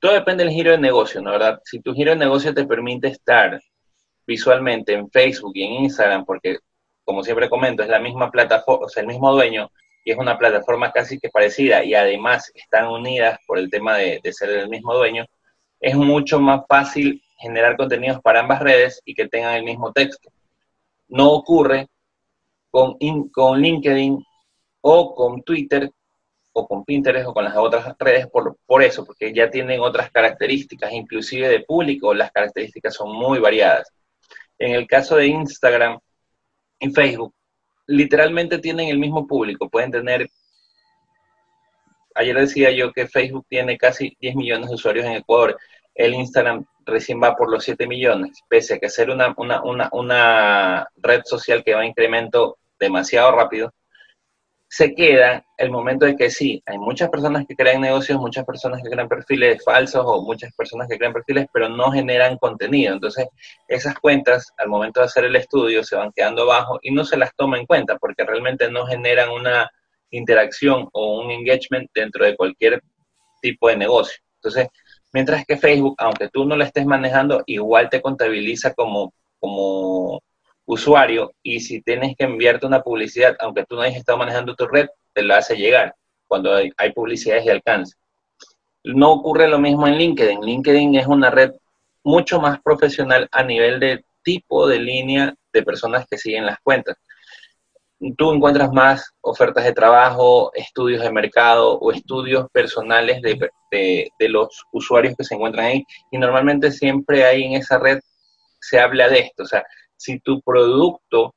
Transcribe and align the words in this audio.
Todo 0.00 0.12
depende 0.12 0.44
del 0.44 0.52
giro 0.52 0.70
de 0.70 0.78
negocio, 0.78 1.20
¿no 1.20 1.32
verdad? 1.32 1.60
Si 1.64 1.80
tu 1.80 1.92
giro 1.92 2.12
de 2.12 2.16
negocio 2.16 2.54
te 2.54 2.64
permite 2.64 3.08
estar 3.08 3.60
visualmente 4.26 4.92
en 4.92 5.10
Facebook 5.10 5.52
y 5.54 5.64
en 5.64 5.72
Instagram, 5.84 6.24
porque 6.24 6.58
como 7.08 7.24
siempre 7.24 7.48
comento, 7.48 7.82
es 7.82 7.88
la 7.88 7.98
misma 7.98 8.30
plataforma, 8.30 8.84
o 8.84 8.88
sea, 8.88 9.00
el 9.00 9.06
mismo 9.06 9.32
dueño, 9.32 9.70
y 10.04 10.12
es 10.12 10.18
una 10.18 10.36
plataforma 10.36 10.92
casi 10.92 11.18
que 11.18 11.30
parecida, 11.30 11.82
y 11.82 11.94
además 11.94 12.52
están 12.54 12.86
unidas 12.88 13.38
por 13.46 13.58
el 13.58 13.70
tema 13.70 13.96
de, 13.96 14.20
ser 14.30 14.50
el 14.50 14.68
mismo 14.68 14.94
dueño, 14.94 15.24
es 15.80 15.96
mucho 15.96 16.38
más 16.38 16.62
fácil 16.68 17.22
generar 17.38 17.76
contenidos 17.78 18.20
para 18.20 18.40
ambas 18.40 18.60
redes 18.60 19.00
y 19.06 19.14
que 19.14 19.26
tengan 19.26 19.54
el 19.54 19.64
mismo 19.64 19.90
texto. 19.92 20.30
No 21.08 21.32
ocurre 21.32 21.88
con, 22.70 22.98
con 23.32 23.60
LinkedIn 23.60 24.22
o 24.82 25.14
con 25.14 25.42
Twitter 25.42 25.90
con 26.66 26.84
Pinterest 26.84 27.28
o 27.28 27.34
con 27.34 27.44
las 27.44 27.56
otras 27.56 27.94
redes 27.98 28.26
por, 28.28 28.56
por 28.66 28.82
eso, 28.82 29.04
porque 29.04 29.32
ya 29.32 29.50
tienen 29.50 29.80
otras 29.80 30.10
características, 30.10 30.92
inclusive 30.92 31.48
de 31.48 31.60
público, 31.60 32.14
las 32.14 32.32
características 32.32 32.94
son 32.94 33.12
muy 33.12 33.38
variadas. 33.38 33.92
En 34.58 34.72
el 34.72 34.86
caso 34.86 35.16
de 35.16 35.26
Instagram 35.26 35.98
y 36.80 36.90
Facebook, 36.90 37.34
literalmente 37.86 38.58
tienen 38.58 38.88
el 38.88 38.98
mismo 38.98 39.26
público, 39.26 39.68
pueden 39.68 39.90
tener, 39.90 40.28
ayer 42.14 42.36
decía 42.36 42.70
yo 42.70 42.92
que 42.92 43.06
Facebook 43.06 43.46
tiene 43.48 43.78
casi 43.78 44.16
10 44.20 44.36
millones 44.36 44.68
de 44.68 44.74
usuarios 44.74 45.06
en 45.06 45.12
Ecuador, 45.12 45.58
el 45.94 46.14
Instagram 46.14 46.64
recién 46.84 47.20
va 47.22 47.36
por 47.36 47.50
los 47.50 47.64
7 47.64 47.86
millones, 47.86 48.42
pese 48.48 48.74
a 48.74 48.78
que 48.78 48.88
ser 48.88 49.10
una, 49.10 49.34
una, 49.36 49.62
una, 49.62 49.88
una 49.92 50.88
red 50.96 51.22
social 51.24 51.62
que 51.64 51.74
va 51.74 51.82
en 51.82 51.90
incremento 51.90 52.58
demasiado 52.78 53.32
rápido, 53.32 53.72
se 54.70 54.94
queda 54.94 55.44
el 55.56 55.70
momento 55.70 56.04
de 56.04 56.14
que 56.14 56.28
sí, 56.28 56.62
hay 56.66 56.78
muchas 56.78 57.08
personas 57.08 57.46
que 57.46 57.56
crean 57.56 57.80
negocios, 57.80 58.20
muchas 58.20 58.44
personas 58.44 58.82
que 58.82 58.90
crean 58.90 59.08
perfiles 59.08 59.64
falsos 59.64 60.02
o 60.06 60.22
muchas 60.22 60.52
personas 60.54 60.88
que 60.88 60.98
crean 60.98 61.14
perfiles, 61.14 61.46
pero 61.52 61.70
no 61.70 61.90
generan 61.90 62.36
contenido. 62.36 62.92
Entonces, 62.92 63.26
esas 63.66 63.94
cuentas, 63.94 64.52
al 64.58 64.68
momento 64.68 65.00
de 65.00 65.06
hacer 65.06 65.24
el 65.24 65.36
estudio, 65.36 65.82
se 65.82 65.96
van 65.96 66.12
quedando 66.14 66.42
abajo 66.42 66.78
y 66.82 66.90
no 66.90 67.04
se 67.04 67.16
las 67.16 67.34
toma 67.34 67.58
en 67.58 67.64
cuenta 67.64 67.96
porque 67.96 68.24
realmente 68.24 68.70
no 68.70 68.86
generan 68.86 69.30
una 69.30 69.70
interacción 70.10 70.88
o 70.92 71.22
un 71.22 71.30
engagement 71.30 71.90
dentro 71.94 72.26
de 72.26 72.36
cualquier 72.36 72.82
tipo 73.40 73.68
de 73.68 73.76
negocio. 73.76 74.20
Entonces, 74.34 74.68
mientras 75.14 75.46
que 75.46 75.56
Facebook, 75.56 75.94
aunque 75.98 76.28
tú 76.28 76.44
no 76.44 76.56
lo 76.56 76.64
estés 76.64 76.84
manejando, 76.84 77.42
igual 77.46 77.88
te 77.88 78.02
contabiliza 78.02 78.74
como, 78.74 79.14
como 79.40 80.20
usuario 80.68 81.32
y 81.42 81.60
si 81.60 81.80
tienes 81.80 82.14
que 82.16 82.24
enviarte 82.24 82.66
una 82.66 82.82
publicidad, 82.82 83.34
aunque 83.40 83.64
tú 83.64 83.74
no 83.74 83.80
hayas 83.80 83.96
estado 83.96 84.18
manejando 84.18 84.54
tu 84.54 84.66
red, 84.66 84.86
te 85.14 85.22
la 85.22 85.38
hace 85.38 85.56
llegar 85.56 85.94
cuando 86.26 86.54
hay, 86.54 86.70
hay 86.76 86.92
publicidades 86.92 87.46
de 87.46 87.52
alcance. 87.52 87.96
No 88.84 89.12
ocurre 89.12 89.48
lo 89.48 89.58
mismo 89.58 89.86
en 89.86 89.96
LinkedIn. 89.96 90.42
LinkedIn 90.42 90.94
es 90.96 91.06
una 91.06 91.30
red 91.30 91.52
mucho 92.04 92.38
más 92.38 92.60
profesional 92.60 93.26
a 93.32 93.42
nivel 93.42 93.80
de 93.80 94.04
tipo 94.22 94.68
de 94.68 94.78
línea 94.78 95.34
de 95.54 95.62
personas 95.62 96.06
que 96.06 96.18
siguen 96.18 96.44
las 96.44 96.60
cuentas. 96.60 96.96
Tú 98.18 98.32
encuentras 98.32 98.70
más 98.70 99.10
ofertas 99.22 99.64
de 99.64 99.72
trabajo, 99.72 100.52
estudios 100.54 101.02
de 101.02 101.10
mercado 101.10 101.78
o 101.78 101.92
estudios 101.92 102.46
personales 102.52 103.22
de, 103.22 103.50
de, 103.70 104.28
los 104.28 104.64
usuarios 104.72 105.14
que 105.16 105.24
se 105.24 105.34
encuentran 105.34 105.64
ahí 105.64 105.84
y 106.10 106.18
normalmente 106.18 106.70
siempre 106.70 107.24
hay 107.24 107.44
en 107.44 107.52
esa 107.54 107.78
red 107.78 108.00
se 108.60 108.78
habla 108.78 109.08
de 109.08 109.20
esto, 109.20 109.44
o 109.44 109.46
sea, 109.46 109.64
si 109.98 110.20
tu 110.20 110.40
producto 110.40 111.34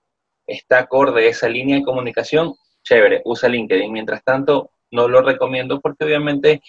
está 0.48 0.80
acorde 0.80 1.26
a 1.26 1.30
esa 1.30 1.50
línea 1.50 1.78
de 1.78 1.84
comunicación, 1.84 2.56
chévere, 2.84 3.22
usa 3.26 3.50
LinkedIn. 3.50 3.92
Mientras 3.92 4.24
tanto, 4.24 4.72
no 4.92 5.08
lo 5.08 5.22
recomiendo 5.22 5.82
porque 5.82 6.06
obviamente 6.06 6.62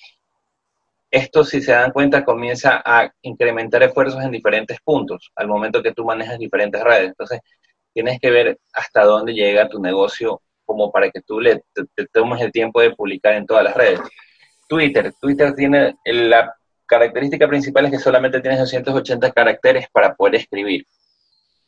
esto, 1.10 1.44
si 1.44 1.60
se 1.60 1.72
dan 1.72 1.92
cuenta, 1.92 2.24
comienza 2.24 2.82
a 2.84 3.12
incrementar 3.22 3.82
esfuerzos 3.82 4.22
en 4.24 4.30
diferentes 4.30 4.78
puntos 4.82 5.30
al 5.36 5.46
momento 5.46 5.82
que 5.82 5.92
tú 5.92 6.04
manejas 6.04 6.38
diferentes 6.38 6.82
redes. 6.82 7.08
Entonces, 7.08 7.40
tienes 7.92 8.18
que 8.18 8.30
ver 8.30 8.58
hasta 8.72 9.04
dónde 9.04 9.34
llega 9.34 9.68
tu 9.68 9.78
negocio 9.80 10.40
como 10.64 10.90
para 10.90 11.10
que 11.10 11.20
tú 11.20 11.38
le 11.38 11.62
te, 11.74 12.06
tomes 12.12 12.40
el 12.40 12.50
tiempo 12.50 12.80
de 12.80 12.92
publicar 12.92 13.34
en 13.34 13.46
todas 13.46 13.64
las 13.64 13.76
redes. 13.76 14.00
Twitter, 14.68 15.12
Twitter 15.20 15.54
tiene 15.54 15.96
la 16.04 16.54
característica 16.86 17.48
principal 17.48 17.86
es 17.86 17.90
que 17.90 17.98
solamente 17.98 18.40
tienes 18.40 18.60
280 18.60 19.32
caracteres 19.32 19.86
para 19.92 20.14
poder 20.14 20.36
escribir. 20.36 20.86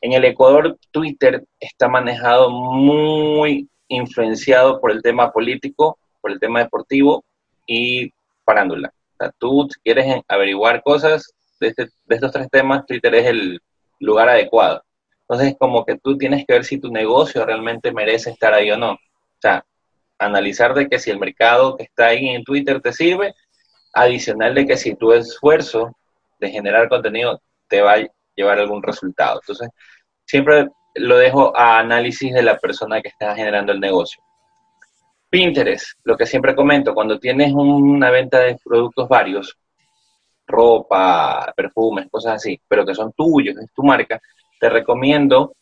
En 0.00 0.12
el 0.12 0.24
Ecuador, 0.24 0.76
Twitter 0.90 1.44
está 1.60 1.88
manejado 1.88 2.50
muy 2.50 3.68
influenciado 3.88 4.80
por 4.80 4.90
el 4.90 5.02
tema 5.02 5.32
político, 5.32 5.98
por 6.20 6.32
el 6.32 6.40
tema 6.40 6.60
deportivo 6.60 7.24
y 7.66 8.10
parándula. 8.44 8.92
O 9.14 9.16
sea, 9.18 9.32
tú 9.38 9.68
quieres 9.82 10.22
averiguar 10.28 10.82
cosas 10.82 11.32
de, 11.60 11.68
este, 11.68 11.88
de, 12.04 12.14
estos 12.14 12.32
tres 12.32 12.48
temas, 12.50 12.84
Twitter 12.86 13.14
es 13.14 13.26
el 13.26 13.60
lugar 14.00 14.28
adecuado. 14.28 14.82
Entonces, 15.22 15.56
como 15.58 15.84
que 15.84 15.96
tú 15.98 16.18
tienes 16.18 16.44
que 16.46 16.52
ver 16.52 16.64
si 16.64 16.78
tu 16.78 16.90
negocio 16.90 17.46
realmente 17.46 17.92
merece 17.92 18.30
estar 18.30 18.52
ahí 18.52 18.70
o 18.70 18.76
no. 18.76 18.92
O 18.92 19.40
sea, 19.40 19.64
analizar 20.18 20.74
de 20.74 20.88
que 20.88 20.98
si 20.98 21.10
el 21.10 21.18
mercado 21.18 21.76
que 21.76 21.84
está 21.84 22.06
ahí 22.06 22.28
en 22.28 22.44
Twitter 22.44 22.80
te 22.80 22.92
sirve, 22.92 23.34
adicional 23.92 24.54
de 24.54 24.66
que 24.66 24.76
si 24.76 24.94
tu 24.94 25.12
esfuerzo 25.12 25.96
de 26.40 26.50
generar 26.50 26.88
contenido 26.88 27.40
te 27.68 27.80
va 27.80 27.96
llevar 28.34 28.58
algún 28.58 28.82
resultado. 28.82 29.40
Entonces, 29.42 29.68
siempre 30.24 30.68
lo 30.94 31.16
dejo 31.16 31.56
a 31.56 31.78
análisis 31.78 32.32
de 32.32 32.42
la 32.42 32.58
persona 32.58 33.00
que 33.00 33.08
está 33.08 33.34
generando 33.34 33.72
el 33.72 33.80
negocio. 33.80 34.22
Pinterest, 35.28 35.98
lo 36.04 36.16
que 36.16 36.26
siempre 36.26 36.54
comento, 36.54 36.94
cuando 36.94 37.18
tienes 37.18 37.52
una 37.52 38.10
venta 38.10 38.38
de 38.38 38.56
productos 38.64 39.08
varios, 39.08 39.56
ropa, 40.46 41.52
perfumes, 41.56 42.06
cosas 42.10 42.34
así, 42.34 42.60
pero 42.68 42.86
que 42.86 42.94
son 42.94 43.12
tuyos, 43.12 43.56
es 43.58 43.72
tu 43.74 43.82
marca, 43.82 44.20
te 44.60 44.68
recomiendo 44.68 45.54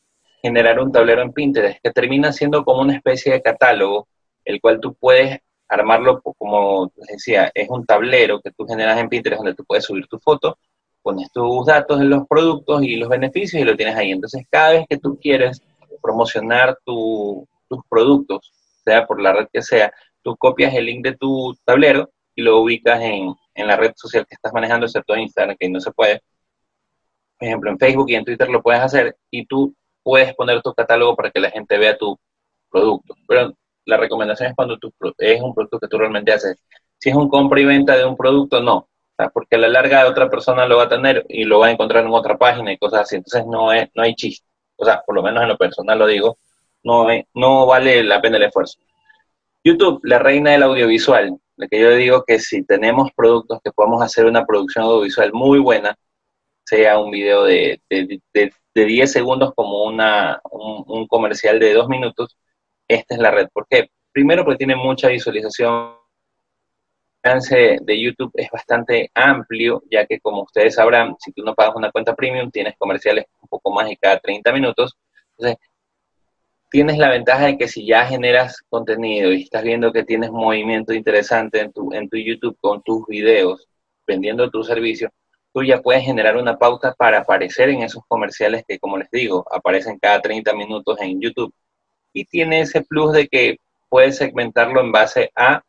generar 0.43 0.81
un 0.81 0.93
tablero 0.93 1.23
en 1.23 1.33
Pinterest 1.33 1.79
que 1.83 1.91
termina 1.91 2.33
siendo 2.33 2.65
como 2.65 2.83
una 2.83 2.97
especie 2.97 3.33
de 3.33 3.43
catálogo, 3.43 4.09
el 4.45 4.61
cual 4.61 4.81
tú 4.81 4.95
puedes 4.95 5.39
armarlo 5.69 6.21
como 6.21 6.93
les 6.97 7.07
decía, 7.07 7.51
es 7.55 7.71
un 7.71 7.87
tablero 7.87 8.41
que 8.41 8.51
tú 8.51 8.67
generas 8.67 8.99
en 8.99 9.09
Pinterest 9.09 9.39
donde 9.39 9.55
tú 9.55 9.65
puedes 9.65 9.85
subir 9.85 10.07
tu 10.07 10.19
foto, 10.19 10.59
pones 11.03 11.31
tus 11.33 11.67
datos 11.67 11.99
de 11.99 12.07
los 12.07 12.27
productos 12.27 12.83
y 12.83 12.97
los 12.97 13.09
beneficios 13.09 13.61
y 13.61 13.65
lo 13.65 13.77
tienes 13.77 13.97
ahí. 13.97 14.11
Entonces, 14.11 14.45
cada 14.51 14.73
vez 14.73 14.87
que 14.89 14.99
tú 14.99 15.19
quieres 15.21 15.63
promocionar 16.01 16.79
tu, 16.85 17.47
tus 17.69 17.81
productos, 17.89 18.53
sea 18.85 19.07
por 19.07 19.21
la 19.21 19.33
red 19.33 19.49
que 19.53 19.63
sea, 19.63 19.93
tú 20.23 20.37
copias 20.37 20.75
el 20.75 20.87
link 20.87 21.05
de 21.05 21.17
tu 21.17 21.55
tablero 21.65 22.11
y 22.35 22.43
lo 22.43 22.61
ubicas 22.61 23.01
en, 23.01 23.35
en 23.55 23.67
la 23.67 23.77
red 23.77 23.93
social 23.97 24.27
que 24.27 24.35
estás 24.35 24.53
manejando, 24.53 24.87
excepto 24.87 25.15
en 25.15 25.23
Instagram, 25.23 25.57
que 25.59 25.69
no 25.69 25.81
se 25.81 25.93
puede. 25.93 26.23
Por 27.39 27.49
ejemplo, 27.49 27.71
en 27.71 27.79
Facebook 27.79 28.11
y 28.11 28.15
en 28.15 28.25
Twitter 28.25 28.49
lo 28.49 28.63
puedes 28.63 28.81
hacer 28.81 29.17
y 29.31 29.47
tú 29.47 29.75
puedes 30.03 30.35
poner 30.35 30.63
tu 30.63 30.73
catálogo 30.75 31.17
para 31.17 31.31
que 31.31 31.41
la 31.41 31.51
gente 31.51 31.79
vea 31.79 31.97
tu 31.97 32.19
producto. 32.71 33.15
Pero 33.27 33.53
la 33.85 33.97
recomendación 33.97 34.51
es 34.51 34.57
cuando 34.57 34.79
tu, 34.79 34.93
es 35.19 35.41
un 35.41 35.55
producto 35.55 35.79
que 35.79 35.89
tú 35.89 35.99
realmente 35.99 36.33
haces. 36.33 36.57
Si 36.99 37.11
es 37.11 37.17
un 37.17 37.29
compra 37.29 37.61
y 37.61 37.65
venta 37.65 37.97
de 37.97 38.05
un 38.05 38.17
producto, 38.17 38.63
no. 38.63 38.89
Porque 39.31 39.57
a 39.57 39.59
la 39.59 39.69
larga 39.69 40.07
otra 40.09 40.29
persona 40.31 40.67
lo 40.67 40.79
va 40.79 40.85
a 40.85 40.89
tener 40.89 41.25
y 41.29 41.45
lo 41.45 41.59
va 41.61 41.69
a 41.69 41.71
encontrar 41.71 42.05
en 42.05 42.13
otra 42.13 42.37
página 42.39 42.73
y 42.73 42.79
cosas 42.79 43.03
así. 43.03 43.17
Entonces 43.17 43.47
no, 43.47 43.73
es, 43.73 43.89
no 43.95 44.03
hay 44.03 44.15
chiste. 44.15 44.47
O 44.77 44.85
sea, 44.85 45.03
por 45.07 45.15
lo 45.15 45.23
menos 45.23 45.43
en 45.43 45.49
lo 45.51 45.57
personal 45.57 45.99
lo 45.99 46.07
digo, 46.07 46.39
no, 46.83 47.07
no 47.35 47.67
vale 47.67 48.03
la 48.05 48.21
pena 48.21 48.37
el 48.39 48.45
esfuerzo. 48.45 48.79
YouTube, 49.65 50.01
la 50.05 50.19
reina 50.19 50.51
del 50.53 50.65
audiovisual. 50.65 51.39
Lo 51.57 51.69
que 51.69 51.81
yo 51.81 51.91
digo 51.95 52.25
que 52.25 52.41
si 52.41 52.65
tenemos 52.65 53.11
productos 53.15 53.61
que 53.63 53.71
podamos 53.73 54.03
hacer 54.03 54.27
una 54.27 54.45
producción 54.45 54.85
audiovisual 54.85 55.33
muy 55.33 55.59
buena, 55.61 55.97
sea 56.65 56.99
un 56.99 57.11
video 57.11 57.45
de, 57.45 57.81
de, 57.89 58.21
de, 58.33 58.53
de 58.75 58.85
10 58.85 59.13
segundos 59.13 59.53
como 59.55 59.85
una, 59.85 60.41
un, 60.51 60.85
un 60.87 61.07
comercial 61.07 61.61
de 61.61 61.75
2 61.75 61.89
minutos, 61.89 62.37
esta 62.89 63.15
es 63.15 63.21
la 63.21 63.31
red. 63.31 63.49
¿Por 63.53 63.67
qué? 63.69 63.91
Primero 64.13 64.45
porque 64.45 64.59
tiene 64.59 64.77
mucha 64.77 65.09
visualización. 65.09 66.02
Alcance 67.25 67.79
de 67.81 68.03
YouTube 68.03 68.33
es 68.35 68.51
bastante 68.51 69.11
amplio, 69.15 69.83
ya 69.89 70.07
que 70.07 70.19
como 70.19 70.43
ustedes 70.43 70.75
sabrán, 70.75 71.15
si 71.21 71.33
tú 71.33 71.45
no 71.45 71.55
pagas 71.55 71.77
una 71.77 71.93
cuenta 71.93 72.17
premium, 72.17 72.51
tienes 72.51 72.75
comerciales 72.77 73.27
un 73.41 73.49
poco 73.49 73.71
más 73.73 73.89
y 73.91 73.97
cada 73.97 74.19
30 74.19 74.53
minutos. 74.53 74.97
Entonces, 75.37 75.59
tienes 76.69 76.99
la 76.99 77.11
ventaja 77.11 77.47
de 77.47 77.59
que 77.59 77.69
si 77.69 77.87
ya 77.87 78.07
generas 78.07 78.63
contenido 78.69 79.33
y 79.33 79.43
estás 79.43 79.63
viendo 79.63 79.93
que 79.93 80.03
tienes 80.03 80.33
movimiento 80.33 80.93
interesante 80.93 81.61
en 81.61 81.73
tu, 81.73 81.93
en 81.93 82.09
tu 82.09 82.17
YouTube 82.17 82.57
con 82.61 82.83
tus 82.83 83.07
videos, 83.07 83.69
vendiendo 84.05 84.51
tu 84.51 84.65
servicio, 84.65 85.09
tú 85.55 85.63
ya 85.63 85.81
puedes 85.81 86.03
generar 86.03 86.37
una 86.37 86.59
pauta 86.59 86.93
para 86.95 87.21
aparecer 87.21 87.69
en 87.69 87.83
esos 87.83 88.03
comerciales 88.09 88.65
que, 88.67 88.81
como 88.81 88.99
les 88.99 89.11
digo, 89.13 89.47
aparecen 89.53 89.99
cada 90.01 90.21
30 90.21 90.55
minutos 90.55 90.99
en 91.01 91.21
YouTube. 91.21 91.55
Y 92.13 92.25
tiene 92.25 92.63
ese 92.63 92.83
plus 92.83 93.13
de 93.13 93.29
que 93.29 93.59
puedes 93.89 94.17
segmentarlo 94.17 94.81
en 94.81 94.91
base 94.91 95.31
a 95.37 95.63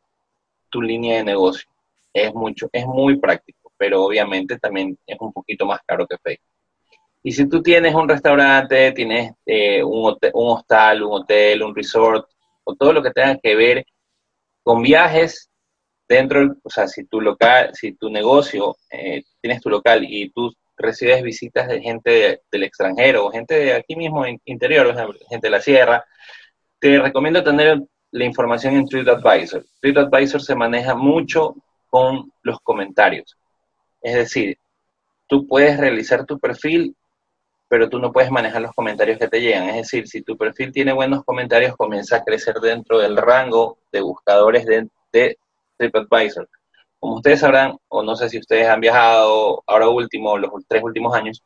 tu 0.73 0.81
línea 0.81 1.17
de 1.17 1.23
negocio. 1.23 1.69
Es 2.11 2.33
mucho, 2.33 2.67
es 2.73 2.85
muy 2.87 3.19
práctico, 3.19 3.71
pero 3.77 4.03
obviamente 4.03 4.57
también 4.57 4.97
es 5.05 5.17
un 5.19 5.31
poquito 5.31 5.65
más 5.67 5.79
caro 5.85 6.07
que 6.07 6.17
Facebook. 6.17 6.49
Y 7.21 7.31
si 7.31 7.47
tú 7.47 7.61
tienes 7.61 7.93
un 7.93 8.09
restaurante, 8.09 8.91
tienes 8.91 9.33
eh, 9.45 9.83
un, 9.83 10.17
un 10.33 10.47
hostal, 10.49 11.03
un 11.03 11.21
hotel, 11.21 11.63
un 11.63 11.75
resort, 11.75 12.27
o 12.65 12.75
todo 12.75 12.91
lo 12.91 13.03
que 13.03 13.11
tenga 13.11 13.37
que 13.37 13.55
ver 13.55 13.85
con 14.63 14.81
viajes, 14.81 15.49
dentro, 16.07 16.55
o 16.63 16.69
sea, 16.69 16.87
si 16.87 17.05
tu 17.05 17.21
local, 17.21 17.71
si 17.73 17.93
tu 17.93 18.09
negocio, 18.09 18.75
eh, 18.89 19.23
tienes 19.41 19.61
tu 19.61 19.69
local 19.69 20.03
y 20.03 20.29
tú 20.31 20.51
recibes 20.77 21.21
visitas 21.23 21.67
de 21.67 21.81
gente 21.81 22.41
del 22.51 22.63
extranjero 22.63 23.25
o 23.25 23.31
gente 23.31 23.55
de 23.55 23.73
aquí 23.73 23.95
mismo 23.95 24.25
en 24.25 24.41
interior, 24.45 24.93
gente 25.29 25.47
de 25.47 25.51
la 25.51 25.61
sierra, 25.61 26.03
te 26.79 26.99
recomiendo 26.99 27.43
tener 27.43 27.79
la 28.13 28.25
información 28.25 28.75
en 28.75 28.85
TripAdvisor. 28.85 29.65
TripAdvisor 29.81 30.41
se 30.41 30.55
maneja 30.55 30.93
mucho 30.93 31.55
con 31.89 32.31
los 32.43 32.59
comentarios. 32.59 33.35
Es 34.01 34.13
decir, 34.13 34.57
tú 35.27 35.47
puedes 35.47 35.79
realizar 35.79 36.23
tu 36.23 36.37
perfil, 36.39 36.95
pero 37.67 37.89
tú 37.89 37.97
no 37.97 38.11
puedes 38.11 38.29
manejar 38.29 38.61
los 38.61 38.73
comentarios 38.73 39.17
que 39.17 39.27
te 39.27 39.41
llegan. 39.41 39.67
Es 39.69 39.77
decir, 39.77 40.07
si 40.07 40.21
tu 40.21 40.37
perfil 40.37 40.71
tiene 40.71 40.93
buenos 40.93 41.23
comentarios, 41.23 41.75
comienza 41.75 42.17
a 42.17 42.23
crecer 42.23 42.53
dentro 42.61 42.99
del 42.99 43.17
rango 43.17 43.79
de 43.91 44.01
buscadores 44.01 44.63
de, 44.67 44.87
de 45.11 45.37
TripAdvisor. 45.77 46.47
Como 46.99 47.15
ustedes 47.15 47.39
sabrán, 47.39 47.75
o 47.87 48.03
no 48.03 48.15
sé 48.15 48.29
si 48.29 48.37
ustedes 48.37 48.67
han 48.67 48.79
viajado 48.79 49.63
ahora 49.65 49.89
último, 49.89 50.37
los 50.37 50.51
tres 50.67 50.83
últimos 50.83 51.15
años, 51.15 51.43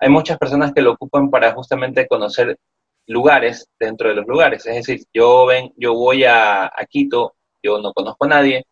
hay 0.00 0.08
muchas 0.08 0.38
personas 0.38 0.72
que 0.72 0.82
lo 0.82 0.94
ocupan 0.94 1.30
para 1.30 1.52
justamente 1.52 2.08
conocer 2.08 2.58
lugares 3.06 3.68
dentro 3.78 4.08
de 4.08 4.14
los 4.16 4.26
lugares. 4.26 4.66
Es 4.66 4.76
decir, 4.86 5.06
yo 5.12 5.46
ven, 5.46 5.72
yo 5.76 5.94
voy 5.94 6.24
a, 6.24 6.70
Quito, 6.88 7.34
yo 7.62 7.78
no 7.80 7.92
conozco 7.92 8.24
a 8.26 8.28
nadie, 8.28 8.66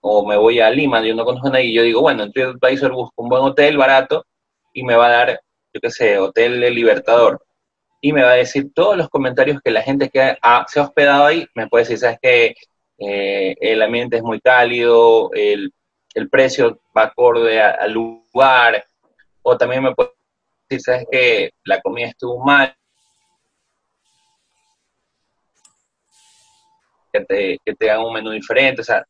o 0.00 0.26
me 0.26 0.36
voy 0.36 0.60
a 0.60 0.70
Lima, 0.70 1.04
yo 1.04 1.14
no 1.14 1.24
conozco 1.24 1.48
a 1.48 1.52
nadie, 1.52 1.66
y 1.66 1.74
yo 1.74 1.82
digo, 1.82 2.00
bueno, 2.00 2.24
en 2.24 2.32
TripAdvisor 2.32 2.92
busco 2.92 3.22
un 3.22 3.28
buen 3.28 3.42
hotel 3.42 3.76
barato 3.76 4.24
y 4.72 4.82
me 4.82 4.96
va 4.96 5.06
a 5.06 5.10
dar, 5.10 5.40
yo 5.72 5.80
qué 5.80 5.90
sé, 5.90 6.18
Hotel 6.18 6.60
Libertador. 6.74 7.42
Y 8.00 8.12
me 8.12 8.22
va 8.22 8.32
a 8.32 8.36
decir 8.36 8.72
todos 8.74 8.96
los 8.96 9.08
comentarios 9.08 9.60
que 9.62 9.70
la 9.70 9.82
gente 9.82 10.08
que 10.08 10.36
se 10.68 10.80
ha 10.80 10.82
hospedado 10.82 11.26
ahí, 11.26 11.46
me 11.54 11.68
puede 11.68 11.84
decir, 11.84 11.98
¿sabes 11.98 12.18
qué? 12.22 12.54
Eh, 12.98 13.56
el 13.60 13.82
ambiente 13.82 14.16
es 14.16 14.22
muy 14.22 14.40
cálido, 14.40 15.30
el, 15.32 15.72
precio 16.30 16.80
va 16.96 17.04
acorde 17.04 17.60
al 17.60 17.92
lugar, 17.92 18.84
o 19.42 19.56
también 19.56 19.82
me 19.82 19.94
puede 19.94 20.10
decir, 20.68 20.82
sabes 20.82 21.06
que 21.10 21.50
la 21.64 21.80
comida 21.80 22.08
estuvo 22.08 22.44
mal, 22.44 22.74
que 27.12 27.20
te, 27.20 27.58
que 27.64 27.74
te 27.74 27.90
hagan 27.90 28.06
un 28.06 28.14
menú 28.14 28.30
diferente, 28.30 28.82
o 28.82 28.84
sea, 28.84 29.04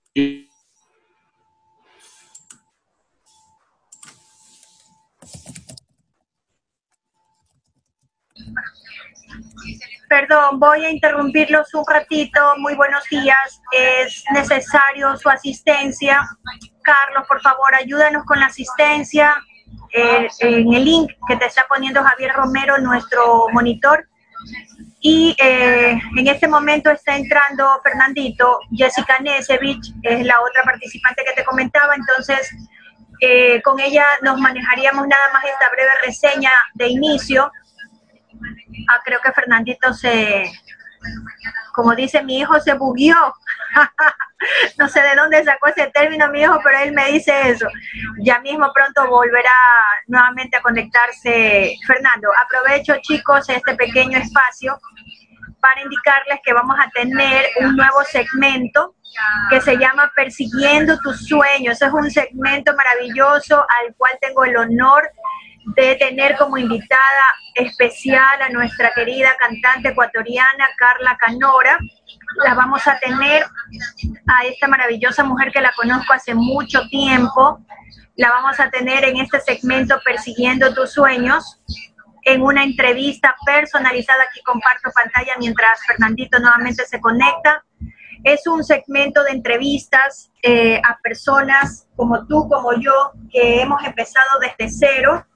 Perdón, 10.08 10.58
voy 10.58 10.84
a 10.84 10.90
interrumpirlos 10.90 11.72
un 11.72 11.84
ratito. 11.86 12.40
Muy 12.58 12.74
buenos 12.74 13.04
días. 13.08 13.62
Es 13.70 14.24
necesario 14.32 15.16
su 15.16 15.28
asistencia. 15.28 16.20
Carlos, 16.82 17.28
por 17.28 17.40
favor, 17.40 17.72
ayúdanos 17.76 18.24
con 18.24 18.40
la 18.40 18.46
asistencia. 18.46 19.36
Eh, 19.92 20.26
en 20.40 20.72
el 20.72 20.84
link 20.84 21.12
que 21.28 21.36
te 21.36 21.46
está 21.46 21.64
poniendo 21.68 22.02
Javier 22.02 22.32
Romero, 22.32 22.78
nuestro 22.78 23.46
monitor. 23.52 24.09
Y 25.00 25.34
eh, 25.38 25.98
en 26.16 26.26
este 26.26 26.46
momento 26.46 26.90
está 26.90 27.16
entrando 27.16 27.80
Fernandito, 27.82 28.60
Jessica 28.70 29.18
Nesevich 29.20 29.94
es 30.02 30.26
la 30.26 30.34
otra 30.40 30.62
participante 30.62 31.24
que 31.24 31.32
te 31.32 31.44
comentaba, 31.44 31.94
entonces 31.94 32.50
eh, 33.20 33.62
con 33.62 33.80
ella 33.80 34.04
nos 34.22 34.38
manejaríamos 34.38 35.06
nada 35.06 35.32
más 35.32 35.44
esta 35.44 35.70
breve 35.70 35.90
reseña 36.04 36.50
de 36.74 36.88
inicio. 36.88 37.50
Ah, 38.88 39.00
creo 39.04 39.20
que 39.22 39.32
Fernandito 39.32 39.92
se, 39.94 40.50
como 41.72 41.94
dice 41.94 42.22
mi 42.22 42.38
hijo, 42.38 42.58
se 42.60 42.74
bugueó. 42.74 43.34
no 44.78 44.88
sé 44.88 45.00
de 45.00 45.14
dónde 45.14 45.44
sacó 45.44 45.68
ese 45.68 45.86
término 45.88 46.28
mi 46.28 46.42
hijo, 46.42 46.58
pero 46.62 46.78
él 46.78 46.92
me 46.92 47.06
dice 47.12 47.50
eso. 47.50 47.66
Ya 48.22 48.40
mismo 48.40 48.70
pronto 48.72 49.08
volverá 49.08 49.50
nuevamente 50.06 50.56
a 50.56 50.62
conectarse 50.62 51.74
Fernando. 51.86 52.28
Aprovecho, 52.44 52.94
chicos, 53.02 53.48
este 53.48 53.74
pequeño 53.74 54.18
espacio 54.18 54.78
para 55.60 55.82
indicarles 55.82 56.40
que 56.44 56.52
vamos 56.52 56.76
a 56.78 56.88
tener 56.90 57.46
un 57.60 57.76
nuevo 57.76 58.02
segmento 58.04 58.94
que 59.50 59.60
se 59.60 59.76
llama 59.76 60.10
Persiguiendo 60.14 60.98
tus 61.00 61.26
sueños. 61.26 61.80
Es 61.82 61.92
un 61.92 62.10
segmento 62.10 62.74
maravilloso 62.74 63.56
al 63.60 63.94
cual 63.96 64.12
tengo 64.20 64.44
el 64.44 64.56
honor 64.56 65.10
de 65.74 65.96
tener 65.96 66.36
como 66.36 66.56
invitada 66.56 67.24
especial 67.54 68.42
a 68.42 68.48
nuestra 68.50 68.92
querida 68.94 69.36
cantante 69.38 69.90
ecuatoriana 69.90 70.68
Carla 70.76 71.16
Canora. 71.18 71.78
La 72.44 72.54
vamos 72.54 72.86
a 72.86 72.98
tener 72.98 73.44
a 74.26 74.44
esta 74.46 74.68
maravillosa 74.68 75.24
mujer 75.24 75.52
que 75.52 75.60
la 75.60 75.72
conozco 75.72 76.12
hace 76.12 76.34
mucho 76.34 76.86
tiempo. 76.88 77.60
La 78.16 78.30
vamos 78.30 78.58
a 78.60 78.70
tener 78.70 79.04
en 79.04 79.18
este 79.18 79.40
segmento 79.40 80.00
Persiguiendo 80.04 80.74
tus 80.74 80.92
sueños, 80.92 81.60
en 82.24 82.42
una 82.42 82.64
entrevista 82.64 83.34
personalizada. 83.44 84.24
Aquí 84.24 84.40
comparto 84.42 84.90
pantalla 84.94 85.34
mientras 85.38 85.84
Fernandito 85.86 86.38
nuevamente 86.38 86.84
se 86.86 87.00
conecta. 87.00 87.64
Es 88.22 88.46
un 88.46 88.62
segmento 88.64 89.22
de 89.24 89.30
entrevistas 89.30 90.30
eh, 90.42 90.80
a 90.84 90.98
personas 91.02 91.86
como 91.96 92.26
tú, 92.26 92.48
como 92.48 92.74
yo, 92.74 93.12
que 93.30 93.62
hemos 93.62 93.82
empezado 93.82 94.38
desde 94.40 94.70
cero 94.70 95.26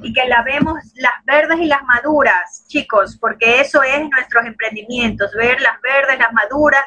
y 0.00 0.12
que 0.12 0.26
la 0.26 0.42
vemos 0.42 0.78
las 0.94 1.24
verdes 1.24 1.58
y 1.60 1.66
las 1.66 1.82
maduras, 1.84 2.64
chicos, 2.68 3.16
porque 3.20 3.60
eso 3.60 3.82
es 3.82 4.08
nuestros 4.10 4.44
emprendimientos, 4.44 5.32
ver 5.34 5.60
las 5.60 5.80
verdes, 5.80 6.18
las 6.18 6.32
maduras, 6.32 6.82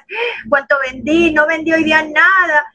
cuánto 0.48 0.76
vendí, 0.86 1.34
no 1.34 1.48
vendí 1.48 1.74
hoy 1.74 1.84
día 1.84 2.04
nada, 2.04 2.66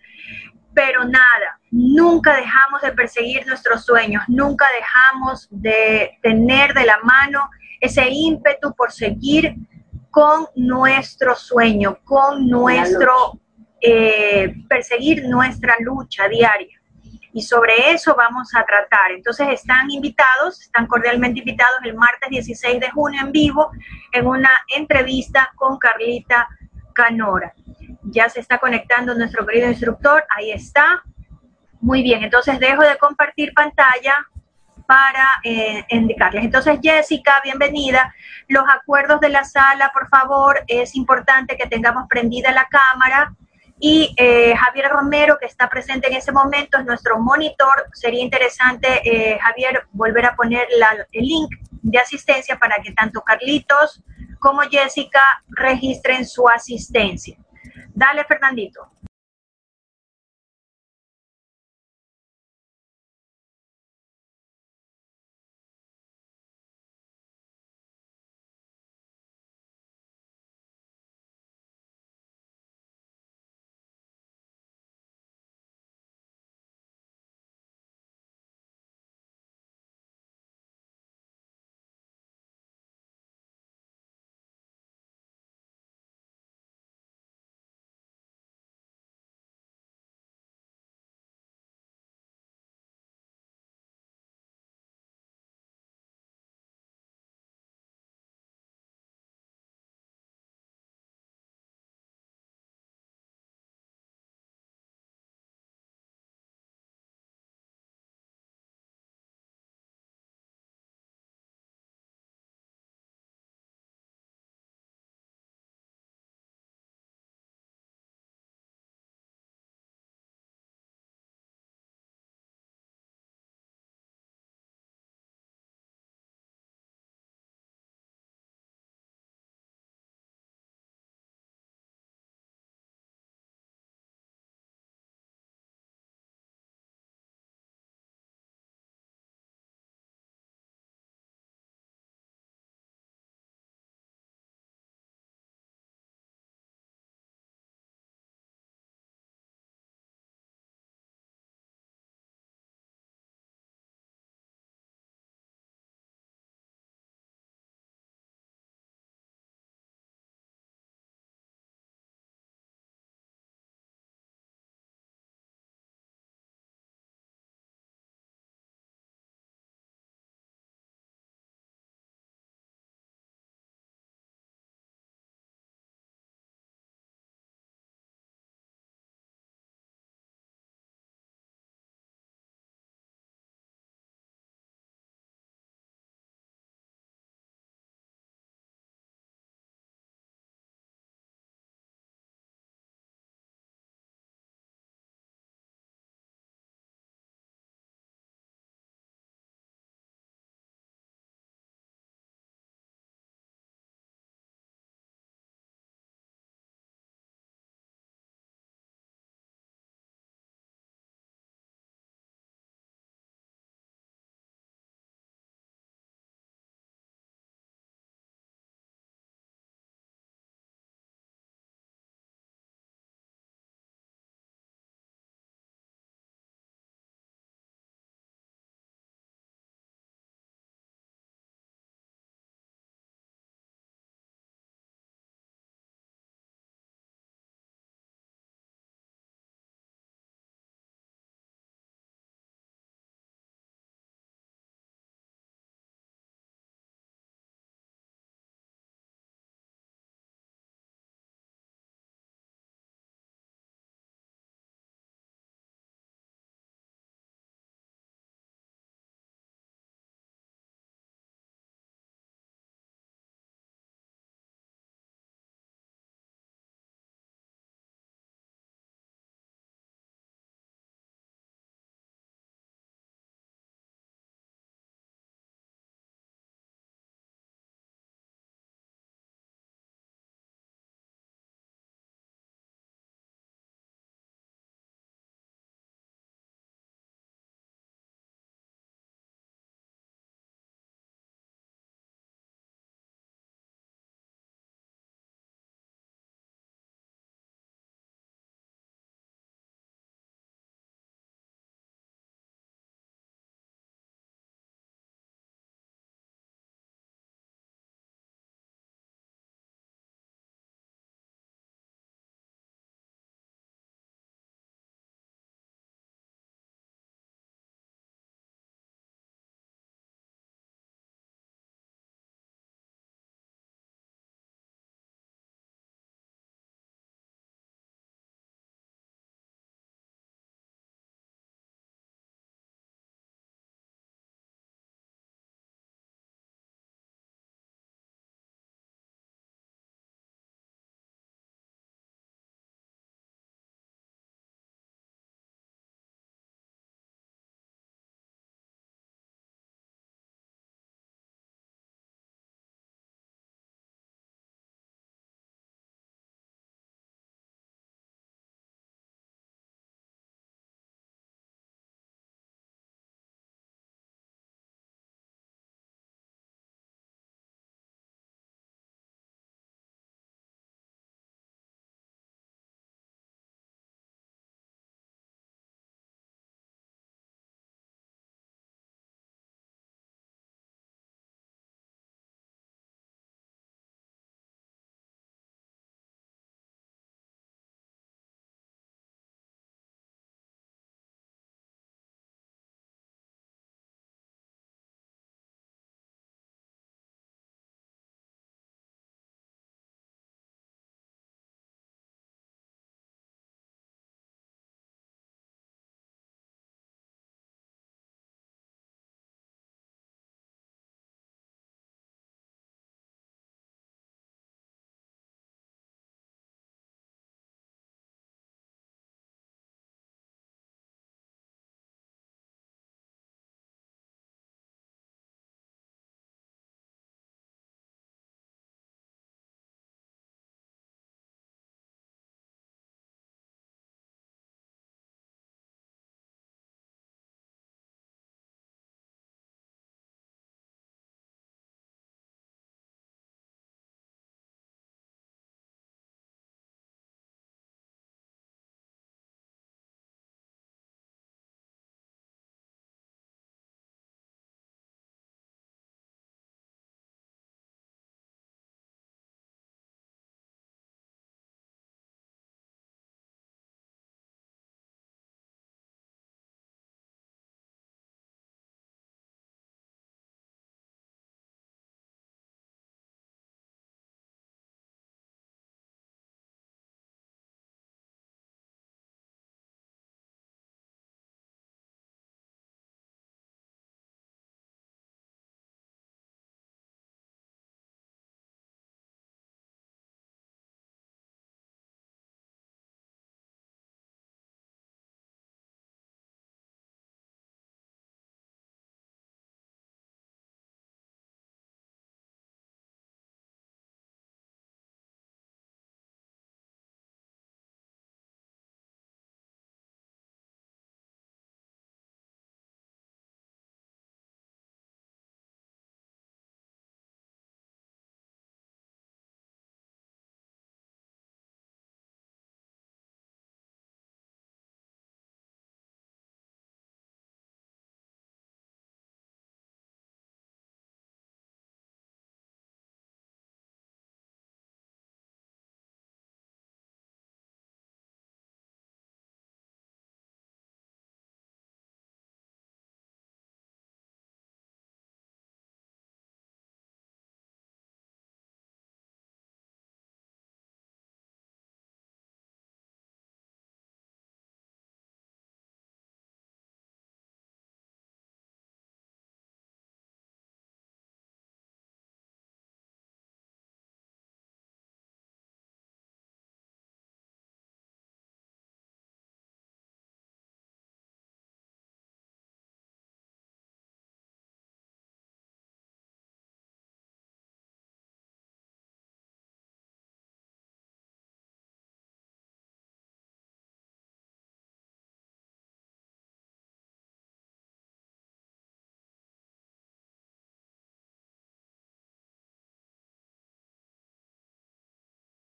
pero 0.74 1.04
nada, 1.04 1.60
nunca 1.70 2.34
dejamos 2.36 2.82
de 2.82 2.92
perseguir 2.92 3.46
nuestros 3.46 3.84
sueños, 3.84 4.24
nunca 4.28 4.66
dejamos 4.78 5.46
de 5.50 6.18
tener 6.22 6.74
de 6.74 6.84
la 6.84 6.98
mano 7.02 7.48
ese 7.80 8.08
ímpetu 8.08 8.74
por 8.74 8.90
seguir 8.90 9.54
con 10.10 10.46
nuestro 10.56 11.34
sueño, 11.36 11.98
con 12.04 12.48
nuestro, 12.48 13.40
eh, 13.80 14.54
perseguir 14.68 15.28
nuestra 15.28 15.74
lucha 15.80 16.28
diaria 16.28 16.80
y 17.34 17.42
sobre 17.42 17.90
eso 17.90 18.14
vamos 18.14 18.54
a 18.54 18.64
tratar. 18.64 19.10
Entonces 19.10 19.48
están 19.50 19.90
invitados, 19.90 20.62
están 20.62 20.86
cordialmente 20.86 21.40
invitados 21.40 21.80
el 21.82 21.94
martes 21.94 22.30
16 22.30 22.78
de 22.78 22.90
junio 22.90 23.20
en 23.20 23.32
vivo 23.32 23.72
en 24.12 24.26
una 24.26 24.50
entrevista 24.74 25.52
con 25.56 25.76
Carlita 25.76 26.48
Canora. 26.94 27.52
Ya 28.04 28.28
se 28.28 28.38
está 28.38 28.58
conectando 28.58 29.16
nuestro 29.16 29.44
querido 29.44 29.68
instructor, 29.68 30.24
ahí 30.36 30.52
está. 30.52 31.02
Muy 31.80 32.04
bien, 32.04 32.22
entonces 32.22 32.60
dejo 32.60 32.82
de 32.82 32.96
compartir 32.98 33.52
pantalla 33.52 34.14
para 34.86 35.26
eh, 35.42 35.84
indicarles. 35.88 36.44
Entonces, 36.44 36.78
Jessica, 36.80 37.40
bienvenida. 37.42 38.14
Los 38.46 38.64
acuerdos 38.68 39.20
de 39.20 39.30
la 39.30 39.44
sala, 39.44 39.90
por 39.92 40.08
favor, 40.08 40.62
es 40.68 40.94
importante 40.94 41.56
que 41.56 41.66
tengamos 41.66 42.06
prendida 42.08 42.52
la 42.52 42.68
cámara 42.68 43.34
y 43.78 44.14
eh, 44.16 44.54
Javier 44.56 44.88
Romero, 44.90 45.36
que 45.38 45.46
está 45.46 45.68
presente 45.68 46.08
en 46.08 46.14
ese 46.14 46.32
momento, 46.32 46.78
es 46.78 46.84
nuestro 46.84 47.18
monitor. 47.18 47.88
Sería 47.92 48.22
interesante, 48.22 49.02
eh, 49.04 49.38
Javier, 49.40 49.86
volver 49.92 50.26
a 50.26 50.36
poner 50.36 50.68
el 51.12 51.24
link 51.24 51.50
de 51.82 51.98
asistencia 51.98 52.58
para 52.58 52.76
que 52.82 52.92
tanto 52.92 53.20
Carlitos 53.22 54.02
como 54.38 54.62
Jessica 54.62 55.22
registren 55.48 56.26
su 56.26 56.48
asistencia. 56.48 57.36
Dale, 57.94 58.24
Fernandito. 58.24 58.90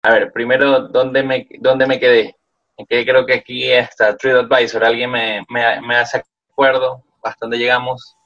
A 0.04 0.10
ver, 0.12 0.32
primero, 0.32 0.88
¿dónde 0.88 1.22
me, 1.22 1.46
dónde 1.60 1.86
me 1.86 2.00
quedé? 2.00 2.36
Que 2.88 3.04
creo 3.04 3.24
que 3.24 3.34
aquí 3.34 3.70
está 3.70 4.16
TripAdvisor. 4.16 4.84
¿Alguien 4.84 5.10
me, 5.12 5.44
me, 5.48 5.80
me 5.82 5.96
hace 5.96 6.22
acuerdo? 6.50 7.04
¿Hasta 7.22 7.38
dónde 7.42 7.58
llegamos? 7.58 8.16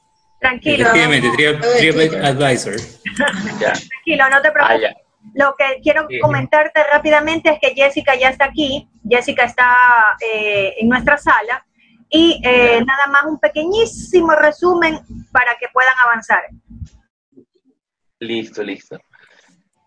Tranquilo. 0.40 0.88
Efectivamente, 0.88 1.30
TripAdvisor. 1.78 2.74
Ya. 3.60 3.72
Tranquilo, 3.72 4.28
no 4.30 4.40
te 4.42 4.48
Ah, 4.48 4.52
preocupes. 4.52 4.80
ya. 4.80 4.96
Lo 5.34 5.54
que 5.56 5.80
quiero 5.82 6.06
Sí. 6.08 6.18
comentarte 6.20 6.82
rápidamente 6.84 7.50
es 7.50 7.58
que 7.60 7.74
Jessica 7.74 8.14
ya 8.14 8.30
está 8.30 8.46
aquí, 8.46 8.88
Jessica 9.08 9.44
está 9.44 9.74
eh, 10.20 10.74
en 10.78 10.88
nuestra 10.88 11.18
sala 11.18 11.66
y 12.08 12.40
eh, 12.44 12.82
nada 12.86 13.06
más 13.08 13.24
un 13.24 13.38
pequeñísimo 13.40 14.32
resumen 14.32 15.00
para 15.32 15.56
que 15.58 15.66
puedan 15.72 15.94
avanzar. 15.98 16.44
Listo, 18.20 18.62
listo. 18.62 18.98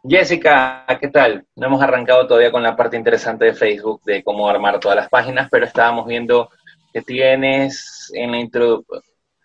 Jessica, 0.03 0.85
¿qué 0.99 1.09
tal? 1.09 1.45
No 1.55 1.67
hemos 1.67 1.81
arrancado 1.81 2.25
todavía 2.25 2.51
con 2.51 2.63
la 2.63 2.75
parte 2.75 2.95
interesante 2.95 3.45
de 3.45 3.53
Facebook, 3.53 4.01
de 4.05 4.23
cómo 4.23 4.49
armar 4.49 4.79
todas 4.79 4.95
las 4.95 5.09
páginas, 5.09 5.49
pero 5.51 5.65
estábamos 5.65 6.07
viendo 6.07 6.49
que 6.93 7.01
tienes 7.01 8.09
en 8.13 8.31
la 8.31 8.39
intro, 8.39 8.85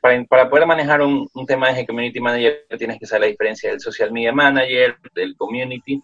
para, 0.01 0.23
para 0.25 0.49
poder 0.49 0.67
manejar 0.67 1.03
un, 1.03 1.29
un 1.35 1.47
tema 1.47 1.73
de 1.73 1.85
Community 1.85 2.21
Manager, 2.21 2.67
tienes 2.79 3.01
que 3.01 3.07
saber 3.07 3.23
la 3.23 3.27
diferencia 3.29 3.71
del 3.71 3.81
Social 3.81 4.13
Media 4.13 4.33
Manager, 4.33 4.97
del 5.13 5.37
Community. 5.37 6.01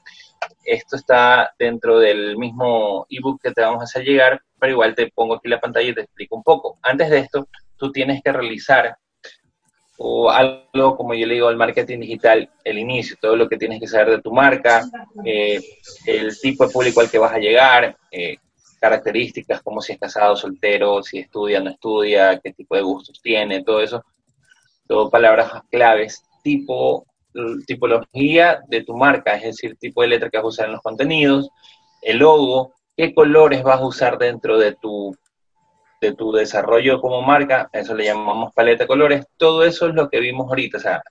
Esto 0.65 0.97
está 0.97 1.55
dentro 1.57 2.01
del 2.01 2.37
mismo 2.37 3.07
ebook 3.09 3.41
que 3.41 3.53
te 3.53 3.61
vamos 3.61 3.81
a 3.83 3.85
hacer 3.85 4.03
llegar, 4.03 4.43
pero 4.59 4.73
igual 4.73 4.97
te 4.97 5.13
pongo 5.15 5.35
aquí 5.35 5.49
la 5.49 5.61
pantalla 5.61 5.91
y 5.91 5.95
te 5.95 6.01
explico 6.03 6.35
un 6.35 6.43
poco. 6.43 6.79
Antes 6.83 7.09
de 7.09 7.19
esto, 7.19 7.47
tú 7.77 7.93
tienes 7.93 8.21
que 8.21 8.33
realizar 8.33 8.97
o 10.03 10.31
algo 10.31 10.97
como 10.97 11.13
yo 11.13 11.27
le 11.27 11.35
digo 11.35 11.49
al 11.49 11.59
marketing 11.59 12.01
digital, 12.01 12.49
el 12.65 12.79
inicio, 12.79 13.19
todo 13.21 13.37
lo 13.37 13.47
que 13.47 13.59
tienes 13.59 13.81
que 13.81 13.87
saber 13.87 14.09
de 14.09 14.23
tu 14.23 14.33
marca, 14.33 14.89
eh, 15.27 15.61
el 16.07 16.41
tipo 16.41 16.67
de 16.67 16.73
público 16.73 17.03
al 17.03 17.11
que 17.11 17.19
vas 17.19 17.35
a 17.35 17.39
llegar, 17.39 17.99
eh, 18.11 18.39
características 18.81 19.61
como 19.61 19.83
si 19.83 19.93
es 19.93 19.99
casado, 19.99 20.37
soltero, 20.37 21.03
si 21.03 21.19
estudia, 21.19 21.61
no 21.61 21.69
estudia, 21.69 22.41
qué 22.43 22.55
tipo 22.55 22.77
de 22.77 22.81
gustos 22.81 23.21
tiene, 23.23 23.63
todo 23.63 23.83
eso, 23.83 24.03
todo 24.89 25.11
palabras 25.11 25.53
claves, 25.71 26.25
tipo, 26.43 27.05
tipología 27.67 28.61
de 28.69 28.83
tu 28.83 28.97
marca, 28.97 29.37
es 29.37 29.43
decir, 29.43 29.77
tipo 29.77 30.01
de 30.01 30.09
letra 30.09 30.31
que 30.31 30.39
vas 30.39 30.45
a 30.45 30.49
usar 30.49 30.67
en 30.67 30.73
los 30.73 30.83
contenidos, 30.83 31.51
el 32.01 32.21
logo, 32.21 32.73
qué 32.97 33.15
colores 33.15 33.63
vas 33.63 33.81
a 33.81 33.87
usar 33.87 34.17
dentro 34.17 34.59
de 34.59 34.75
tu 34.77 35.15
de 36.01 36.15
tu 36.15 36.33
desarrollo 36.33 37.01
como 37.01 37.23
marca, 37.23 37.69
eso 37.73 37.95
le 37.95 38.05
llamamos 38.05 38.53
paleta 38.55 38.85
de 38.85 38.89
colores, 38.89 39.27
todo 39.37 39.65
eso 39.65 39.89
es 39.89 39.95
lo 39.95 40.09
que 40.09 40.21
vimos 40.21 40.49
ahorita, 40.49 40.79
o 40.79 40.81
sea, 40.81 41.03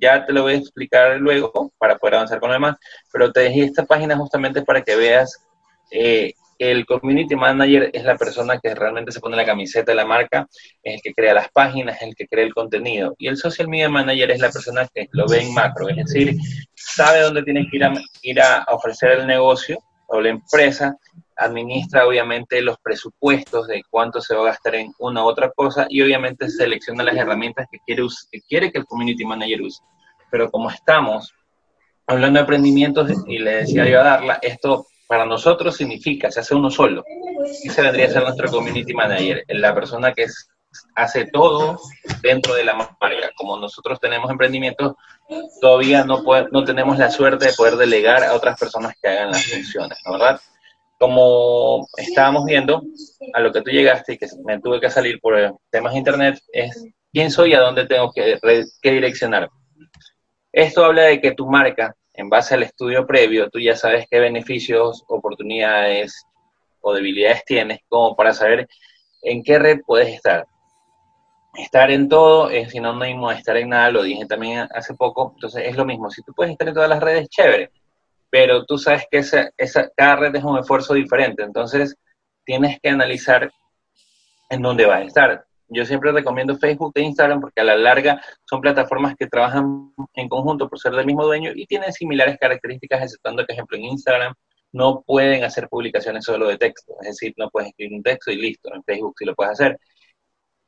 ya 0.00 0.24
te 0.24 0.32
lo 0.32 0.42
voy 0.42 0.54
a 0.54 0.56
explicar 0.56 1.18
luego 1.18 1.72
para 1.78 1.96
poder 1.98 2.16
avanzar 2.16 2.40
con 2.40 2.48
lo 2.48 2.54
demás, 2.54 2.76
pero 3.12 3.30
te 3.32 3.40
dejé 3.40 3.64
esta 3.64 3.84
página 3.84 4.16
justamente 4.16 4.62
para 4.62 4.82
que 4.82 4.96
veas 4.96 5.44
eh, 5.90 6.32
el 6.58 6.86
community 6.86 7.36
manager 7.36 7.90
es 7.92 8.02
la 8.02 8.16
persona 8.16 8.58
que 8.58 8.74
realmente 8.74 9.12
se 9.12 9.20
pone 9.20 9.36
la 9.36 9.44
camiseta 9.44 9.92
de 9.92 9.96
la 9.96 10.04
marca, 10.04 10.48
es 10.82 10.96
el 10.96 11.00
que 11.02 11.14
crea 11.14 11.34
las 11.34 11.50
páginas, 11.50 11.96
es 11.96 12.08
el 12.08 12.14
que 12.16 12.26
crea 12.26 12.44
el 12.44 12.54
contenido, 12.54 13.14
y 13.18 13.28
el 13.28 13.36
social 13.36 13.68
media 13.68 13.88
manager 13.88 14.30
es 14.32 14.40
la 14.40 14.50
persona 14.50 14.88
que 14.92 15.08
lo 15.12 15.28
ve 15.28 15.42
en 15.42 15.54
macro, 15.54 15.88
es 15.88 15.96
decir, 15.96 16.34
sabe 16.74 17.20
dónde 17.20 17.44
tiene 17.44 17.68
que 17.70 17.78
ir 18.22 18.40
a 18.40 18.64
ofrecer 18.68 19.20
el 19.20 19.26
negocio 19.26 19.78
o 20.08 20.20
la 20.20 20.30
empresa, 20.30 20.96
administra 21.38 22.06
obviamente 22.06 22.60
los 22.60 22.78
presupuestos 22.78 23.68
de 23.68 23.82
cuánto 23.88 24.20
se 24.20 24.34
va 24.34 24.42
a 24.42 24.46
gastar 24.52 24.74
en 24.74 24.92
una 24.98 25.24
u 25.24 25.28
otra 25.28 25.50
cosa 25.52 25.86
y 25.88 26.02
obviamente 26.02 26.48
selecciona 26.50 27.04
las 27.04 27.16
herramientas 27.16 27.66
que 27.70 27.78
quiere, 28.40 28.72
que 28.72 28.78
el 28.78 28.86
community 28.86 29.24
manager 29.24 29.62
use. 29.62 29.80
Pero 30.30 30.50
como 30.50 30.70
estamos 30.70 31.32
hablando 32.06 32.38
de 32.38 32.40
emprendimientos 32.42 33.10
y 33.26 33.38
le 33.38 33.56
decía 33.56 33.88
yo 33.88 34.00
a 34.00 34.04
Darla, 34.04 34.38
esto 34.42 34.86
para 35.06 35.24
nosotros 35.24 35.76
significa, 35.76 36.30
se 36.30 36.40
hace 36.40 36.54
uno 36.54 36.70
solo. 36.70 37.04
Y 37.62 37.70
se 37.70 37.82
vendría 37.82 38.06
a 38.06 38.10
ser 38.10 38.22
nuestro 38.24 38.50
community 38.50 38.92
manager, 38.92 39.44
la 39.48 39.74
persona 39.74 40.12
que 40.12 40.26
hace 40.94 41.26
todo 41.26 41.78
dentro 42.20 42.54
de 42.54 42.64
la 42.64 42.74
marca. 42.74 42.98
Como 43.36 43.56
nosotros 43.58 43.98
tenemos 44.00 44.30
emprendimientos, 44.30 44.94
todavía 45.60 46.04
no, 46.04 46.22
no 46.50 46.64
tenemos 46.64 46.98
la 46.98 47.10
suerte 47.10 47.46
de 47.46 47.52
poder 47.52 47.76
delegar 47.76 48.24
a 48.24 48.34
otras 48.34 48.58
personas 48.58 48.94
que 49.00 49.08
hagan 49.08 49.30
las 49.30 49.46
funciones, 49.46 49.98
¿no 50.04 50.12
verdad? 50.12 50.40
Como 50.98 51.86
estábamos 51.96 52.44
viendo, 52.44 52.82
a 53.32 53.40
lo 53.40 53.52
que 53.52 53.62
tú 53.62 53.70
llegaste 53.70 54.14
y 54.14 54.18
que 54.18 54.26
me 54.44 54.60
tuve 54.60 54.80
que 54.80 54.90
salir 54.90 55.20
por 55.20 55.34
temas 55.70 55.92
de 55.92 55.98
internet, 55.98 56.40
es 56.52 56.84
quién 57.12 57.30
soy 57.30 57.52
y 57.52 57.54
a 57.54 57.60
dónde 57.60 57.86
tengo 57.86 58.12
que, 58.12 58.38
que 58.82 58.90
direccionar. 58.90 59.48
Esto 60.52 60.84
habla 60.84 61.02
de 61.02 61.20
que 61.20 61.32
tu 61.32 61.46
marca, 61.46 61.94
en 62.14 62.28
base 62.28 62.54
al 62.54 62.64
estudio 62.64 63.06
previo, 63.06 63.48
tú 63.48 63.60
ya 63.60 63.76
sabes 63.76 64.06
qué 64.10 64.18
beneficios, 64.18 65.04
oportunidades 65.06 66.26
o 66.80 66.92
debilidades 66.92 67.44
tienes 67.44 67.78
como 67.88 68.16
para 68.16 68.32
saber 68.32 68.68
en 69.22 69.42
qué 69.42 69.58
red 69.58 69.80
puedes 69.86 70.08
estar. 70.08 70.46
Estar 71.54 71.90
en 71.90 72.08
todo 72.08 72.50
es 72.50 72.70
sinónimo 72.70 73.30
de 73.30 73.36
estar 73.36 73.56
en 73.56 73.70
nada, 73.70 73.90
lo 73.90 74.02
dije 74.02 74.26
también 74.26 74.68
hace 74.74 74.94
poco, 74.94 75.32
entonces 75.34 75.64
es 75.66 75.76
lo 75.76 75.84
mismo. 75.84 76.10
Si 76.10 76.22
tú 76.22 76.32
puedes 76.34 76.52
estar 76.52 76.68
en 76.68 76.74
todas 76.74 76.88
las 76.88 77.00
redes, 77.00 77.28
chévere, 77.28 77.70
pero 78.30 78.64
tú 78.64 78.78
sabes 78.78 79.04
que 79.10 79.18
esa, 79.18 79.50
esa, 79.56 79.90
cada 79.96 80.16
red 80.16 80.36
es 80.36 80.44
un 80.44 80.58
esfuerzo 80.58 80.94
diferente, 80.94 81.42
entonces 81.42 81.96
tienes 82.44 82.78
que 82.80 82.90
analizar 82.90 83.50
en 84.50 84.62
dónde 84.62 84.86
vas 84.86 85.00
a 85.00 85.04
estar. 85.04 85.44
Yo 85.68 85.84
siempre 85.84 86.12
recomiendo 86.12 86.56
Facebook 86.56 86.92
e 86.94 87.02
Instagram 87.02 87.40
porque 87.40 87.60
a 87.60 87.64
la 87.64 87.76
larga 87.76 88.22
son 88.48 88.60
plataformas 88.60 89.14
que 89.16 89.26
trabajan 89.26 89.92
en 90.14 90.28
conjunto 90.28 90.68
por 90.68 90.78
ser 90.78 90.92
del 90.92 91.04
mismo 91.04 91.24
dueño 91.24 91.52
y 91.54 91.66
tienen 91.66 91.92
similares 91.92 92.38
características, 92.40 93.02
exceptuando 93.02 93.44
que, 93.44 93.52
ejemplo, 93.52 93.76
en 93.76 93.84
Instagram 93.84 94.34
no 94.72 95.02
pueden 95.02 95.44
hacer 95.44 95.68
publicaciones 95.68 96.24
solo 96.24 96.48
de 96.48 96.56
texto, 96.56 96.94
es 97.02 97.08
decir, 97.08 97.34
no 97.36 97.50
puedes 97.50 97.70
escribir 97.70 97.96
un 97.96 98.02
texto 98.02 98.30
y 98.30 98.36
listo, 98.36 98.74
en 98.74 98.82
Facebook 98.84 99.14
sí 99.18 99.24
lo 99.24 99.34
puedes 99.34 99.52
hacer. 99.52 99.78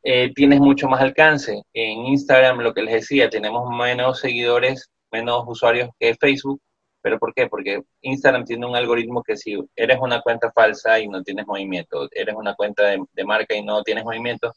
Eh, 0.03 0.33
tienes 0.35 0.61
mucho 0.61 0.89
más 0.89 1.01
alcance. 1.01 1.63
En 1.75 2.07
Instagram, 2.07 2.61
lo 2.61 2.73
que 2.73 2.83
les 2.83 2.95
decía, 2.95 3.29
tenemos 3.29 3.69
menos 3.71 4.21
seguidores, 4.21 4.91
menos 5.13 5.45
usuarios 5.47 5.91
que 5.99 6.15
Facebook, 6.15 6.61
¿pero 7.03 7.19
por 7.19 7.35
qué? 7.35 7.47
Porque 7.47 7.83
Instagram 8.03 8.45
tiene 8.45 8.67
un 8.67 8.77
algoritmo 8.77 9.23
que 9.23 9.37
si 9.37 9.59
eres 9.77 9.99
una 10.01 10.21
cuenta 10.21 10.51
falsa 10.53 10.99
y 11.01 11.09
no 11.09 11.23
tienes 11.23 11.47
movimiento, 11.47 12.09
eres 12.13 12.35
una 12.35 12.55
cuenta 12.55 12.85
de, 12.85 13.25
marca 13.25 13.55
y 13.55 13.63
no 13.63 13.83
tienes 13.83 14.05
movimiento, 14.05 14.53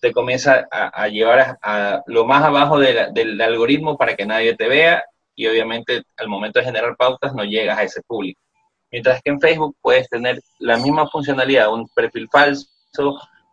te 0.00 0.12
comienza 0.12 0.66
a, 0.70 1.08
llevar 1.08 1.58
a, 1.62 2.02
lo 2.06 2.24
más 2.24 2.42
abajo 2.42 2.78
del 2.78 3.40
algoritmo 3.40 3.98
para 3.98 4.16
que 4.16 4.24
nadie 4.24 4.56
te 4.56 4.68
vea 4.68 5.04
y 5.34 5.46
obviamente 5.46 6.02
al 6.16 6.28
momento 6.28 6.58
de 6.58 6.66
generar 6.66 6.96
pautas 6.96 7.34
no 7.34 7.44
llegas 7.44 7.78
a 7.78 7.82
ese 7.82 8.02
público. 8.02 8.40
Mientras 8.90 9.20
que 9.22 9.30
en 9.30 9.40
Facebook 9.40 9.76
puedes 9.80 10.08
tener 10.08 10.40
la 10.58 10.78
misma 10.78 11.08
funcionalidad, 11.08 11.72
un 11.72 11.88
perfil 11.94 12.28
falso, 12.30 12.66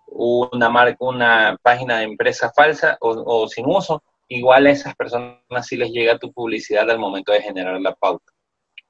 una 0.08 0.70
marca, 0.70 0.98
una 1.00 1.58
página 1.62 1.98
de 1.98 2.06
empresa 2.06 2.52
falsa 2.56 2.98
o 3.02 3.48
sin 3.48 3.66
uso, 3.68 4.02
igual 4.28 4.68
a 4.68 4.72
esas 4.72 4.96
personas 4.96 5.40
sí 5.64 5.78
les 5.78 5.92
llega 5.92 6.20
tu 6.20 6.32
publicidad 6.32 6.90
al 6.90 7.00
momento 7.00 7.32
de 7.32 7.42
generar 7.42 7.80
la 7.82 7.94
pauta. 7.94 8.32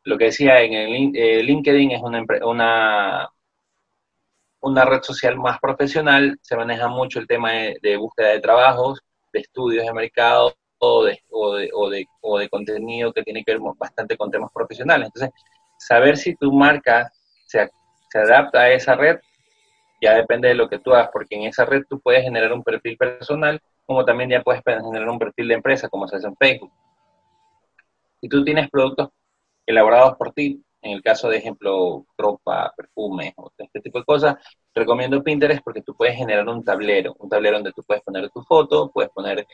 Lo 0.03 0.17
que 0.17 0.25
decía 0.25 0.61
en 0.61 0.73
el 0.73 1.11
eh, 1.15 1.43
LinkedIn 1.43 1.91
es 1.91 2.01
una, 2.01 2.23
una, 2.43 3.29
una 4.61 4.85
red 4.85 5.01
social 5.01 5.37
más 5.37 5.59
profesional, 5.59 6.37
se 6.41 6.55
maneja 6.55 6.87
mucho 6.87 7.19
el 7.19 7.27
tema 7.27 7.51
de, 7.51 7.77
de 7.81 7.97
búsqueda 7.97 8.29
de 8.29 8.39
trabajos, 8.39 9.01
de 9.33 9.39
estudios 9.41 9.85
de 9.85 9.93
mercado 9.93 10.55
o 10.79 11.03
de, 11.03 11.19
o, 11.29 11.55
de, 11.55 11.69
o, 11.73 11.89
de, 11.89 12.05
o 12.21 12.37
de 12.37 12.49
contenido 12.49 13.11
que 13.13 13.23
tiene 13.23 13.43
que 13.43 13.53
ver 13.53 13.61
bastante 13.77 14.15
con 14.15 14.31
temas 14.31 14.51
profesionales. 14.53 15.07
Entonces, 15.07 15.31
saber 15.77 16.17
si 16.17 16.35
tu 16.35 16.51
marca 16.53 17.11
se, 17.45 17.69
se 18.09 18.19
adapta 18.19 18.61
a 18.61 18.71
esa 18.71 18.95
red 18.95 19.19
ya 20.01 20.13
depende 20.15 20.47
de 20.49 20.55
lo 20.55 20.69
que 20.69 20.79
tú 20.79 20.93
hagas, 20.93 21.09
porque 21.11 21.35
en 21.35 21.43
esa 21.43 21.65
red 21.65 21.83
tú 21.89 21.99
puedes 21.99 22.23
generar 22.23 22.53
un 22.53 22.63
perfil 22.63 22.97
personal, 22.97 23.61
como 23.87 24.05
también 24.05 24.29
ya 24.29 24.43
puedes 24.43 24.61
generar 24.63 25.09
un 25.09 25.17
perfil 25.17 25.47
de 25.47 25.53
empresa, 25.55 25.89
como 25.89 26.07
se 26.07 26.17
hace 26.17 26.27
en 26.27 26.35
Facebook. 26.35 26.71
Si 28.21 28.27
tú 28.27 28.43
tienes 28.43 28.69
productos 28.69 29.09
elaborados 29.65 30.17
por 30.17 30.33
ti, 30.33 30.61
en 30.81 30.91
el 30.91 31.01
caso 31.01 31.29
de 31.29 31.37
ejemplo, 31.37 32.05
ropa, 32.17 32.73
perfume, 32.75 33.33
o 33.37 33.49
este 33.57 33.79
tipo 33.79 33.99
de 33.99 34.05
cosas, 34.05 34.35
recomiendo 34.75 35.23
Pinterest 35.23 35.63
porque 35.63 35.81
tú 35.81 35.95
puedes 35.95 36.15
generar 36.15 36.47
un 36.47 36.63
tablero, 36.63 37.15
un 37.19 37.29
tablero 37.29 37.57
donde 37.57 37.71
tú 37.71 37.81
puedes 37.83 38.03
poner 38.03 38.29
tu 38.29 38.43
foto, 38.43 38.91
puedes 38.91 39.09
poner 39.11 39.47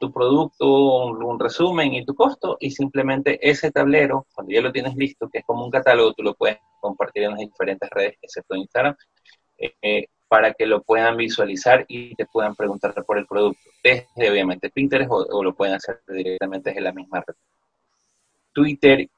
tu 0.00 0.12
producto, 0.12 1.04
un, 1.06 1.38
resumen 1.38 1.94
y 1.94 2.04
tu 2.04 2.14
costo, 2.14 2.56
y 2.58 2.70
simplemente 2.72 3.38
ese 3.48 3.70
tablero, 3.70 4.26
cuando 4.34 4.52
ya 4.52 4.60
lo 4.60 4.72
tienes 4.72 4.96
listo, 4.96 5.28
que 5.28 5.38
es 5.38 5.44
como 5.44 5.64
un 5.64 5.70
catálogo, 5.70 6.12
tú 6.12 6.24
lo 6.24 6.34
puedes 6.34 6.58
compartir 6.80 7.24
en 7.24 7.30
las 7.32 7.40
diferentes 7.40 7.88
redes, 7.90 8.16
excepto 8.20 8.56
Instagram, 8.56 8.96
eh, 9.58 10.06
para 10.30 10.54
que 10.54 10.64
lo 10.64 10.80
puedan 10.82 11.16
visualizar 11.16 11.84
y 11.88 12.14
te 12.14 12.24
puedan 12.24 12.54
preguntar 12.54 12.94
por 13.04 13.18
el 13.18 13.26
producto, 13.26 13.60
desde 13.82 14.30
obviamente 14.30 14.70
Pinterest 14.70 15.10
o, 15.10 15.16
o 15.28 15.42
lo 15.42 15.54
pueden 15.54 15.74
hacer 15.74 16.00
directamente 16.06 16.70
desde 16.70 16.82
la 16.82 16.92
misma 16.92 17.20
red. 17.26 17.34
Twitter 18.52 19.08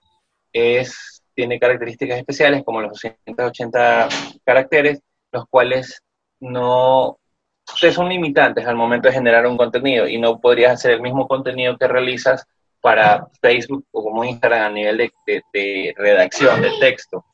es, 0.55 1.23
tiene 1.35 1.59
características 1.59 2.19
especiales 2.19 2.65
como 2.65 2.81
los 2.81 2.93
280 2.93 4.09
caracteres, 4.45 5.03
los 5.33 5.45
cuales 5.51 6.03
no 6.41 7.19
son 7.67 8.09
limitantes 8.09 8.67
al 8.67 8.77
momento 8.77 9.09
de 9.09 9.15
generar 9.15 9.47
un 9.47 9.59
contenido 9.59 10.09
y 10.09 10.19
no 10.19 10.41
podrías 10.41 10.73
hacer 10.73 10.93
el 10.93 11.03
mismo 11.03 11.29
contenido 11.29 11.77
que 11.77 11.89
realizas 11.89 12.47
para 12.81 13.29
Facebook 13.43 13.85
o 13.93 14.03
como 14.03 14.25
Instagram 14.25 14.63
a 14.63 14.71
nivel 14.71 14.97
de, 14.97 15.13
de- 15.27 15.43
de 15.53 15.95
redacción 15.97 16.63
de 16.63 16.71
texto, 16.81 17.25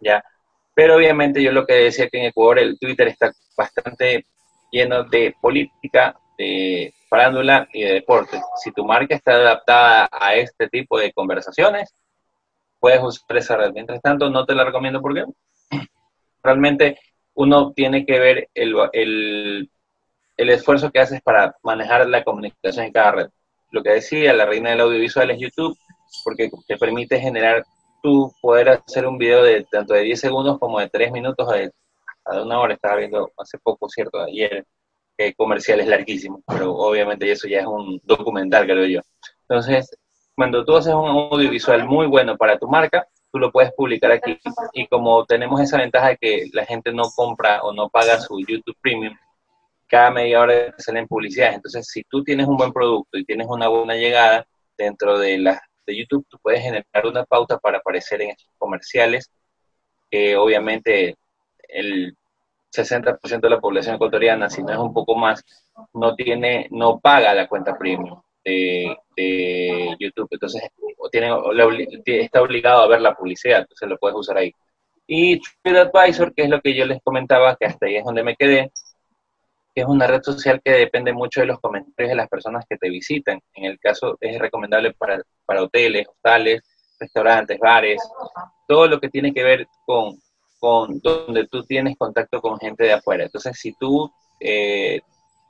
¿ya? 0.00 0.22
Pero 0.80 0.96
obviamente 0.96 1.42
yo 1.42 1.52
lo 1.52 1.66
que 1.66 1.74
decía 1.74 2.08
que 2.08 2.18
en 2.18 2.24
Ecuador 2.28 2.58
el 2.58 2.78
Twitter 2.78 3.06
está 3.06 3.30
bastante 3.54 4.24
lleno 4.72 5.04
de 5.04 5.34
política, 5.38 6.18
de 6.38 6.94
farándula 7.06 7.68
y 7.74 7.82
de 7.82 7.92
deporte. 7.92 8.40
Si 8.56 8.72
tu 8.72 8.86
marca 8.86 9.14
está 9.14 9.32
adaptada 9.32 10.08
a 10.10 10.36
este 10.36 10.70
tipo 10.70 10.98
de 10.98 11.12
conversaciones, 11.12 11.94
puedes 12.78 13.02
usar 13.02 13.36
esa 13.36 13.58
red. 13.58 13.72
Mientras 13.74 14.00
tanto, 14.00 14.30
no 14.30 14.46
te 14.46 14.54
la 14.54 14.64
recomiendo 14.64 15.02
porque 15.02 15.26
realmente 16.42 16.98
uno 17.34 17.74
tiene 17.74 18.06
que 18.06 18.18
ver 18.18 18.48
el, 18.54 18.74
el, 18.94 19.70
el 20.38 20.48
esfuerzo 20.48 20.90
que 20.90 21.00
haces 21.00 21.20
para 21.20 21.54
manejar 21.62 22.08
la 22.08 22.24
comunicación 22.24 22.86
en 22.86 22.92
cada 22.92 23.12
red. 23.12 23.26
Lo 23.70 23.82
que 23.82 23.90
decía, 23.90 24.32
la 24.32 24.46
reina 24.46 24.70
del 24.70 24.80
audiovisual 24.80 25.30
es 25.30 25.40
YouTube, 25.40 25.76
porque 26.24 26.48
te 26.66 26.78
permite 26.78 27.20
generar 27.20 27.66
tú 28.02 28.32
poder 28.40 28.68
hacer 28.70 29.06
un 29.06 29.18
video 29.18 29.42
de 29.42 29.64
tanto 29.70 29.94
de 29.94 30.02
10 30.02 30.20
segundos 30.20 30.58
como 30.58 30.80
de 30.80 30.88
3 30.88 31.12
minutos 31.12 31.48
a 31.50 31.56
de 31.56 32.42
una 32.42 32.60
hora. 32.60 32.74
Estaba 32.74 32.96
viendo 32.96 33.30
hace 33.36 33.58
poco, 33.58 33.88
¿cierto? 33.88 34.20
Ayer, 34.20 34.64
que 35.16 35.34
comercial 35.34 35.80
es 35.80 35.88
larguísimo, 35.88 36.42
pero 36.46 36.72
obviamente 36.74 37.30
eso 37.30 37.48
ya 37.48 37.60
es 37.60 37.66
un 37.66 38.00
documental, 38.04 38.66
creo 38.66 38.86
yo. 38.86 39.00
Entonces, 39.48 39.90
cuando 40.34 40.64
tú 40.64 40.76
haces 40.76 40.94
un 40.94 41.08
audiovisual 41.08 41.84
muy 41.86 42.06
bueno 42.06 42.36
para 42.36 42.58
tu 42.58 42.68
marca, 42.68 43.06
tú 43.32 43.38
lo 43.38 43.50
puedes 43.50 43.72
publicar 43.72 44.12
aquí. 44.12 44.38
Y 44.72 44.86
como 44.86 45.24
tenemos 45.26 45.60
esa 45.60 45.78
ventaja 45.78 46.08
de 46.08 46.16
que 46.16 46.44
la 46.52 46.64
gente 46.64 46.92
no 46.92 47.04
compra 47.14 47.62
o 47.62 47.72
no 47.72 47.88
paga 47.88 48.20
su 48.20 48.38
YouTube 48.40 48.76
Premium, 48.80 49.14
cada 49.86 50.10
media 50.10 50.40
hora 50.40 50.74
salen 50.78 51.06
publicidades. 51.06 51.56
Entonces, 51.56 51.86
si 51.88 52.04
tú 52.04 52.22
tienes 52.22 52.46
un 52.46 52.56
buen 52.56 52.72
producto 52.72 53.18
y 53.18 53.24
tienes 53.24 53.48
una 53.48 53.68
buena 53.68 53.94
llegada 53.96 54.46
dentro 54.78 55.18
de, 55.18 55.38
la, 55.38 55.60
de 55.90 55.98
YouTube, 55.98 56.26
tú 56.28 56.38
puedes 56.42 56.62
generar 56.62 57.06
una 57.06 57.24
pauta 57.24 57.58
para 57.58 57.78
aparecer 57.78 58.22
en 58.22 58.30
estos 58.30 58.48
comerciales, 58.58 59.30
que 60.10 60.36
obviamente 60.36 61.16
el 61.68 62.16
60% 62.72 63.40
de 63.40 63.50
la 63.50 63.60
población 63.60 63.96
ecuatoriana, 63.96 64.48
si 64.48 64.62
no 64.62 64.72
es 64.72 64.78
un 64.78 64.92
poco 64.92 65.16
más, 65.16 65.44
no 65.94 66.14
tiene, 66.14 66.68
no 66.70 67.00
paga 67.00 67.34
la 67.34 67.48
cuenta 67.48 67.76
premium 67.76 68.20
de, 68.44 68.96
YouTube. 69.98 70.28
Entonces, 70.30 70.62
tiene, 71.10 71.30
está 72.06 72.42
obligado 72.42 72.82
a 72.82 72.88
ver 72.88 73.00
la 73.00 73.14
publicidad, 73.14 73.60
entonces 73.60 73.88
lo 73.88 73.98
puedes 73.98 74.16
usar 74.16 74.38
ahí. 74.38 74.52
Y 75.06 75.40
TripAdvisor, 75.62 76.32
que 76.34 76.42
es 76.44 76.48
lo 76.48 76.60
que 76.60 76.74
yo 76.74 76.86
les 76.86 77.02
comentaba, 77.02 77.56
que 77.56 77.66
hasta 77.66 77.86
ahí 77.86 77.96
es 77.96 78.04
donde 78.04 78.22
me 78.22 78.36
quedé, 78.36 78.70
que 78.70 78.72
es 79.74 79.84
una 79.86 80.06
red 80.06 80.22
social 80.22 80.60
que 80.64 80.72
depende 80.72 81.12
mucho 81.12 81.40
de 81.40 81.46
los 81.46 81.60
comentarios 81.60 82.10
de 82.10 82.16
las 82.16 82.28
personas 82.28 82.64
que 82.68 82.76
te 82.76 82.88
visitan. 82.90 83.40
En 83.54 83.64
el 83.64 83.78
caso, 83.78 84.16
es 84.20 84.38
recomendable 84.38 84.92
para, 84.94 85.22
para 85.46 85.62
hoteles, 85.62 86.06
hostales, 86.08 86.62
restaurantes, 86.98 87.58
bares, 87.58 88.02
todo 88.66 88.86
lo 88.88 89.00
que 89.00 89.08
tiene 89.08 89.32
que 89.32 89.42
ver 89.42 89.68
con, 89.86 90.18
con 90.58 90.98
donde 91.00 91.46
tú 91.46 91.64
tienes 91.64 91.96
contacto 91.96 92.40
con 92.40 92.58
gente 92.58 92.84
de 92.84 92.92
afuera. 92.92 93.24
Entonces, 93.24 93.58
si 93.58 93.72
tú, 93.72 94.10
eh, 94.38 95.00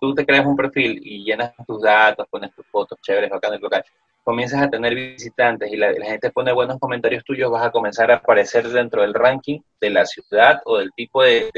tú 0.00 0.14
te 0.14 0.24
creas 0.24 0.46
un 0.46 0.56
perfil 0.56 1.00
y 1.02 1.24
llenas 1.24 1.52
tus 1.66 1.82
datos, 1.82 2.26
pones 2.30 2.54
tus 2.54 2.66
fotos 2.66 2.98
chéveres, 3.02 3.30
bacanas, 3.30 3.60
local, 3.60 3.84
comienzas 4.22 4.62
a 4.62 4.70
tener 4.70 4.94
visitantes 4.94 5.72
y 5.72 5.76
la, 5.76 5.90
la 5.92 6.06
gente 6.06 6.30
pone 6.30 6.52
buenos 6.52 6.78
comentarios 6.78 7.24
tuyos, 7.24 7.50
vas 7.50 7.66
a 7.66 7.70
comenzar 7.70 8.10
a 8.10 8.16
aparecer 8.16 8.68
dentro 8.68 9.02
del 9.02 9.14
ranking 9.14 9.60
de 9.80 9.90
la 9.90 10.04
ciudad 10.06 10.60
o 10.66 10.78
del 10.78 10.92
tipo 10.92 11.22
de- 11.22 11.50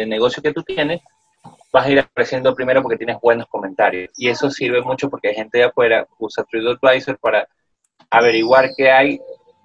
de- 0.00 0.06
de 0.06 0.06
negocio 0.06 0.42
que 0.42 0.52
tú 0.52 0.62
tienes, 0.62 1.00
vas 1.72 1.86
a 1.86 1.90
ir 1.90 1.98
apareciendo 2.00 2.54
primero 2.54 2.82
porque 2.82 2.96
tienes 2.96 3.18
buenos 3.20 3.46
comentarios. 3.48 4.10
Y 4.16 4.28
eso 4.28 4.50
sirve 4.50 4.82
mucho 4.82 5.08
porque 5.08 5.28
hay 5.28 5.34
gente 5.34 5.58
de 5.58 5.64
afuera, 5.64 6.06
usa 6.18 6.44
TripAdvisor 6.44 7.18
para 7.18 7.48
averiguar 8.10 8.70
qué 8.76 8.90
hay 8.90 9.20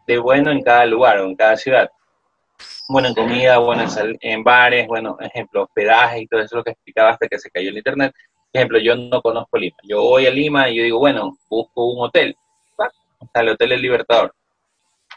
de 0.08 0.18
bueno 0.18 0.52
en 0.52 0.62
cada 0.62 0.86
lugar 0.86 1.18
o 1.20 1.26
en 1.26 1.36
cada 1.36 1.58
ciudad. 1.58 1.90
Bueno 2.88 3.08
en 3.08 3.16
comida, 3.16 3.58
bueno 3.58 3.84
en, 3.84 4.18
en 4.22 4.44
bares, 4.44 4.88
bueno, 4.88 5.18
ejemplo, 5.20 5.64
hospedaje 5.64 6.22
y 6.22 6.28
todo 6.28 6.42
eso 6.42 6.58
lo 6.58 6.64
que 6.64 6.72
explicaba 6.72 7.10
hasta 7.12 7.28
que 7.28 7.40
se 7.40 7.50
cayó 7.50 7.70
el 7.70 7.78
internet. 7.78 8.14
Ejemplo, 8.54 8.80
yo 8.80 8.96
no 8.96 9.22
conozco 9.22 9.58
Lima. 9.58 9.76
Yo 9.84 10.02
voy 10.02 10.28
a 10.28 10.32
Lima 10.32 10.70
y 10.70 10.76
yo 10.78 10.84
digo, 10.84 11.00
bueno, 11.00 11.38
busco 11.50 11.86
un 11.92 12.06
hotel. 12.06 12.36
Está 13.22 13.42
el 13.42 13.50
Hotel 13.50 13.72
El 13.74 13.82
Libertador. 13.82 14.34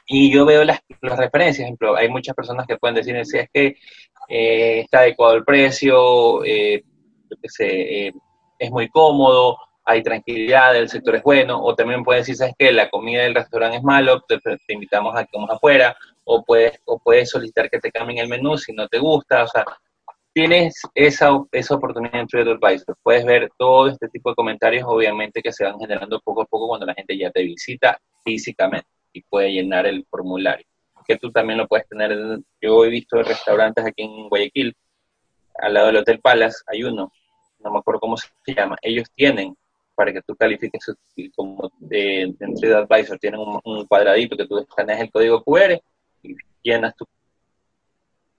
Y 0.06 0.32
yo 0.32 0.46
veo 0.46 0.64
las, 0.64 0.80
las 1.02 1.18
referencias. 1.18 1.66
Ejemplo, 1.66 1.94
hay 1.94 2.08
muchas 2.08 2.34
personas 2.34 2.66
que 2.66 2.78
pueden 2.78 2.94
decir, 2.96 3.24
si 3.26 3.38
es 3.38 3.48
que 3.52 3.76
eh, 4.28 4.80
está 4.80 5.00
adecuado 5.00 5.34
el 5.34 5.44
precio, 5.44 6.44
eh, 6.44 6.84
qué 7.30 7.48
sé, 7.48 8.06
eh, 8.06 8.12
es 8.58 8.70
muy 8.70 8.88
cómodo, 8.88 9.58
hay 9.84 10.02
tranquilidad, 10.02 10.76
el 10.76 10.88
sector 10.88 11.16
es 11.16 11.22
bueno, 11.22 11.62
o 11.62 11.74
también 11.74 12.04
pueden 12.04 12.20
decir, 12.20 12.36
sabes 12.36 12.54
que 12.58 12.70
la 12.72 12.90
comida 12.90 13.22
del 13.22 13.34
restaurante 13.34 13.78
es 13.78 13.82
malo, 13.82 14.20
te, 14.28 14.38
te 14.38 14.74
invitamos 14.74 15.16
a 15.16 15.24
que 15.24 15.30
comas 15.32 15.56
afuera, 15.56 15.96
o 16.24 16.44
puedes, 16.44 16.78
o 16.84 16.98
puedes 16.98 17.30
solicitar 17.30 17.70
que 17.70 17.78
te 17.78 17.90
cambien 17.90 18.18
el 18.18 18.28
menú 18.28 18.58
si 18.58 18.72
no 18.72 18.86
te 18.86 18.98
gusta, 18.98 19.44
o 19.44 19.48
sea, 19.48 19.64
tienes 20.38 20.82
esa, 20.94 21.30
esa 21.50 21.74
oportunidad 21.74 22.20
en 22.20 22.26
TripAdvisor. 22.28 22.96
Puedes 23.02 23.24
ver 23.24 23.50
todo 23.58 23.88
este 23.88 24.08
tipo 24.08 24.30
de 24.30 24.36
comentarios, 24.36 24.84
obviamente, 24.86 25.42
que 25.42 25.52
se 25.52 25.64
van 25.64 25.80
generando 25.80 26.20
poco 26.20 26.42
a 26.42 26.46
poco 26.46 26.68
cuando 26.68 26.86
la 26.86 26.94
gente 26.94 27.18
ya 27.18 27.30
te 27.30 27.42
visita 27.42 27.98
físicamente 28.24 28.86
y 29.12 29.22
puede 29.22 29.50
llenar 29.50 29.86
el 29.86 30.06
formulario. 30.08 30.64
Que 31.08 31.16
tú 31.16 31.32
también 31.32 31.58
lo 31.58 31.66
puedes 31.66 31.88
tener. 31.88 32.12
en- 32.12 32.44
yo 32.60 32.84
he 32.84 32.88
visto 32.90 33.20
restaurantes 33.22 33.84
aquí 33.84 34.02
en 34.02 34.28
Guayaquil, 34.28 34.76
al 35.58 35.74
lado 35.74 35.86
del 35.88 35.96
Hotel 35.96 36.20
Palace, 36.20 36.58
hay 36.66 36.84
uno, 36.84 37.10
no 37.58 37.70
me 37.72 37.78
acuerdo 37.78 37.98
cómo 38.00 38.16
se 38.16 38.28
llama. 38.46 38.76
Ellos 38.82 39.08
tienen, 39.16 39.56
para 39.96 40.12
que 40.12 40.22
tú 40.22 40.36
califiques 40.36 40.84
como 41.34 41.72
de, 41.80 42.22
en 42.38 42.54
TripAdvisor, 42.54 43.18
tienen 43.18 43.40
un, 43.40 43.60
un 43.64 43.86
cuadradito 43.86 44.36
que 44.36 44.46
tú 44.46 44.58
escaneas 44.58 45.00
el 45.00 45.10
código 45.10 45.42
QR 45.42 45.82
y 46.22 46.36
llenas 46.62 46.94
tu 46.94 47.04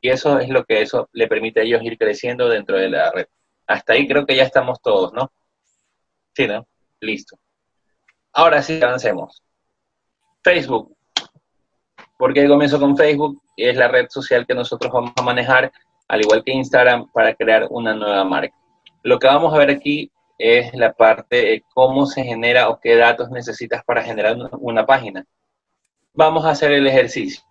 y 0.01 0.09
eso 0.09 0.39
es 0.39 0.47
lo 0.49 0.63
que 0.63 0.81
eso 0.81 1.09
le 1.11 1.27
permite 1.27 1.59
a 1.59 1.63
ellos 1.63 1.81
ir 1.83 1.97
creciendo 1.97 2.47
dentro 2.47 2.77
de 2.77 2.89
la 2.89 3.11
red. 3.11 3.25
Hasta 3.67 3.93
ahí 3.93 4.07
creo 4.07 4.25
que 4.25 4.35
ya 4.35 4.43
estamos 4.43 4.81
todos, 4.81 5.11
¿no? 5.13 5.31
Sí, 6.33 6.47
¿no? 6.47 6.65
Listo. 7.01 7.37
Ahora 8.31 8.61
sí, 8.61 8.81
avancemos. 8.81 9.43
Facebook. 10.41 10.95
¿Por 12.19 12.33
qué 12.33 12.49
comienzo 12.49 12.81
con 12.81 12.97
Facebook? 12.97 13.41
Es 13.55 13.77
la 13.77 13.87
red 13.87 14.07
social 14.09 14.45
que 14.45 14.53
nosotros 14.53 14.91
vamos 14.91 15.13
a 15.15 15.21
manejar, 15.21 15.71
al 16.09 16.19
igual 16.19 16.43
que 16.43 16.51
Instagram, 16.51 17.09
para 17.13 17.33
crear 17.33 17.67
una 17.69 17.93
nueva 17.93 18.25
marca. 18.25 18.53
Lo 19.03 19.17
que 19.19 19.27
vamos 19.27 19.53
a 19.53 19.57
ver 19.57 19.69
aquí 19.69 20.11
es 20.37 20.73
la 20.75 20.91
parte 20.91 21.37
de 21.37 21.63
cómo 21.73 22.05
se 22.05 22.25
genera 22.25 22.67
o 22.67 22.77
qué 22.81 22.97
datos 22.97 23.29
necesitas 23.29 23.85
para 23.85 24.03
generar 24.03 24.35
una- 24.59 24.85
página. 24.85 25.25
Vamos 26.13 26.43
a 26.43 26.49
hacer 26.49 26.73
el 26.73 26.87
ejercicio, 26.87 27.41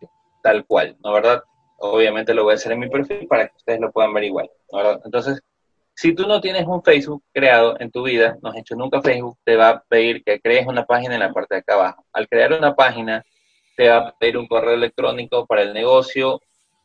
tal 0.42 0.66
cual, 0.66 0.98
¿no 1.02 1.14
verdad? 1.14 1.42
obviamente 1.78 2.34
lo 2.34 2.44
voy 2.44 2.52
a 2.52 2.56
hacer 2.56 2.72
en 2.72 2.80
mi 2.80 2.90
perfil 2.90 3.26
para 3.26 3.48
que 3.48 3.56
ustedes 3.56 3.80
lo 3.80 3.90
puedan 3.90 4.12
ver 4.12 4.24
igual. 4.24 4.50
¿verdad? 4.70 5.00
Entonces, 5.02 5.40
si 5.94 6.14
tú 6.14 6.26
no 6.26 6.42
tienes 6.42 6.66
un 6.66 6.82
Facebook 6.82 7.22
creado 7.32 7.80
en 7.80 7.90
tu 7.90 8.02
vida, 8.02 8.36
no 8.42 8.50
has 8.50 8.56
hecho 8.58 8.74
nunca 8.74 9.00
Facebook, 9.00 9.38
te 9.44 9.56
va 9.56 9.68
a 9.70 9.82
pedir 9.84 10.22
que 10.24 10.38
crees 10.40 10.66
una 10.66 10.84
página 10.84 11.14
en 11.14 11.20
la 11.20 11.32
parte 11.32 11.54
de 11.54 11.60
acá 11.60 11.72
abajo. 11.72 12.04
Al 12.12 12.28
crear 12.28 12.52
una 12.52 12.74
página, 12.74 13.24
te 13.78 13.88
va 13.88 13.98
a 13.98 14.12
pedir 14.18 14.36
un 14.36 14.48
correo 14.48 14.74
electrónico 14.74 15.46
para 15.46 15.62
el 15.62 15.72
negocio 15.72 16.42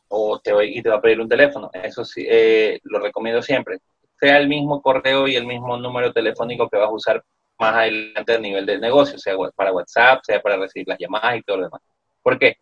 o 0.10 0.40
te 0.40 0.54
va, 0.54 0.64
y 0.64 0.80
te 0.80 0.90
va 0.90 0.98
a 0.98 1.02
pedir 1.02 1.20
un 1.20 1.28
teléfono. 1.28 1.72
Eso 1.74 2.06
sí, 2.06 2.24
eh, 2.30 2.80
lo 2.84 3.00
recomiendo 3.00 3.42
siempre. 3.42 3.80
Sea 4.20 4.38
el 4.38 4.48
mismo 4.48 4.80
correo 4.80 5.28
y 5.28 5.36
el 5.36 5.48
mismo 5.48 5.76
número 5.76 6.14
telefónico 6.14 6.70
que 6.70 6.78
vas 6.78 6.90
a 6.90 6.94
usar 6.94 7.24
más 7.58 7.74
adelante 7.78 8.36
a 8.36 8.38
nivel 8.38 8.68
del 8.68 8.80
negocio, 8.80 9.18
sea 9.18 9.34
para 9.56 9.74
WhatsApp, 9.74 10.20
sea 10.22 10.40
para 10.40 10.58
recibir 10.58 10.88
las 10.88 11.00
llamadas 11.00 11.38
y 11.38 11.42
todo 11.42 11.58
lo 11.58 11.64
demás. 11.64 11.82
¿Por 12.22 12.38
qué? 12.38 12.58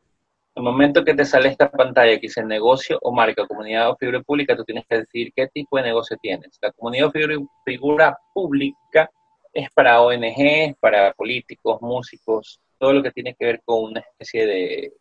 el 0.55 0.63
momento 0.63 1.03
que 1.03 1.13
te 1.13 1.25
sale 1.25 1.49
esta 1.49 1.69
pantalla 1.69 2.13
que 2.15 2.27
dice 2.27 2.43
negocio 2.43 2.99
o 3.01 3.11
marca, 3.11 3.47
comunidad 3.47 3.89
o 3.89 3.97
figura 3.97 4.21
pública, 4.21 4.55
tú 4.55 4.63
tienes 4.63 4.85
que 4.87 4.99
decir 4.99 5.31
qué 5.35 5.47
tipo 5.47 5.77
de 5.77 5.83
negocio 5.83 6.17
tienes. 6.21 6.57
La 6.61 6.71
comunidad 6.71 7.07
o 7.07 7.11
figura, 7.11 7.37
figura 7.65 8.17
pública 8.33 9.09
es 9.53 9.69
para 9.71 10.01
ONG, 10.01 10.75
para 10.79 11.13
políticos, 11.13 11.81
músicos, 11.81 12.59
todo 12.81 12.93
lo 12.93 13.03
que 13.03 13.11
tiene 13.11 13.35
que 13.35 13.45
ver 13.45 13.61
con 13.63 13.83
una 13.83 13.99
especie 13.99 14.47
de, 14.47 14.93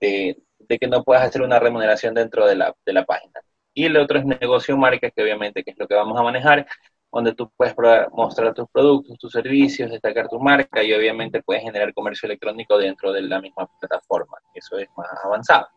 de, 0.00 0.42
de 0.58 0.78
que 0.78 0.88
no 0.88 1.04
puedas 1.04 1.24
hacer 1.24 1.42
una 1.42 1.58
remuneración 1.58 2.14
dentro 2.14 2.46
de 2.46 2.56
la, 2.56 2.74
de 2.86 2.92
la 2.94 3.04
página. 3.04 3.38
Y 3.74 3.84
el 3.84 3.98
otro 3.98 4.18
es 4.18 4.24
negocio 4.24 4.78
marca, 4.78 5.10
que 5.10 5.22
obviamente 5.22 5.62
que 5.62 5.72
es 5.72 5.78
lo 5.78 5.86
que 5.86 5.94
vamos 5.94 6.18
a 6.18 6.22
manejar, 6.22 6.66
donde 7.12 7.34
tú 7.34 7.52
puedes 7.54 7.74
mostrar 8.12 8.54
tus 8.54 8.66
productos, 8.70 9.18
tus 9.18 9.30
servicios, 9.30 9.90
destacar 9.90 10.28
tu 10.28 10.40
marca 10.40 10.82
y 10.82 10.94
obviamente 10.94 11.42
puedes 11.42 11.62
generar 11.62 11.92
comercio 11.92 12.26
electrónico 12.26 12.78
dentro 12.78 13.12
de 13.12 13.22
la 13.22 13.42
misma 13.42 13.68
plataforma. 13.78 14.38
Eso 14.54 14.78
es 14.78 14.88
más 14.96 15.08
avanzado. 15.22 15.68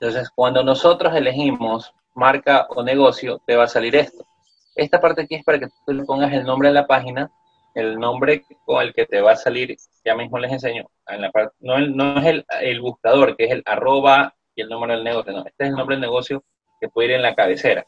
Entonces, 0.00 0.28
cuando 0.34 0.64
nosotros 0.64 1.14
elegimos 1.14 1.94
marca 2.14 2.66
o 2.70 2.82
negocio, 2.82 3.40
te 3.46 3.54
va 3.54 3.64
a 3.64 3.68
salir 3.68 3.94
esto. 3.94 4.26
Esta 4.74 5.00
parte 5.00 5.22
aquí 5.22 5.36
es 5.36 5.44
para 5.44 5.60
que 5.60 5.68
tú 5.86 5.92
le 5.92 6.02
pongas 6.02 6.32
el 6.32 6.44
nombre 6.44 6.68
de 6.68 6.74
la 6.74 6.88
página, 6.88 7.30
el 7.74 7.98
nombre 7.98 8.44
con 8.64 8.82
el 8.82 8.94
que 8.94 9.06
te 9.06 9.20
va 9.20 9.32
a 9.32 9.36
salir, 9.36 9.76
ya 10.04 10.14
mismo 10.14 10.38
les 10.38 10.52
enseño, 10.52 10.86
en 11.08 11.20
la 11.20 11.30
parte, 11.30 11.54
no, 11.60 11.76
es 12.18 12.24
el, 12.24 12.44
el 12.60 12.80
buscador, 12.80 13.36
que 13.36 13.44
es 13.44 13.50
el 13.50 13.62
arroba 13.66 14.34
y 14.54 14.62
el 14.62 14.68
número 14.68 14.94
del 14.94 15.04
negocio, 15.04 15.32
no, 15.32 15.44
este 15.44 15.64
es 15.64 15.70
el 15.70 15.76
nombre 15.76 15.96
del 15.96 16.02
negocio 16.02 16.44
que 16.80 16.88
puede 16.88 17.08
ir 17.08 17.14
en 17.14 17.22
la 17.22 17.34
cabecera 17.34 17.86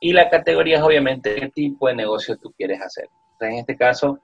Y 0.00 0.12
la 0.12 0.28
categoría 0.28 0.76
es 0.76 0.82
obviamente 0.82 1.34
qué 1.34 1.48
tipo 1.48 1.88
de 1.88 1.94
negocio 1.94 2.36
tú 2.36 2.52
quieres 2.56 2.80
hacer. 2.80 3.08
en 3.40 3.54
este 3.54 3.76
caso, 3.76 4.18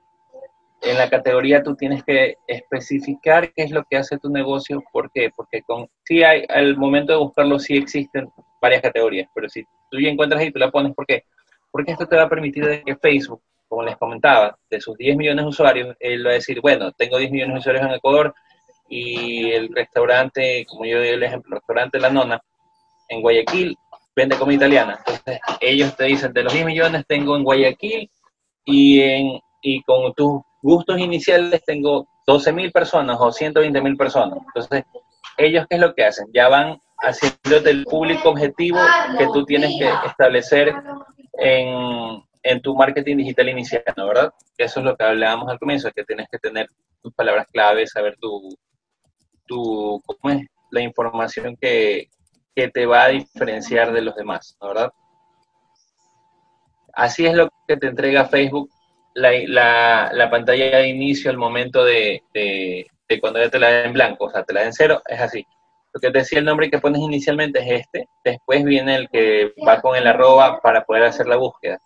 en 0.82 0.96
la 0.96 1.10
categoría 1.10 1.62
tú 1.62 1.76
tienes 1.76 2.02
que 2.04 2.36
especificar 2.46 3.52
qué 3.52 3.64
es 3.64 3.70
lo 3.70 3.84
que 3.84 3.98
hace 3.98 4.18
tu 4.18 4.30
negocio. 4.30 4.82
¿Por 4.92 5.10
qué? 5.12 5.30
Porque 5.34 5.62
con, 5.62 5.88
sí 6.04 6.22
hay, 6.22 6.44
al 6.48 6.76
momento 6.76 7.12
de 7.12 7.18
buscarlo 7.18 7.58
sí 7.58 7.76
existen 7.76 8.30
varias 8.60 8.82
categorías, 8.82 9.28
pero 9.34 9.48
si 9.48 9.64
tú 9.90 9.98
ya 9.98 10.08
encuentras 10.08 10.40
ahí, 10.40 10.50
tú 10.50 10.58
la 10.58 10.70
pones, 10.70 10.94
¿por 10.94 11.06
qué? 11.06 11.24
Porque 11.70 11.92
esto 11.92 12.06
te 12.06 12.16
va 12.16 12.24
a 12.24 12.28
permitir 12.28 12.82
que 12.84 12.96
Facebook, 12.96 13.42
como 13.70 13.85
les 13.85 13.96
comentaba, 13.96 14.59
de 14.68 14.80
sus 14.80 14.96
10 14.98 15.16
millones 15.16 15.44
de 15.44 15.48
usuarios, 15.48 15.96
él 16.00 16.26
va 16.26 16.30
a 16.30 16.35
decir, 16.35 16.61
bueno, 16.61 16.90
tengo 16.90 17.18
10 17.18 17.30
millones 17.30 17.54
de 17.54 17.59
usuarios 17.61 17.85
en 17.87 17.92
Ecuador 17.92 18.35
y 18.88 19.52
el 19.52 19.72
restaurante, 19.72 20.66
como 20.68 20.85
yo 20.85 20.98
doy 20.98 21.11
el 21.11 21.22
ejemplo, 21.22 21.54
el 21.54 21.61
restaurante 21.61 22.00
La 22.00 22.11
Nona, 22.11 22.42
en 23.09 23.22
Guayaquil, 23.22 23.78
vende 24.16 24.37
comida 24.37 24.56
italiana. 24.56 24.98
Entonces, 24.98 25.40
ellos 25.61 25.96
te 25.96 26.04
dicen, 26.06 26.33
de 26.33 26.42
los 26.42 26.52
10 26.52 26.66
millones 26.66 27.04
tengo 27.06 27.37
en 27.37 27.44
Guayaquil 27.44 28.11
y, 28.64 29.00
en, 29.02 29.40
y 29.62 29.83
con 29.85 30.12
tus 30.14 30.42
gustos 30.61 30.98
iniciales 30.98 31.62
tengo 31.64 32.09
12 32.26 32.52
mil 32.52 32.72
personas 32.72 33.18
o 33.20 33.30
120 33.30 33.80
mil 33.83 33.96
personas. 33.96 34.40
Entonces, 34.48 34.83
ellos 35.37 35.64
qué 35.70 35.76
es 35.76 35.80
lo 35.80 35.94
que 35.94 36.06
hacen? 36.06 36.26
Ya 36.35 36.48
van 36.48 36.80
haciéndote 36.98 37.70
el 37.70 37.85
público 37.85 38.30
objetivo 38.30 38.80
que 39.16 39.26
tú 39.26 39.44
tienes 39.44 39.78
que 39.78 39.88
establecer 40.09 40.74
en, 41.38 42.20
en 42.42 42.61
tu 42.62 42.74
marketing 42.74 43.18
digital 43.18 43.48
inicial, 43.48 43.85
¿no? 43.96 44.07
¿verdad? 44.09 44.33
Eso 44.57 44.81
es 44.81 44.87
lo 44.87 44.96
que 44.96 45.05
hablábamos 45.05 45.48
al 45.48 45.59
comienzo, 45.59 45.90
que 45.92 46.05
tienes 46.05 46.26
que 46.31 46.38
tener 46.38 46.68
tus 47.03 47.14
palabras 47.14 47.46
clave, 47.53 47.87
saber 47.87 48.16
tu, 48.20 48.57
tu 49.46 50.03
¿cómo 50.07 50.35
es? 50.35 50.46
La 50.70 50.81
información 50.81 51.57
que, 51.61 52.09
que 52.55 52.68
te 52.68 52.87
va 52.87 53.05
a 53.05 53.09
diferenciar 53.09 53.92
de 53.92 54.03
los 54.03 54.14
demás, 54.14 54.57
¿no? 54.61 54.68
¿verdad? 54.68 54.92
Así 56.92 57.26
es 57.26 57.35
lo 57.35 57.48
que 57.66 57.76
te 57.76 57.88
entrega 57.88 58.26
Facebook 58.26 58.70
la, 59.14 60.11
la, 60.12 60.31
pantalla 60.31 60.79
de 60.79 60.88
inicio 60.88 61.31
al 61.31 61.38
momento 61.38 61.85
de, 61.85 62.22
de, 62.33 62.87
cuando 63.20 63.40
ya 63.40 63.50
te 63.50 63.59
la 63.59 63.70
da 63.70 63.85
en 63.85 63.92
blanco, 63.92 64.26
o 64.26 64.31
sea, 64.31 64.44
te 64.44 64.53
la 64.53 64.61
da 64.61 64.66
en 64.66 64.72
cero, 64.72 65.03
es 65.07 65.20
así. 65.20 65.44
Lo 65.92 66.00
que 66.00 66.11
te 66.11 66.18
decía 66.18 66.38
el 66.38 66.44
nombre 66.44 66.70
que 66.70 66.79
pones 66.79 67.00
inicialmente 67.00 67.59
es 67.61 67.81
este, 67.81 68.09
después 68.24 68.64
viene 68.64 68.94
el 68.94 69.09
que 69.09 69.53
va 69.66 69.81
con 69.81 69.96
el 69.96 70.07
arroba 70.07 70.61
para 70.61 70.85
poder 70.85 71.05
hacer 71.05 71.26
la 71.26 71.37
búsqueda. 71.37 71.81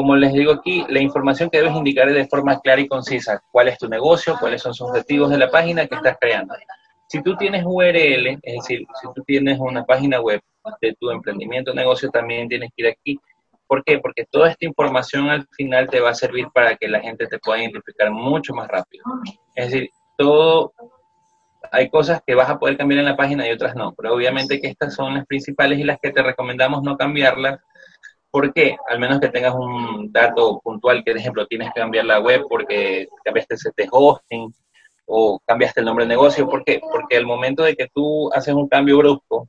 Como 0.00 0.16
les 0.16 0.32
digo 0.32 0.52
aquí, 0.52 0.82
la 0.88 0.98
información 0.98 1.50
que 1.50 1.58
debes 1.58 1.76
indicar 1.76 2.08
es 2.08 2.14
de 2.14 2.26
forma 2.26 2.58
clara 2.60 2.80
y 2.80 2.88
concisa. 2.88 3.42
¿Cuál 3.52 3.68
es 3.68 3.76
tu 3.76 3.86
negocio? 3.86 4.34
¿Cuáles 4.40 4.62
son 4.62 4.72
sus 4.72 4.88
objetivos 4.88 5.28
de 5.28 5.36
la 5.36 5.50
página 5.50 5.86
que 5.86 5.94
estás 5.94 6.16
creando? 6.18 6.54
Si 7.06 7.22
tú 7.22 7.36
tienes 7.36 7.64
URL, 7.66 8.26
es 8.42 8.54
decir, 8.54 8.86
si 8.98 9.08
tú 9.14 9.22
tienes 9.26 9.58
una 9.60 9.84
página 9.84 10.18
web 10.18 10.40
de 10.80 10.94
tu 10.98 11.10
emprendimiento 11.10 11.72
o 11.72 11.74
negocio, 11.74 12.08
también 12.08 12.48
tienes 12.48 12.70
que 12.74 12.82
ir 12.82 12.88
aquí 12.88 13.20
¿Por 13.66 13.84
qué? 13.84 13.98
Porque 13.98 14.24
toda 14.24 14.48
esta 14.48 14.64
información 14.64 15.28
al 15.28 15.46
final 15.52 15.86
te 15.90 16.00
va 16.00 16.08
a 16.08 16.14
servir 16.14 16.48
para 16.54 16.76
que 16.76 16.88
la 16.88 17.00
gente 17.00 17.26
te 17.26 17.38
pueda 17.38 17.60
identificar 17.60 18.10
mucho 18.10 18.54
más 18.54 18.68
rápido. 18.68 19.04
Es 19.54 19.70
decir, 19.70 19.90
todo, 20.16 20.72
hay 21.70 21.90
cosas 21.90 22.22
que 22.26 22.34
vas 22.34 22.48
a 22.48 22.58
poder 22.58 22.78
cambiar 22.78 23.00
en 23.00 23.04
la 23.04 23.16
página 23.16 23.46
y 23.46 23.52
otras 23.52 23.76
no, 23.76 23.92
pero 23.92 24.14
obviamente 24.14 24.62
que 24.62 24.68
estas 24.68 24.94
son 24.94 25.12
las 25.12 25.26
principales 25.26 25.78
y 25.78 25.84
las 25.84 25.98
que 26.00 26.10
te 26.10 26.22
recomendamos 26.22 26.82
no 26.82 26.96
cambiarlas. 26.96 27.60
¿Por 28.30 28.52
qué? 28.52 28.76
Al 28.88 29.00
menos 29.00 29.20
que 29.20 29.28
tengas 29.28 29.54
un 29.54 30.12
dato 30.12 30.60
puntual, 30.60 31.02
que 31.04 31.12
por 31.12 31.20
ejemplo 31.20 31.46
tienes 31.46 31.72
que 31.72 31.80
cambiar 31.80 32.04
la 32.04 32.20
web 32.20 32.44
porque 32.48 33.08
cambiaste 33.24 33.54
ese 33.56 33.70
hosting 33.90 34.52
o 35.06 35.40
cambiaste 35.44 35.80
el 35.80 35.86
nombre 35.86 36.04
de 36.04 36.10
negocio. 36.10 36.48
¿Por 36.48 36.64
qué? 36.64 36.80
Porque 36.80 37.16
al 37.16 37.26
momento 37.26 37.64
de 37.64 37.74
que 37.74 37.88
tú 37.92 38.32
haces 38.32 38.54
un 38.54 38.68
cambio 38.68 38.98
brusco, 38.98 39.46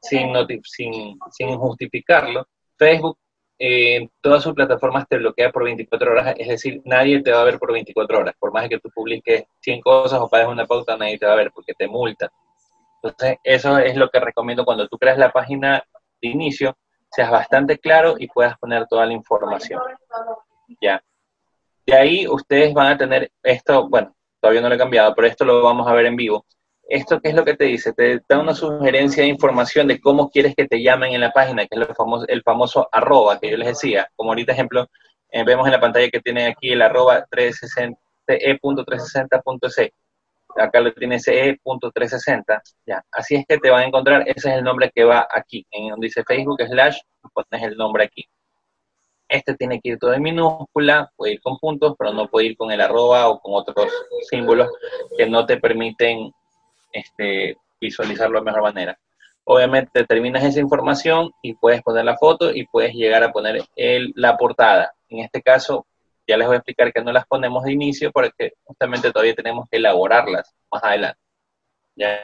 sin, 0.00 0.32
sin, 0.64 1.18
sin 1.30 1.56
justificarlo, 1.58 2.46
Facebook 2.78 3.18
eh, 3.58 4.08
todas 4.20 4.42
sus 4.42 4.52
plataformas 4.52 5.06
te 5.08 5.16
bloquea 5.16 5.50
por 5.52 5.64
24 5.64 6.10
horas, 6.10 6.34
es 6.36 6.48
decir, 6.48 6.82
nadie 6.84 7.22
te 7.22 7.30
va 7.30 7.42
a 7.42 7.44
ver 7.44 7.58
por 7.58 7.72
24 7.72 8.18
horas, 8.18 8.34
por 8.38 8.52
más 8.52 8.68
que 8.68 8.80
tú 8.80 8.90
publiques 8.92 9.44
100 9.60 9.80
cosas 9.80 10.20
o 10.20 10.28
pagues 10.28 10.48
una 10.48 10.66
pauta, 10.66 10.96
nadie 10.96 11.18
te 11.18 11.26
va 11.26 11.34
a 11.34 11.36
ver 11.36 11.52
porque 11.52 11.72
te 11.74 11.86
multa. 11.86 12.32
Entonces, 13.02 13.38
eso 13.44 13.78
es 13.78 13.96
lo 13.96 14.08
que 14.10 14.18
recomiendo 14.18 14.64
cuando 14.64 14.88
tú 14.88 14.98
creas 14.98 15.18
la 15.18 15.30
página 15.30 15.84
de 16.20 16.28
inicio, 16.28 16.76
seas 17.14 17.30
bastante 17.30 17.78
claro 17.78 18.14
y 18.18 18.28
puedas 18.28 18.58
poner 18.58 18.86
toda 18.86 19.06
la 19.06 19.12
información. 19.12 19.80
Ya. 20.80 21.02
De 21.86 21.94
ahí 21.94 22.26
ustedes 22.26 22.72
van 22.72 22.92
a 22.92 22.98
tener 22.98 23.30
esto, 23.42 23.88
bueno, 23.88 24.14
todavía 24.40 24.62
no 24.62 24.68
lo 24.68 24.74
he 24.74 24.78
cambiado, 24.78 25.14
pero 25.14 25.28
esto 25.28 25.44
lo 25.44 25.62
vamos 25.62 25.86
a 25.86 25.92
ver 25.92 26.06
en 26.06 26.16
vivo 26.16 26.44
esto 26.88 27.20
qué 27.20 27.30
es 27.30 27.34
lo 27.34 27.44
que 27.44 27.56
te 27.56 27.64
dice? 27.64 27.92
Te 27.92 28.20
da 28.28 28.38
una 28.38 28.54
sugerencia 28.54 29.22
de 29.22 29.28
información 29.28 29.88
de 29.88 30.00
cómo 30.00 30.30
quieres 30.30 30.54
que 30.54 30.66
te 30.66 30.82
llamen 30.82 31.12
en 31.12 31.20
la 31.20 31.32
página, 31.32 31.66
que 31.66 31.78
es 31.78 31.88
el 31.88 31.94
famoso, 31.94 32.26
el 32.28 32.42
famoso 32.42 32.88
arroba 32.92 33.38
que 33.40 33.50
yo 33.50 33.56
les 33.56 33.68
decía. 33.68 34.08
Como 34.16 34.30
ahorita 34.30 34.52
ejemplo, 34.52 34.88
eh, 35.30 35.44
vemos 35.44 35.66
en 35.66 35.72
la 35.72 35.80
pantalla 35.80 36.10
que 36.10 36.20
tiene 36.20 36.46
aquí 36.46 36.70
el 36.70 36.82
arroba 36.82 37.24
360, 37.30 37.98
e.360.c. 38.26 39.92
Acá 40.56 40.80
lo 40.80 40.92
tiene 40.92 41.18
ce.360. 41.18 42.62
Ya. 42.86 43.02
Así 43.10 43.36
es 43.36 43.44
que 43.46 43.58
te 43.58 43.70
van 43.70 43.82
a 43.82 43.86
encontrar, 43.86 44.22
ese 44.26 44.50
es 44.50 44.56
el 44.56 44.64
nombre 44.64 44.90
que 44.94 45.04
va 45.04 45.26
aquí, 45.32 45.66
en 45.70 45.90
donde 45.90 46.06
dice 46.06 46.24
Facebook 46.24 46.62
slash, 46.66 46.98
pones 47.32 47.62
el 47.62 47.76
nombre 47.76 48.04
aquí. 48.04 48.24
Este 49.28 49.54
tiene 49.54 49.80
que 49.80 49.90
ir 49.90 49.98
todo 49.98 50.12
en 50.12 50.22
minúscula, 50.22 51.10
puede 51.16 51.34
ir 51.34 51.40
con 51.40 51.58
puntos, 51.58 51.94
pero 51.98 52.12
no 52.12 52.28
puede 52.28 52.46
ir 52.48 52.56
con 52.56 52.70
el 52.70 52.80
arroba 52.80 53.28
o 53.28 53.40
con 53.40 53.54
otros 53.54 53.90
símbolos 54.28 54.70
que 55.16 55.26
no 55.26 55.46
te 55.46 55.56
permiten 55.56 56.30
este, 56.92 57.56
visualizarlo 57.80 58.38
de 58.38 58.44
mejor 58.44 58.62
manera. 58.62 58.98
Obviamente 59.44 60.04
terminas 60.04 60.44
esa 60.44 60.60
información 60.60 61.30
y 61.42 61.54
puedes 61.54 61.82
poner 61.82 62.04
la 62.04 62.16
foto 62.16 62.50
y 62.54 62.66
puedes 62.66 62.94
llegar 62.94 63.22
a 63.22 63.32
poner 63.32 63.62
el, 63.76 64.12
la 64.16 64.36
portada. 64.36 64.94
En 65.08 65.18
este 65.18 65.42
caso, 65.42 65.86
ya 66.26 66.36
les 66.36 66.46
voy 66.46 66.54
a 66.54 66.58
explicar 66.58 66.92
que 66.92 67.02
no 67.02 67.12
las 67.12 67.26
ponemos 67.26 67.64
de 67.64 67.72
inicio 67.72 68.10
porque 68.12 68.54
justamente 68.64 69.12
todavía 69.12 69.34
tenemos 69.34 69.68
que 69.70 69.78
elaborarlas 69.78 70.54
más 70.70 70.82
adelante. 70.82 71.20
¿Ya? 71.96 72.18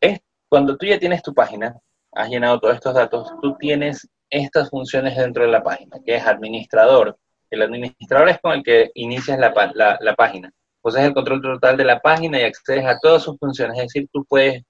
Es, 0.00 0.20
cuando 0.48 0.76
tú 0.76 0.86
ya 0.86 0.98
tienes 0.98 1.22
tu 1.22 1.34
página, 1.34 1.76
has 2.12 2.28
llenado 2.28 2.60
todos 2.60 2.74
estos 2.74 2.94
datos, 2.94 3.32
tú 3.40 3.56
tienes 3.56 4.08
estas 4.30 4.70
funciones 4.70 5.16
dentro 5.16 5.44
de 5.44 5.50
la 5.50 5.62
página, 5.62 5.98
que 6.04 6.16
es 6.16 6.26
administrador. 6.26 7.18
El 7.50 7.62
administrador 7.62 8.28
es 8.28 8.40
con 8.40 8.52
el 8.52 8.62
que 8.62 8.90
inicias 8.94 9.38
la, 9.38 9.52
la, 9.74 9.98
la 10.00 10.14
página 10.14 10.52
pues 10.84 10.96
es 10.96 11.02
el 11.04 11.14
control 11.14 11.40
total 11.40 11.78
de 11.78 11.84
la 11.86 11.98
página 11.98 12.38
y 12.38 12.42
accedes 12.42 12.84
a 12.84 12.98
todas 12.98 13.22
sus 13.22 13.38
funciones. 13.38 13.78
Es 13.78 13.84
decir, 13.84 14.06
tú 14.12 14.22
puedes 14.26 14.62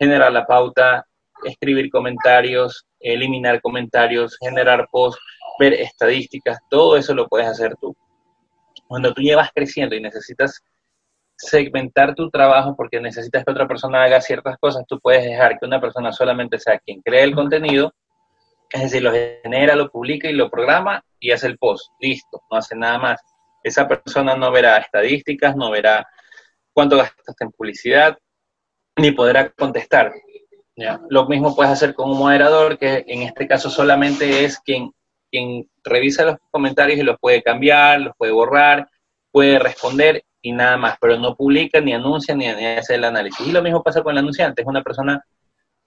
generar 0.00 0.32
la 0.32 0.46
pauta, 0.46 1.06
escribir 1.44 1.90
comentarios, 1.90 2.86
eliminar 3.00 3.60
comentarios, 3.60 4.36
generar 4.40 4.88
posts, 4.90 5.20
ver 5.58 5.74
estadísticas, 5.74 6.58
todo 6.70 6.96
eso 6.96 7.14
lo 7.14 7.28
puedes 7.28 7.48
hacer 7.48 7.76
tú. 7.80 7.96
Cuando 8.86 9.12
tú 9.12 9.20
llevas 9.20 9.50
creciendo 9.54 9.94
y 9.94 10.00
necesitas 10.00 10.62
segmentar 11.36 12.14
tu 12.14 12.30
trabajo 12.30 12.74
porque 12.76 13.00
necesitas 13.00 13.44
que 13.44 13.52
otra 13.52 13.68
persona 13.68 14.02
haga 14.02 14.20
ciertas 14.20 14.56
cosas, 14.58 14.84
tú 14.88 14.98
puedes 15.00 15.24
dejar 15.24 15.58
que 15.58 15.66
una 15.66 15.80
persona 15.80 16.12
solamente 16.12 16.58
sea 16.58 16.78
quien 16.78 17.00
cree 17.02 17.22
el 17.22 17.34
contenido, 17.34 17.92
es 18.70 18.82
decir, 18.82 19.02
lo 19.02 19.12
genera, 19.12 19.74
lo 19.76 19.90
publica 19.90 20.28
y 20.28 20.32
lo 20.32 20.50
programa 20.50 21.02
y 21.20 21.30
hace 21.30 21.46
el 21.46 21.58
post. 21.58 21.92
Listo, 22.00 22.42
no 22.50 22.58
hace 22.58 22.76
nada 22.76 22.98
más 22.98 23.20
esa 23.62 23.86
persona 23.86 24.36
no 24.36 24.50
verá 24.50 24.78
estadísticas, 24.78 25.56
no 25.56 25.70
verá 25.70 26.06
cuánto 26.72 26.96
gastaste 26.96 27.44
en 27.44 27.50
publicidad, 27.50 28.18
ni 28.96 29.12
podrá 29.12 29.50
contestar. 29.50 30.12
Lo 31.08 31.26
mismo 31.26 31.54
puedes 31.54 31.72
hacer 31.72 31.94
con 31.94 32.10
un 32.10 32.18
moderador, 32.18 32.78
que 32.78 33.04
en 33.06 33.22
este 33.22 33.46
caso 33.46 33.70
solamente 33.70 34.44
es 34.44 34.58
quien, 34.60 34.92
quien 35.30 35.68
revisa 35.82 36.24
los 36.24 36.36
comentarios 36.50 36.98
y 36.98 37.02
los 37.02 37.16
puede 37.18 37.42
cambiar, 37.42 38.00
los 38.00 38.16
puede 38.16 38.32
borrar, 38.32 38.88
puede 39.30 39.58
responder 39.58 40.24
y 40.40 40.52
nada 40.52 40.76
más, 40.76 40.96
pero 41.00 41.18
no 41.18 41.34
publica, 41.34 41.80
ni 41.80 41.92
anuncia, 41.92 42.34
ni, 42.34 42.46
hace 42.46 42.94
el 42.94 43.04
análisis. 43.04 43.46
Y 43.46 43.52
lo 43.52 43.62
mismo 43.62 43.82
pasa 43.82 44.02
con 44.02 44.12
el 44.12 44.18
anunciante, 44.18 44.62
es 44.62 44.68
una 44.68 44.82
persona, 44.82 45.22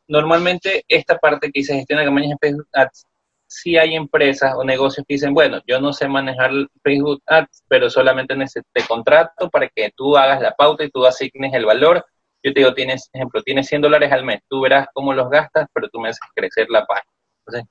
normalmente 0.07 0.83
esta 0.87 1.17
parte 1.17 1.47
que 1.47 1.59
dice 1.59 1.73
gestiona 1.73 2.03
campañas 2.03 2.31
en 2.31 2.37
Facebook 2.39 2.67
Ads 2.73 3.05
si 3.51 3.77
hay 3.77 3.95
empresas 3.95 4.53
o 4.55 4.63
negocios 4.63 5.05
que 5.05 5.15
dicen, 5.15 5.33
bueno, 5.33 5.59
yo 5.67 5.81
no 5.81 5.91
sé 5.91 6.07
manejar 6.07 6.51
Facebook 6.81 7.21
Ads, 7.25 7.65
pero 7.67 7.89
solamente 7.89 8.33
necesito 8.33 8.87
contrato 8.87 9.49
para 9.49 9.67
que 9.67 9.91
tú 9.93 10.15
hagas 10.15 10.41
la 10.41 10.55
pauta 10.55 10.85
y 10.85 10.89
tú 10.89 11.05
asignes 11.05 11.53
el 11.53 11.65
valor. 11.65 12.05
Yo 12.43 12.53
te 12.53 12.59
digo, 12.61 12.73
tienes, 12.73 13.09
ejemplo, 13.13 13.41
tienes 13.43 13.67
100 13.67 13.81
dólares 13.81 14.11
al 14.11 14.25
mes, 14.25 14.41
tú 14.49 14.61
verás 14.61 14.87
cómo 14.93 15.13
los 15.13 15.29
gastas, 15.29 15.67
pero 15.73 15.89
tú 15.89 15.99
me 15.99 16.09
haces 16.09 16.21
crecer 16.35 16.67
la 16.69 16.85
página. 16.85 17.11
Entonces, 17.45 17.69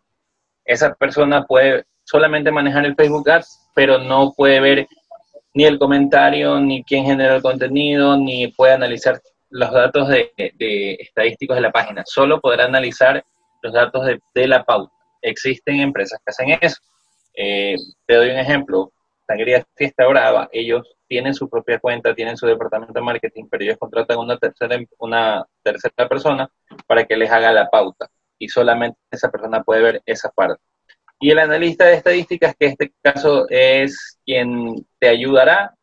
esa 0.64 0.94
persona 0.94 1.44
puede 1.44 1.84
solamente 2.04 2.50
manejar 2.50 2.84
el 2.84 2.94
Facebook 2.94 3.28
Ads, 3.28 3.68
pero 3.74 3.98
no 3.98 4.32
puede 4.36 4.60
ver 4.60 4.88
ni 5.54 5.64
el 5.64 5.78
comentario, 5.78 6.60
ni 6.60 6.84
quién 6.84 7.04
genera 7.04 7.36
el 7.36 7.42
contenido, 7.42 8.16
ni 8.16 8.48
puede 8.48 8.74
analizar 8.74 9.20
los 9.50 9.72
datos 9.72 10.08
de, 10.08 10.32
estadísticos 11.00 11.56
de 11.56 11.62
la 11.62 11.72
página. 11.72 12.04
Solo 12.06 12.40
podrá 12.40 12.66
analizar 12.66 13.24
los 13.62 13.72
datos 13.72 14.06
de, 14.34 14.46
la 14.46 14.64
pauta 14.64 14.92
existen 15.22 15.80
empresas 15.80 16.18
que 16.24 16.30
hacen 16.30 16.58
eso. 16.60 16.80
Eh, 17.34 17.76
te 18.06 18.14
doy 18.14 18.30
un 18.30 18.38
ejemplo, 18.38 18.92
Sangría 19.26 19.64
Fiesta 19.76 20.06
Brava, 20.06 20.48
ellos 20.52 20.86
tienen 21.10 21.34
su 21.34 21.48
propia 21.50 21.80
cuenta, 21.80 22.14
tienen 22.14 22.36
su 22.36 22.46
departamento 22.46 22.92
de 22.94 23.00
marketing, 23.00 23.46
pero 23.50 23.64
ellos 23.64 23.78
contratan 23.78 24.16
una 24.18 24.38
tercera, 24.38 24.78
una 24.98 25.44
tercera 25.60 26.08
persona 26.08 26.48
para 26.86 27.04
que 27.04 27.16
les 27.16 27.28
haga 27.32 27.52
la 27.52 27.68
pauta. 27.68 28.08
y 28.38 28.48
solamente 28.48 28.96
esa 29.10 29.28
persona 29.30 29.62
puede 29.64 29.82
ver 29.82 30.02
esa 30.06 30.30
parte. 30.30 30.62
Y 31.18 31.30
el 31.32 31.40
analista 31.40 31.84
de 31.84 31.94
estadísticas, 31.94 32.54
que 32.56 32.66
en 32.66 32.72
este 32.72 32.92
caso 33.02 33.46
es 33.50 34.18
quien 34.24 34.86
te 35.00 35.08
ayudará 35.08 35.74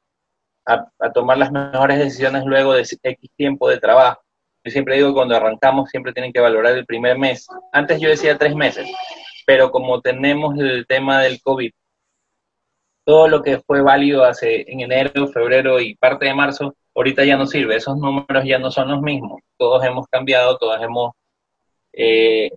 a, 0.66 0.88
a 0.98 1.12
tomar 1.12 1.38
las 1.38 1.52
mejores 1.52 2.00
decisiones 2.00 2.46
luego 2.46 2.74
de 2.74 2.82
X 2.82 3.32
tiempo 3.36 3.70
de 3.70 3.80
trabajo. 3.80 4.22
Yo 4.64 4.72
siempre 4.72 4.96
digo 4.96 5.14
cuando 5.14 5.36
arrancamos 5.36 5.90
siempre 5.90 6.14
tienen 6.14 6.34
que 6.34 6.40
valorar 6.40 6.74
el 6.74 6.86
primer 6.86 7.18
mes. 7.18 7.48
Antes 7.74 8.00
yo 8.00 8.10
decía 8.10 8.38
tres 8.38 8.56
meses, 8.56 8.90
pero 9.46 9.72
como 9.72 10.02
tenemos 10.02 10.58
el 10.58 10.88
tema 10.88 11.22
del 11.22 11.42
COVID, 11.42 11.72
todo 13.08 13.30
lo 13.30 13.42
que 13.42 13.60
fue 13.60 13.82
válido 13.82 14.26
hace 14.26 14.70
en 14.70 14.82
enero, 14.82 15.30
febrero 15.30 15.80
y 15.80 15.96
parte 15.96 16.26
de 16.26 16.34
marzo, 16.34 16.76
ahorita 16.94 17.24
ya 17.24 17.38
no 17.38 17.48
sirve. 17.48 17.78
Esos 17.78 17.96
números 17.98 18.44
ya 18.44 18.60
no 18.60 18.70
son 18.70 18.90
los 18.90 19.02
mismos. 19.02 19.40
Todos 19.58 19.82
hemos 19.86 20.08
cambiado, 20.10 20.58
todos 20.58 20.78
hemos 20.82 21.14
eh, 21.94 22.50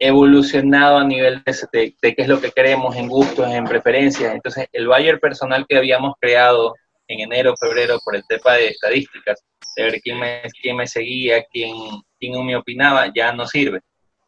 evolucionado 0.00 0.98
a 0.98 1.04
nivel 1.04 1.44
de, 1.44 1.94
qué 2.00 2.14
es 2.16 2.26
lo 2.26 2.40
que 2.40 2.50
queremos 2.50 2.96
en 2.96 3.06
gustos, 3.06 3.48
en 3.48 3.62
preferencias. 3.64 4.34
Entonces, 4.34 4.66
el 4.72 4.88
buyer 4.88 5.20
personal 5.20 5.66
que 5.68 5.76
habíamos 5.76 6.14
creado 6.18 6.74
en 7.06 7.20
enero, 7.20 7.54
febrero, 7.56 8.00
por 8.04 8.16
el 8.16 8.24
tema 8.26 8.54
de 8.54 8.70
estadísticas, 8.70 9.40
de 9.76 9.84
ver 9.84 10.00
quién 10.00 10.18
me, 10.18 10.42
quién 10.60 10.76
me 10.76 10.88
seguía, 10.88 11.44
quién, 11.44 11.76
quién 12.18 12.44
me 12.44 12.56
opinaba, 12.56 13.12
ya 13.14 13.32
no 13.32 13.46
sirve. 13.46 13.78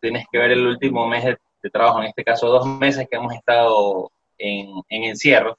Tienes 0.01 0.25
que 0.31 0.39
ver 0.39 0.53
el 0.53 0.65
último 0.65 1.09
mes 1.09 1.25
de, 1.25 1.37
trabajo, 1.73 1.99
en 1.99 2.07
este 2.07 2.23
caso 2.23 2.47
dos 2.47 2.65
meses 2.65 3.09
que 3.11 3.17
hemos 3.17 3.35
estado 3.35 4.13
en 4.39 4.85
encierro, 4.89 5.57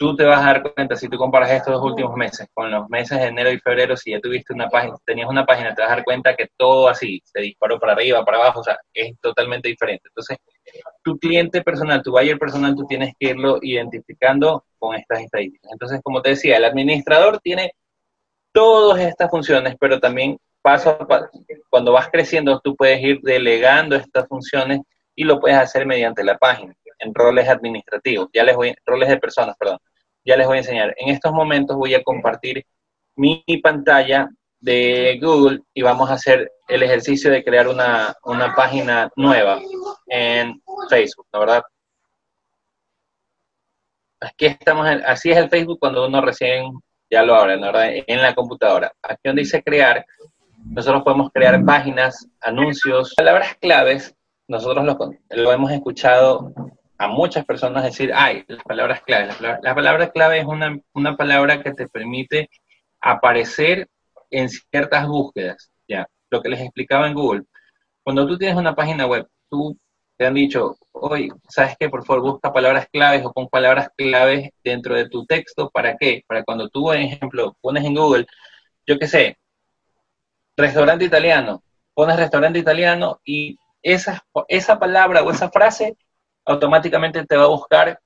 tú 0.00 0.16
te 0.16 0.24
vas 0.24 0.40
a 0.40 0.46
dar 0.46 0.62
cuenta, 0.62 0.96
si 0.96 1.10
tú 1.10 1.18
comparas 1.18 1.50
estos 1.50 1.74
dos 1.74 1.82
últimos 1.84 2.16
meses 2.16 2.48
con 2.54 2.70
los 2.70 2.88
meses 2.88 3.20
de 3.20 3.26
enero 3.26 3.52
y 3.52 3.58
febrero, 3.58 3.94
si 3.98 4.12
ya 4.12 4.20
tuviste 4.20 4.54
una 4.54 4.70
página, 4.70 4.96
tenías 5.04 5.28
una 5.28 5.44
página, 5.44 5.74
te 5.74 5.82
vas 5.82 5.90
a 5.90 5.96
dar 5.96 6.04
cuenta 6.04 6.34
que 6.34 6.48
todo 6.56 6.88
así, 6.88 7.20
se 7.22 7.42
disparó 7.42 7.78
para 7.78 7.92
arriba, 7.92 8.24
para 8.24 8.38
abajo, 8.38 8.60
o 8.60 8.64
sea, 8.64 8.78
es 8.94 9.12
totalmente 9.20 9.68
diferente. 9.68 10.08
Entonces, 10.08 10.38
tu 11.02 11.18
cliente 11.18 11.60
personal, 11.60 12.02
tu 12.02 12.12
buyer 12.12 12.38
personal, 12.38 12.74
tú 12.74 12.86
tienes 12.86 13.12
que 13.20 13.28
irlo 13.28 13.58
identificando 13.60 14.64
con 14.78 14.94
estas 14.94 15.20
estadísticas. 15.20 15.70
Entonces, 15.70 16.00
como 16.02 16.22
te 16.22 16.30
decía, 16.30 16.56
el 16.56 16.64
administrador 16.64 17.38
tiene 17.40 17.74
todas 18.52 19.00
estas 19.02 19.30
funciones, 19.30 19.76
pero 19.78 20.00
también 20.00 20.38
paso 20.62 20.90
a 20.98 21.06
paso, 21.06 21.28
cuando 21.68 21.92
vas 21.92 22.08
creciendo, 22.10 22.58
tú 22.64 22.74
puedes 22.74 23.02
ir 23.02 23.20
delegando 23.20 23.96
estas 23.96 24.26
funciones 24.28 24.80
y 25.14 25.24
lo 25.24 25.40
puedes 25.40 25.58
hacer 25.58 25.84
mediante 25.84 26.24
la 26.24 26.38
página, 26.38 26.74
en 27.00 27.14
roles 27.14 27.48
administrativos, 27.50 28.28
ya 28.32 28.44
les 28.44 28.56
voy, 28.56 28.74
roles 28.86 29.10
de 29.10 29.18
personas, 29.18 29.56
perdón 29.58 29.78
ya 30.24 30.36
les 30.36 30.46
voy 30.46 30.56
a 30.56 30.60
enseñar. 30.60 30.94
En 30.96 31.08
estos 31.08 31.32
momentos 31.32 31.76
voy 31.76 31.94
a 31.94 32.02
compartir 32.02 32.64
mi 33.16 33.42
pantalla 33.62 34.28
de 34.60 35.18
Google 35.20 35.60
y 35.74 35.82
vamos 35.82 36.10
a 36.10 36.14
hacer 36.14 36.52
el 36.68 36.82
ejercicio 36.82 37.30
de 37.30 37.42
crear 37.42 37.66
una, 37.66 38.14
página 38.54 39.10
nueva 39.16 39.60
en 40.06 40.62
Facebook, 40.88 41.26
¿no 41.32 41.40
verdad? 41.40 41.62
Aquí 44.20 44.46
estamos, 44.46 44.86
así 45.06 45.30
es 45.30 45.38
el 45.38 45.48
Facebook 45.48 45.78
cuando 45.80 46.06
uno 46.06 46.20
recién 46.20 46.72
ya 47.10 47.22
lo 47.22 47.34
abre, 47.34 47.56
¿no 47.56 47.66
verdad? 47.66 47.90
En 48.06 48.22
la 48.22 48.34
computadora. 48.34 48.92
Aquí 49.02 49.20
donde 49.24 49.42
dice 49.42 49.62
crear, 49.62 50.04
nosotros 50.66 51.02
podemos 51.02 51.30
crear 51.32 51.64
páginas, 51.64 52.28
anuncios, 52.40 53.14
palabras 53.16 53.56
claves. 53.60 54.14
Nosotros 54.46 54.84
lo, 54.84 54.98
lo 55.30 55.52
hemos 55.52 55.70
escuchado 55.70 56.52
a 57.00 57.08
muchas 57.08 57.46
personas 57.46 57.82
decir, 57.82 58.12
ay, 58.14 58.44
las 58.46 58.62
palabras 58.62 59.00
clave. 59.00 59.32
La 59.62 59.74
palabra, 59.74 60.10
clave 60.10 60.40
es 60.40 60.44
una, 60.44 60.78
una, 60.92 61.16
palabra 61.16 61.62
que 61.62 61.72
te 61.72 61.88
permite 61.88 62.50
aparecer 63.00 63.88
en 64.28 64.50
ciertas 64.50 65.08
búsquedas. 65.08 65.72
Ya, 65.88 66.06
lo 66.28 66.42
que 66.42 66.50
les 66.50 66.60
explicaba 66.60 67.06
en 67.06 67.14
Google. 67.14 67.44
Cuando 68.02 68.26
tú 68.26 68.36
tienes 68.36 68.54
una 68.54 68.74
página 68.74 69.06
web, 69.06 69.26
tú 69.48 69.78
te 70.18 70.26
han 70.26 70.34
dicho, 70.34 70.76
oye, 70.92 71.30
¿sabes 71.48 71.74
qué? 71.80 71.88
Por 71.88 72.04
favor, 72.04 72.22
busca 72.22 72.52
palabras 72.52 72.86
claves 72.92 73.24
o 73.24 73.32
pon 73.32 73.48
palabras 73.48 73.88
claves 73.96 74.50
dentro 74.62 74.94
de 74.94 75.08
tu 75.08 75.24
texto. 75.24 75.70
¿Para 75.70 75.96
qué? 75.96 76.22
Para 76.26 76.44
cuando 76.44 76.68
tú, 76.68 76.82
por 76.82 76.96
ejemplo, 76.96 77.56
pones 77.62 77.82
en 77.86 77.94
Google, 77.94 78.26
yo 78.86 78.98
qué 78.98 79.06
sé, 79.06 79.38
restaurante 80.54 81.06
italiano, 81.06 81.62
pones 81.94 82.18
restaurante 82.18 82.58
italiano 82.58 83.22
y 83.24 83.58
esa, 83.80 84.22
esa 84.48 84.78
palabra 84.78 85.22
o 85.22 85.30
esa 85.30 85.48
frase 85.48 85.96
automáticamente 86.44 87.24
te 87.24 87.36
va 87.36 87.44
a 87.44 87.48
buscar, 87.48 88.00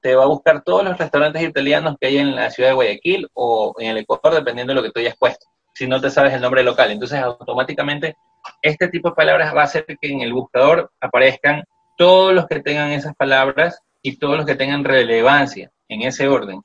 te 0.00 0.14
va 0.14 0.24
a 0.24 0.28
buscar 0.28 0.62
todos 0.62 0.84
los 0.84 0.98
restaurantes 0.98 1.42
italianos 1.42 1.96
que 2.00 2.08
hay 2.08 2.18
en 2.18 2.34
la 2.34 2.50
ciudad 2.50 2.70
de 2.70 2.74
Guayaquil 2.74 3.28
o 3.34 3.74
en 3.78 3.90
el 3.90 3.98
Ecuador, 3.98 4.34
dependiendo 4.34 4.72
de 4.72 4.74
lo 4.76 4.82
que 4.82 4.90
tú 4.90 5.00
hayas 5.00 5.16
puesto, 5.16 5.46
si 5.74 5.86
no 5.86 6.00
te 6.00 6.10
sabes 6.10 6.34
el 6.34 6.40
nombre 6.40 6.62
local. 6.62 6.90
Entonces, 6.90 7.20
automáticamente, 7.20 8.16
este 8.62 8.88
tipo 8.88 9.10
de 9.10 9.14
palabras 9.14 9.54
va 9.54 9.62
a 9.62 9.64
hacer 9.64 9.84
que 9.86 9.96
en 10.02 10.20
el 10.20 10.32
buscador 10.32 10.90
aparezcan 11.00 11.64
todos 11.96 12.32
los 12.32 12.46
que 12.46 12.60
tengan 12.60 12.90
esas 12.90 13.14
palabras 13.14 13.80
y 14.02 14.18
todos 14.18 14.36
los 14.36 14.46
que 14.46 14.56
tengan 14.56 14.84
relevancia 14.84 15.70
en 15.88 16.02
ese 16.02 16.28
orden. 16.28 16.60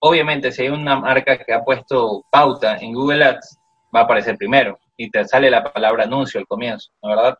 Obviamente, 0.00 0.50
si 0.50 0.62
hay 0.62 0.68
una 0.68 0.96
marca 0.96 1.38
que 1.38 1.52
ha 1.52 1.62
puesto 1.62 2.24
pauta 2.30 2.76
en 2.78 2.92
Google 2.92 3.24
Ads, 3.24 3.56
va 3.94 4.00
a 4.00 4.02
aparecer 4.04 4.36
primero 4.36 4.78
y 4.96 5.10
te 5.10 5.24
sale 5.24 5.50
la 5.50 5.62
palabra 5.62 6.04
anuncio 6.04 6.40
al 6.40 6.46
comienzo, 6.46 6.90
¿no 7.02 7.10
verdad? 7.10 7.38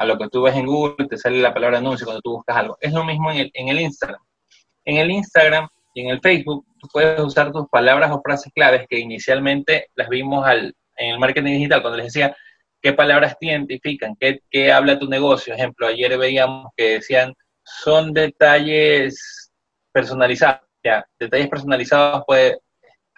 A 0.00 0.06
lo 0.06 0.16
que 0.16 0.28
tú 0.28 0.40
ves 0.40 0.56
en 0.56 0.64
Google, 0.64 1.08
te 1.08 1.18
sale 1.18 1.42
la 1.42 1.52
palabra 1.52 1.76
anuncio 1.76 2.06
cuando 2.06 2.22
tú 2.22 2.32
buscas 2.32 2.56
algo. 2.56 2.78
Es 2.80 2.90
lo 2.90 3.04
mismo 3.04 3.30
en 3.30 3.36
el, 3.36 3.50
en 3.52 3.68
el 3.68 3.80
Instagram. 3.80 4.18
En 4.86 4.96
el 4.96 5.10
Instagram 5.10 5.68
y 5.92 6.00
en 6.00 6.08
el 6.08 6.20
Facebook, 6.22 6.64
tú 6.78 6.88
puedes 6.90 7.20
usar 7.20 7.52
tus 7.52 7.68
palabras 7.68 8.10
o 8.10 8.22
frases 8.24 8.50
claves 8.54 8.86
que 8.88 8.98
inicialmente 8.98 9.88
las 9.94 10.08
vimos 10.08 10.46
al, 10.46 10.74
en 10.96 11.10
el 11.10 11.18
marketing 11.18 11.52
digital, 11.52 11.82
cuando 11.82 11.98
les 11.98 12.06
decía 12.06 12.34
qué 12.80 12.94
palabras 12.94 13.36
te 13.38 13.48
identifican, 13.48 14.16
qué, 14.18 14.40
qué 14.50 14.72
habla 14.72 14.98
tu 14.98 15.06
negocio. 15.06 15.52
Ejemplo, 15.52 15.86
ayer 15.86 16.16
veíamos 16.16 16.68
que 16.74 16.92
decían, 16.92 17.34
son 17.62 18.14
detalles 18.14 19.52
personalizados. 19.92 20.62
Detalles 21.18 21.48
personalizados, 21.50 22.22
pues, 22.26 22.56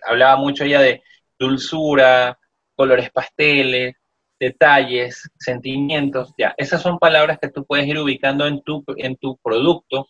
hablaba 0.04 0.36
mucho 0.36 0.64
ya 0.64 0.80
de 0.80 1.00
dulzura, 1.38 2.36
colores 2.74 3.08
pasteles, 3.12 3.94
detalles, 4.42 5.30
sentimientos, 5.38 6.34
ya, 6.36 6.52
esas 6.56 6.82
son 6.82 6.98
palabras 6.98 7.38
que 7.40 7.48
tú 7.48 7.64
puedes 7.64 7.86
ir 7.86 7.96
ubicando 7.96 8.44
en 8.48 8.60
tu, 8.62 8.82
en 8.96 9.14
tu 9.16 9.36
producto, 9.36 10.08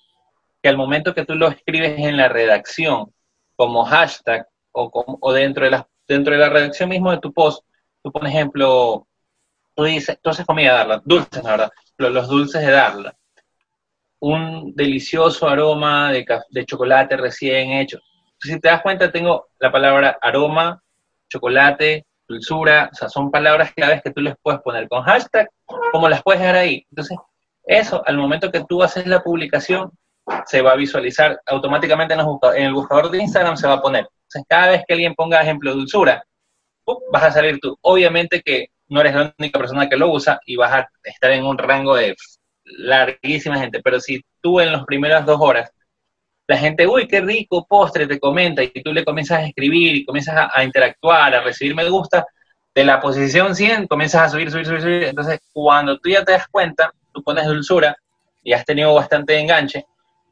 que 0.63 0.71
al 0.71 0.79
momento 0.79 1.15
que 1.15 1.27
tú 1.27 1.35
lo 1.35 1.49
escribes 1.49 1.99
en 1.99 2.17
la 2.17 2.29
redacción, 2.29 3.13
como 3.57 3.85
hashtag, 3.85 4.47
o, 4.73 4.91
o 5.21 5.33
dentro, 5.35 5.67
de 5.67 5.73
la, 5.73 5.87
dentro 6.09 6.33
de 6.33 6.41
la 6.41 6.49
redacción 6.49 6.89
mismo 6.89 7.11
de 7.11 7.19
tu 7.19 7.31
post, 7.35 7.63
tú, 8.03 8.11
por 8.11 8.27
ejemplo, 8.27 9.07
tú 9.75 9.85
dices, 9.85 10.19
haces 10.25 10.47
comida 10.47 10.73
Darla, 10.73 11.03
dulces, 11.05 11.45
la 11.45 11.51
verdad, 11.51 11.71
los 11.99 12.27
dulces 12.27 12.65
de 12.65 12.73
Darla, 12.73 13.15
un 14.21 14.75
delicioso 14.75 15.47
aroma 15.47 16.11
de, 16.11 16.25
de 16.49 16.65
chocolate 16.65 17.19
recién 17.19 17.73
hecho. 17.73 17.99
Si 18.41 18.59
te 18.59 18.71
das 18.71 18.81
cuenta, 18.81 19.13
tengo 19.13 19.49
la 19.59 19.71
palabra 19.71 20.17
aroma, 20.23 20.83
chocolate, 21.29 22.07
dulzura, 22.33 22.91
o 22.93 22.95
sea, 22.95 23.09
son 23.09 23.31
palabras 23.31 23.73
claves 23.73 24.03
que 24.03 24.11
tú 24.11 24.21
les 24.21 24.35
puedes 24.43 24.61
poner 24.61 24.89
con 24.89 25.03
hashtag, 25.03 25.49
como 25.93 26.09
las 26.09 26.23
puedes 26.23 26.41
dejar 26.41 26.57
ahí. 26.57 26.87
Entonces, 26.91 27.17
eso, 27.65 28.03
al 28.07 28.17
momento 28.17 28.51
que 28.51 28.65
tú 28.69 28.83
haces 28.83 29.07
la 29.07 29.23
publicación, 29.23 29.91
se 30.47 30.63
va 30.63 30.73
a 30.73 30.77
visualizar 30.77 31.41
automáticamente 31.47 32.15
en, 32.15 32.65
el 32.65 32.73
buscador 32.73 33.11
de 33.11 33.19
Instagram, 33.19 33.57
se 33.57 33.67
va 33.67 33.75
a 33.75 33.83
poner. 33.83 34.01
Entonces, 34.01 34.45
cada 34.49 34.69
vez 34.69 34.83
que 34.87 34.95
alguien 34.95 35.15
ponga 35.15 35.43
ejemplo 35.43 35.75
dulzura, 35.75 36.23
vas 37.13 37.23
a 37.23 37.31
salir 37.31 37.59
tú. 37.61 37.77
Obviamente 37.83 38.43
que 38.43 38.69
no 38.89 39.01
eres 39.01 39.15
la 39.15 39.35
única 39.39 39.59
persona 39.59 39.89
que 39.89 39.97
lo 39.97 40.13
usa 40.13 40.41
y 40.47 40.57
vas 40.57 40.73
a 40.73 40.89
estar 41.05 41.31
en 41.31 41.45
un 41.45 41.59
rango 41.59 41.97
de 41.97 42.15
larguísima 42.65 43.59
gente, 43.59 43.81
pero 43.83 44.01
si 44.01 44.23
tú 44.41 44.61
en 44.61 44.73
las 44.73 44.85
primeras 44.85 45.27
dos 45.27 45.39
horas 45.41 45.73
la 46.47 46.57
gente, 46.57 46.87
uy, 46.87 47.07
qué 47.07 47.21
rico 47.21 47.67
postre, 47.67 48.07
te 48.07 48.19
comenta, 48.19 48.63
y 48.63 48.69
tú 48.83 48.93
le 48.93 49.05
comienzas 49.05 49.39
a 49.39 49.47
escribir 49.47 49.97
y 49.97 50.05
comienzas 50.05 50.49
a, 50.53 50.65
interactuar, 50.65 51.35
a 51.35 51.41
recibir 51.41 51.75
me 51.75 51.89
gusta, 51.89 52.27
de 52.75 52.85
la 52.85 53.01
posición 53.01 53.55
100 53.55 53.87
comienzas 53.87 54.23
a 54.23 54.29
subir, 54.31 54.51
subir, 54.51 54.67
subir, 54.67 54.81
subir. 54.81 55.03
Entonces, 55.05 55.41
cuando 55.53 55.99
tú 55.99 56.09
ya 56.09 56.25
te 56.25 56.33
das 56.33 56.47
cuenta, 56.49 56.91
tú 57.13 57.23
pones 57.23 57.47
dulzura 57.47 57.97
y 58.43 58.53
has 58.53 58.65
tenido 58.65 58.95
bastante 58.95 59.39
enganche, 59.39 59.85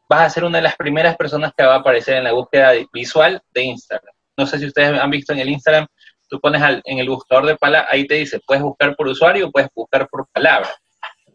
vas 0.08 0.22
a 0.22 0.30
ser 0.30 0.44
una 0.44 0.58
de 0.58 0.62
las 0.62 0.76
primeras 0.76 1.16
personas 1.16 1.52
que 1.56 1.64
va 1.64 1.74
a 1.74 1.78
aparecer 1.78 2.16
en 2.16 2.24
la 2.24 2.32
búsqueda 2.32 2.72
visual 2.92 3.40
de 3.54 3.62
Instagram. 3.62 4.14
No 4.36 4.46
sé 4.46 4.58
si 4.58 4.66
ustedes 4.66 4.98
han 4.98 5.11
visto 5.11 5.32
en 5.32 5.40
el 5.40 5.50
Instagram, 5.50 5.86
tú 6.28 6.40
pones 6.40 6.62
en 6.84 6.98
el 6.98 7.08
buscador 7.08 7.46
de 7.46 7.56
palabras, 7.56 7.92
ahí 7.92 8.06
te 8.06 8.14
dice, 8.14 8.40
puedes 8.46 8.62
buscar 8.62 8.96
por 8.96 9.06
usuario 9.08 9.50
puedes 9.50 9.68
buscar 9.74 10.08
por 10.08 10.26
palabra 10.28 10.70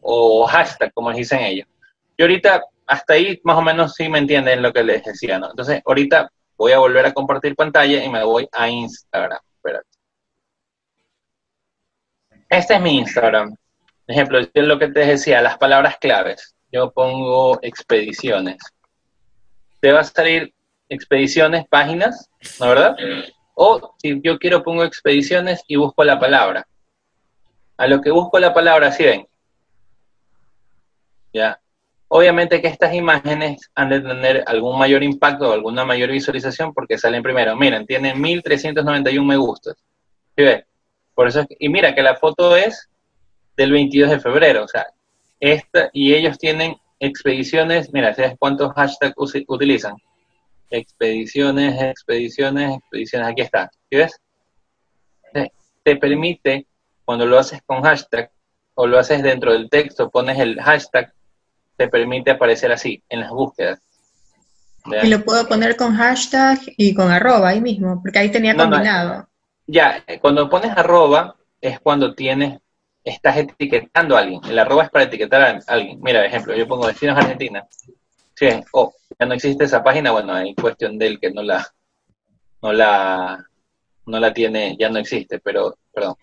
o 0.01 0.45
hashtag, 0.45 0.93
como 0.93 1.11
dicen 1.11 1.39
ellos. 1.41 1.67
Yo 2.17 2.26
ahorita 2.26 2.63
hasta 2.88 3.13
ahí 3.13 3.39
más 3.43 3.57
o 3.57 3.61
menos 3.61 3.93
sí 3.93 4.09
me 4.09 4.19
entienden 4.19 4.61
lo 4.61 4.71
que 4.71 4.83
les 4.83 5.03
decía, 5.03 5.39
¿no? 5.39 5.49
Entonces, 5.49 5.81
ahorita 5.86 6.29
voy 6.57 6.71
a 6.71 6.79
volver 6.79 7.05
a 7.05 7.13
compartir 7.13 7.55
pantalla 7.55 8.03
y 8.03 8.09
me 8.09 8.23
voy 8.23 8.47
a 8.51 8.69
Instagram. 8.69 9.39
Espérate. 9.55 9.88
Este 12.49 12.75
es 12.75 12.81
mi 12.81 12.97
Instagram. 12.97 13.55
Por 14.05 14.15
ejemplo, 14.15 14.39
es 14.39 14.49
lo 14.53 14.77
que 14.77 14.89
te 14.89 15.05
decía, 15.05 15.41
las 15.41 15.57
palabras 15.57 15.97
claves. 15.97 16.55
Yo 16.71 16.91
pongo 16.91 17.59
expediciones. 17.61 18.57
Te 19.79 19.91
va 19.91 20.01
a 20.01 20.03
salir 20.03 20.53
expediciones, 20.89 21.67
páginas, 21.67 22.29
¿no 22.59 22.69
verdad? 22.69 22.95
O 23.55 23.95
si 23.97 24.21
yo 24.21 24.38
quiero 24.38 24.63
pongo 24.63 24.83
expediciones 24.83 25.63
y 25.67 25.75
busco 25.75 26.03
la 26.03 26.19
palabra. 26.19 26.67
A 27.77 27.88
lo 27.88 28.01
que 28.01 28.11
busco 28.11 28.39
la 28.39 28.53
palabra, 28.53 28.91
si 28.91 29.03
ven, 29.03 29.27
¿ya? 31.33 31.59
Obviamente 32.18 32.61
que 32.61 32.70
estas 32.70 32.93
imágenes 32.93 33.70
han 33.76 33.89
de 33.89 33.99
tener 33.99 34.41
algún 34.47 34.80
mayor 34.80 35.03
impacto 35.03 35.49
o 35.49 35.51
alguna 35.51 35.84
mayor 35.84 36.11
visualización 36.11 36.74
porque 36.74 36.97
salen 36.97 37.22
primero. 37.22 37.57
Miren, 37.57 37.86
tienen 37.86 38.22
1391 38.22 39.28
me 39.28 39.36
gustas. 39.36 39.76
¿Sí 40.34 40.41
ves? 40.41 40.63
Por 41.13 41.28
eso 41.28 41.45
y 41.59 41.68
mira 41.68 41.93
que 41.93 42.01
la 42.01 42.16
foto 42.16 42.55
es 42.55 42.88
del 43.57 43.74
22 43.74 44.11
de 44.11 44.20
febrero, 44.22 44.63
o 44.63 44.68
sea, 44.70 44.86
esta, 45.41 45.89
y 45.91 46.13
ellos 46.13 46.38
tienen 46.38 46.78
expediciones, 47.01 47.91
mira, 47.91 48.13
¿sabes 48.13 48.36
cuántos 48.39 48.72
hashtags 48.72 49.16
utilizan? 49.49 49.97
Expediciones, 50.70 51.82
expediciones, 51.82 52.78
expediciones, 52.78 53.28
aquí 53.28 53.41
está, 53.41 53.70
¿sí 53.89 53.97
ves? 53.97 54.22
Te 55.84 55.97
permite, 55.97 56.66
cuando 57.03 57.26
lo 57.26 57.38
haces 57.38 57.61
con 57.66 57.82
hashtag, 57.84 58.32
o 58.74 58.88
lo 58.88 58.99
haces 58.99 59.22
dentro 59.22 59.51
del 59.51 59.70
texto, 59.70 60.09
pones 60.09 60.39
el 60.39 60.61
hashtag, 60.61 61.13
te 61.76 61.88
permite 61.88 62.32
aparecer 62.32 62.71
así, 62.71 63.03
en 63.09 63.21
las 63.21 63.30
búsquedas. 63.32 63.80
Y 65.03 65.07
lo 65.07 65.23
puedo 65.23 65.47
poner 65.47 65.76
con 65.76 65.95
hashtag 65.95 66.59
y 66.78 66.93
con 66.93 67.11
arroba 67.11 67.49
ahí 67.49 67.61
mismo, 67.61 68.01
porque 68.01 68.19
ahí 68.19 68.30
tenía 68.30 68.53
No, 68.53 68.65
no, 68.65 68.71
combinado. 68.71 69.28
Ya, 69.67 70.03
cuando 70.21 70.49
pones 70.49 70.71
arroba 70.78 71.36
es 71.59 71.80
cuando 71.80 72.13
tienes, 72.13 72.59
estás 73.03 73.38
etiquetando 73.38 74.15
a 74.15 74.19
alguien. 74.19 74.41
El 74.47 74.59
arroba 74.59 74.84
es 74.84 74.89
para 74.91 75.05
etiquetar 75.05 75.41
a 75.41 75.59
alguien. 75.67 75.99
Mira, 76.01 76.23
ejemplo, 76.23 76.55
yo 76.55 76.67
pongo 76.67 76.88
Destinos 76.88 77.17
Argentina. 77.17 77.65
Sí, 78.36 78.47
oh, 78.73 78.93
ya 79.17 79.26
no 79.26 79.34
existe 79.34 79.63
esa 79.63 79.84
página, 79.84 80.11
bueno, 80.11 80.34
hay 80.34 80.53
cuestión 80.55 80.97
del 80.99 81.19
que 81.19 81.32
no 81.32 81.41
la, 81.41 81.65
no 82.61 82.73
la, 82.73 83.43
no 84.05 84.19
la 84.19 84.34
tiene, 84.34 84.76
ya 84.78 84.89
no 84.89 84.99
existe, 84.99 85.39
pero, 85.39 85.78
perdón. 85.93 86.15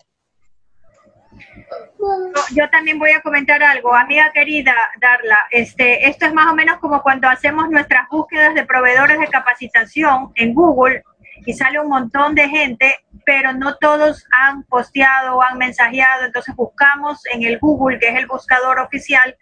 Yo 2.53 2.69
también 2.69 2.99
voy 2.99 3.11
a 3.11 3.21
comentar 3.21 3.63
algo, 3.63 3.93
amiga 3.95 4.31
querida 4.33 4.75
Darla. 4.99 5.39
Este, 5.51 6.07
esto 6.07 6.25
es 6.25 6.33
más 6.33 6.51
o 6.51 6.55
menos 6.55 6.77
como 6.79 7.01
cuando 7.01 7.29
hacemos 7.29 7.69
nuestras 7.69 8.07
búsquedas 8.09 8.53
de 8.53 8.65
proveedores 8.65 9.19
de 9.19 9.27
capacitación 9.27 10.31
en 10.35 10.53
Google 10.53 11.03
y 11.45 11.53
sale 11.53 11.79
un 11.79 11.89
montón 11.89 12.35
de 12.35 12.47
gente, 12.49 12.99
pero 13.25 13.53
no 13.53 13.75
todos 13.77 14.25
han 14.31 14.63
posteado 14.63 15.37
o 15.37 15.41
han 15.41 15.57
mensajeado. 15.57 16.25
Entonces 16.25 16.55
buscamos 16.55 17.21
en 17.33 17.43
el 17.43 17.59
Google, 17.59 17.99
que 17.99 18.09
es 18.09 18.15
el 18.15 18.27
buscador 18.27 18.79
oficial, 18.79 19.35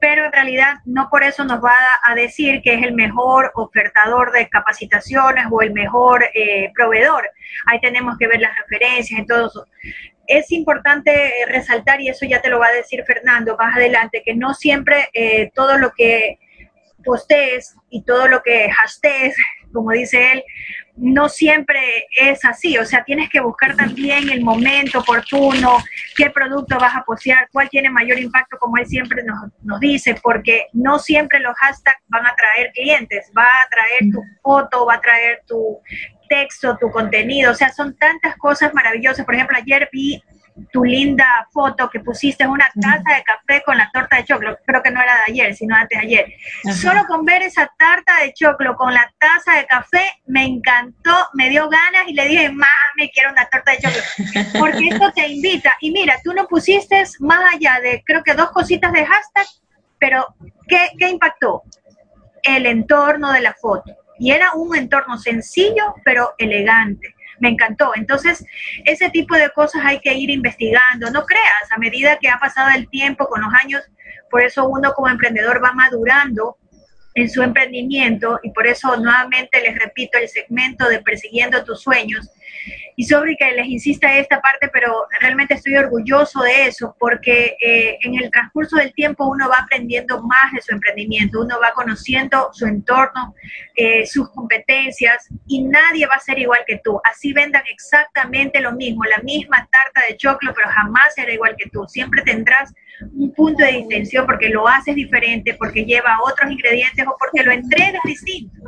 pero 0.00 0.26
en 0.26 0.32
realidad 0.32 0.74
no 0.84 1.08
por 1.10 1.24
eso 1.24 1.44
nos 1.44 1.62
va 1.62 1.74
a, 2.06 2.14
decir 2.14 2.62
que 2.62 2.74
es 2.74 2.82
el 2.82 2.94
mejor 2.94 3.50
ofertador 3.54 4.30
de 4.32 4.48
capacitaciones 4.48 5.46
o 5.50 5.62
el 5.62 5.72
mejor 5.72 6.24
eh, 6.34 6.70
proveedor. 6.74 7.28
Ahí 7.66 7.80
tenemos 7.80 8.16
que 8.18 8.28
ver 8.28 8.40
las 8.40 8.56
referencias 8.56 9.20
y 9.20 9.26
todo 9.26 9.46
eso 9.46 9.66
es 10.26 10.50
importante 10.52 11.12
eh, 11.12 11.46
resaltar, 11.46 12.00
y 12.00 12.08
eso 12.08 12.26
ya 12.26 12.40
te 12.40 12.48
lo 12.48 12.58
va 12.58 12.68
a 12.68 12.72
decir 12.72 13.04
Fernando 13.04 13.56
más 13.56 13.76
adelante, 13.76 14.22
que 14.24 14.34
no 14.34 14.54
siempre 14.54 15.08
eh, 15.12 15.50
todo 15.54 15.78
lo 15.78 15.92
que 15.92 16.38
postees 17.04 17.76
y 17.90 18.02
todo 18.02 18.28
lo 18.28 18.42
que 18.42 18.70
hashtags, 18.70 19.36
como 19.72 19.90
dice 19.90 20.32
él, 20.32 20.44
no 20.96 21.28
siempre 21.28 22.06
es 22.16 22.44
así. 22.44 22.78
O 22.78 22.84
sea, 22.84 23.04
tienes 23.04 23.28
que 23.28 23.40
buscar 23.40 23.76
también 23.76 24.30
el 24.30 24.42
momento 24.42 25.00
oportuno, 25.00 25.78
qué 26.16 26.30
producto 26.30 26.78
vas 26.78 26.94
a 26.94 27.02
postear, 27.02 27.48
cuál 27.52 27.68
tiene 27.68 27.90
mayor 27.90 28.18
impacto, 28.18 28.56
como 28.58 28.76
él 28.76 28.86
siempre 28.86 29.22
nos, 29.24 29.50
nos 29.62 29.80
dice, 29.80 30.14
porque 30.22 30.66
no 30.72 30.98
siempre 30.98 31.40
los 31.40 31.54
hashtags 31.56 32.02
van 32.08 32.26
a 32.26 32.34
traer 32.36 32.70
clientes, 32.72 33.30
va 33.36 33.42
a 33.42 33.68
traer 33.70 34.12
tu 34.12 34.22
foto, 34.42 34.86
va 34.86 34.94
a 34.94 35.00
traer 35.00 35.42
tu 35.46 35.80
texto, 36.34 36.76
tu 36.78 36.90
contenido, 36.90 37.52
o 37.52 37.54
sea, 37.54 37.72
son 37.72 37.96
tantas 37.96 38.36
cosas 38.36 38.72
maravillosas. 38.74 39.24
Por 39.24 39.34
ejemplo, 39.34 39.56
ayer 39.56 39.88
vi 39.92 40.22
tu 40.72 40.84
linda 40.84 41.26
foto 41.52 41.90
que 41.90 41.98
pusiste 41.98 42.46
una 42.46 42.66
taza 42.80 43.16
de 43.16 43.24
café 43.24 43.62
con 43.66 43.76
la 43.76 43.90
torta 43.92 44.16
de 44.16 44.24
choclo, 44.24 44.56
creo 44.64 44.82
que 44.82 44.90
no 44.90 45.02
era 45.02 45.14
de 45.16 45.32
ayer, 45.32 45.54
sino 45.54 45.74
antes 45.74 45.98
de 45.98 46.06
ayer. 46.06 46.32
Ajá. 46.64 46.76
Solo 46.76 47.06
con 47.06 47.24
ver 47.24 47.42
esa 47.42 47.72
tarta 47.76 48.12
de 48.22 48.32
choclo 48.32 48.76
con 48.76 48.94
la 48.94 49.12
taza 49.18 49.58
de 49.58 49.66
café 49.66 50.12
me 50.26 50.44
encantó, 50.44 51.16
me 51.34 51.48
dio 51.48 51.68
ganas 51.68 52.04
y 52.06 52.14
le 52.14 52.28
dije, 52.28 52.50
mami, 52.50 53.10
quiero 53.12 53.32
una 53.32 53.46
torta 53.46 53.72
de 53.72 53.78
choclo, 53.78 54.60
porque 54.60 54.88
esto 54.88 55.12
te 55.12 55.26
invita. 55.26 55.76
Y 55.80 55.90
mira, 55.90 56.18
tú 56.22 56.32
no 56.32 56.46
pusiste 56.46 57.02
más 57.20 57.54
allá 57.54 57.80
de, 57.80 58.02
creo 58.06 58.22
que 58.22 58.34
dos 58.34 58.50
cositas 58.50 58.92
de 58.92 59.04
hashtag, 59.04 59.46
pero 59.98 60.34
¿qué, 60.68 60.90
qué 60.98 61.08
impactó? 61.08 61.62
El 62.42 62.66
entorno 62.66 63.32
de 63.32 63.40
la 63.40 63.54
foto. 63.54 64.03
Y 64.18 64.30
era 64.30 64.52
un 64.54 64.76
entorno 64.76 65.18
sencillo, 65.18 65.94
pero 66.04 66.34
elegante. 66.38 67.14
Me 67.40 67.48
encantó. 67.48 67.92
Entonces, 67.94 68.44
ese 68.84 69.10
tipo 69.10 69.34
de 69.34 69.50
cosas 69.50 69.82
hay 69.84 70.00
que 70.00 70.14
ir 70.14 70.30
investigando. 70.30 71.10
No 71.10 71.24
creas, 71.24 71.72
a 71.72 71.78
medida 71.78 72.18
que 72.20 72.28
ha 72.28 72.38
pasado 72.38 72.70
el 72.76 72.88
tiempo 72.88 73.26
con 73.26 73.40
los 73.40 73.52
años, 73.62 73.82
por 74.30 74.42
eso 74.42 74.68
uno 74.68 74.92
como 74.94 75.08
emprendedor 75.08 75.62
va 75.62 75.72
madurando 75.72 76.56
en 77.14 77.30
su 77.30 77.42
emprendimiento 77.42 78.40
y 78.42 78.50
por 78.50 78.66
eso 78.66 78.96
nuevamente 78.96 79.60
les 79.60 79.78
repito 79.78 80.18
el 80.18 80.28
segmento 80.28 80.88
de 80.88 81.00
persiguiendo 81.00 81.64
tus 81.64 81.82
sueños. 81.82 82.28
Y 82.96 83.04
sobre 83.04 83.36
que 83.36 83.50
les 83.52 83.66
insista 83.66 84.16
esta 84.18 84.40
parte, 84.40 84.68
pero 84.72 85.06
realmente 85.20 85.54
estoy 85.54 85.76
orgulloso 85.76 86.42
de 86.42 86.66
eso 86.66 86.96
porque 86.98 87.56
eh, 87.60 87.98
en 88.02 88.14
el 88.14 88.30
transcurso 88.30 88.76
del 88.76 88.92
tiempo 88.94 89.26
uno 89.26 89.48
va 89.48 89.58
aprendiendo 89.64 90.22
más 90.22 90.52
de 90.52 90.62
su 90.62 90.72
emprendimiento, 90.72 91.40
uno 91.40 91.58
va 91.60 91.72
conociendo 91.72 92.50
su 92.52 92.66
entorno, 92.66 93.34
eh, 93.76 94.06
sus 94.06 94.30
competencias 94.30 95.28
y 95.46 95.64
nadie 95.64 96.06
va 96.06 96.14
a 96.14 96.20
ser 96.20 96.38
igual 96.38 96.60
que 96.66 96.80
tú. 96.84 97.00
Así 97.04 97.32
vendan 97.32 97.62
exactamente 97.70 98.60
lo 98.60 98.72
mismo, 98.72 99.04
la 99.04 99.18
misma 99.22 99.68
tarta 99.70 100.06
de 100.08 100.16
choclo, 100.16 100.52
pero 100.54 100.68
jamás 100.68 101.14
será 101.14 101.32
igual 101.32 101.56
que 101.56 101.68
tú. 101.70 101.86
Siempre 101.88 102.22
tendrás 102.22 102.72
un 103.00 103.32
punto 103.34 103.64
de 103.64 103.72
distinción 103.72 104.26
porque 104.26 104.48
lo 104.48 104.68
haces 104.68 104.94
diferente, 104.94 105.54
porque 105.54 105.84
lleva 105.84 106.18
otros 106.24 106.50
ingredientes 106.50 107.06
o 107.06 107.16
porque 107.18 107.42
lo 107.44 107.52
entregas 107.52 108.02
distinto. 108.04 108.60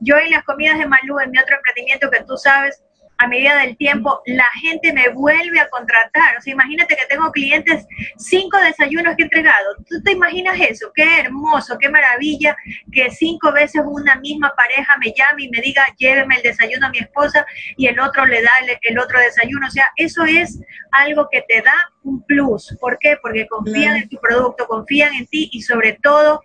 Yo 0.00 0.16
en 0.16 0.30
las 0.30 0.44
comidas 0.44 0.78
de 0.78 0.86
Malú, 0.86 1.18
en 1.20 1.30
mi 1.30 1.38
otro 1.38 1.56
emprendimiento 1.56 2.10
que 2.10 2.24
tú 2.24 2.36
sabes, 2.36 2.82
a 3.18 3.28
medida 3.28 3.56
del 3.58 3.76
tiempo, 3.76 4.20
la 4.26 4.46
gente 4.60 4.92
me 4.92 5.08
vuelve 5.08 5.60
a 5.60 5.68
contratar. 5.68 6.36
O 6.36 6.40
sea, 6.40 6.52
imagínate 6.52 6.96
que 6.96 7.06
tengo 7.06 7.30
clientes, 7.30 7.86
cinco 8.18 8.58
desayunos 8.58 9.16
que 9.16 9.22
he 9.22 9.26
entregado. 9.26 9.76
¿Tú 9.88 10.02
te 10.02 10.12
imaginas 10.12 10.58
eso? 10.60 10.90
Qué 10.94 11.20
hermoso, 11.20 11.78
qué 11.78 11.88
maravilla 11.88 12.56
que 12.92 13.10
cinco 13.10 13.52
veces 13.52 13.82
una 13.84 14.16
misma 14.16 14.52
pareja 14.56 14.96
me 14.98 15.12
llame 15.12 15.44
y 15.44 15.50
me 15.50 15.60
diga, 15.60 15.84
lléveme 15.96 16.36
el 16.36 16.42
desayuno 16.42 16.86
a 16.86 16.90
mi 16.90 16.98
esposa 16.98 17.46
y 17.76 17.86
el 17.86 17.98
otro 18.00 18.26
le 18.26 18.42
da 18.42 18.50
el, 18.62 18.78
el 18.82 18.98
otro 18.98 19.18
desayuno. 19.20 19.66
O 19.66 19.70
sea, 19.70 19.86
eso 19.96 20.24
es 20.24 20.60
algo 20.90 21.28
que 21.30 21.42
te 21.42 21.62
da 21.62 21.74
un 22.02 22.22
plus. 22.24 22.76
¿Por 22.80 22.98
qué? 22.98 23.16
Porque 23.20 23.46
confían 23.46 23.96
en 23.96 24.08
tu 24.08 24.18
producto, 24.18 24.66
confían 24.66 25.14
en 25.14 25.26
ti 25.26 25.48
y 25.52 25.62
sobre 25.62 25.98
todo 26.02 26.42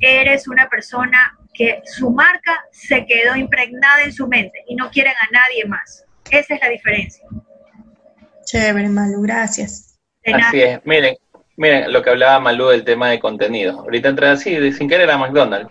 eres 0.00 0.48
una 0.48 0.68
persona 0.68 1.38
que 1.54 1.82
su 1.84 2.10
marca 2.10 2.64
se 2.70 3.04
quedó 3.06 3.36
impregnada 3.36 4.02
en 4.02 4.12
su 4.12 4.26
mente 4.26 4.64
y 4.68 4.74
no 4.74 4.90
quieren 4.90 5.12
a 5.12 5.30
nadie 5.32 5.66
más. 5.66 6.01
Esa 6.30 6.54
es 6.54 6.60
la 6.60 6.68
diferencia. 6.68 7.24
Chévere, 8.44 8.88
Malu, 8.88 9.22
gracias. 9.22 9.98
Así 10.24 10.62
es, 10.62 10.80
miren, 10.84 11.16
miren 11.56 11.92
lo 11.92 12.02
que 12.02 12.10
hablaba 12.10 12.38
Malú 12.40 12.68
del 12.68 12.84
tema 12.84 13.10
de 13.10 13.20
contenido. 13.20 13.80
Ahorita 13.80 14.08
entré 14.08 14.28
así, 14.28 14.72
sin 14.72 14.88
querer 14.88 15.10
a 15.10 15.18
McDonald's. 15.18 15.70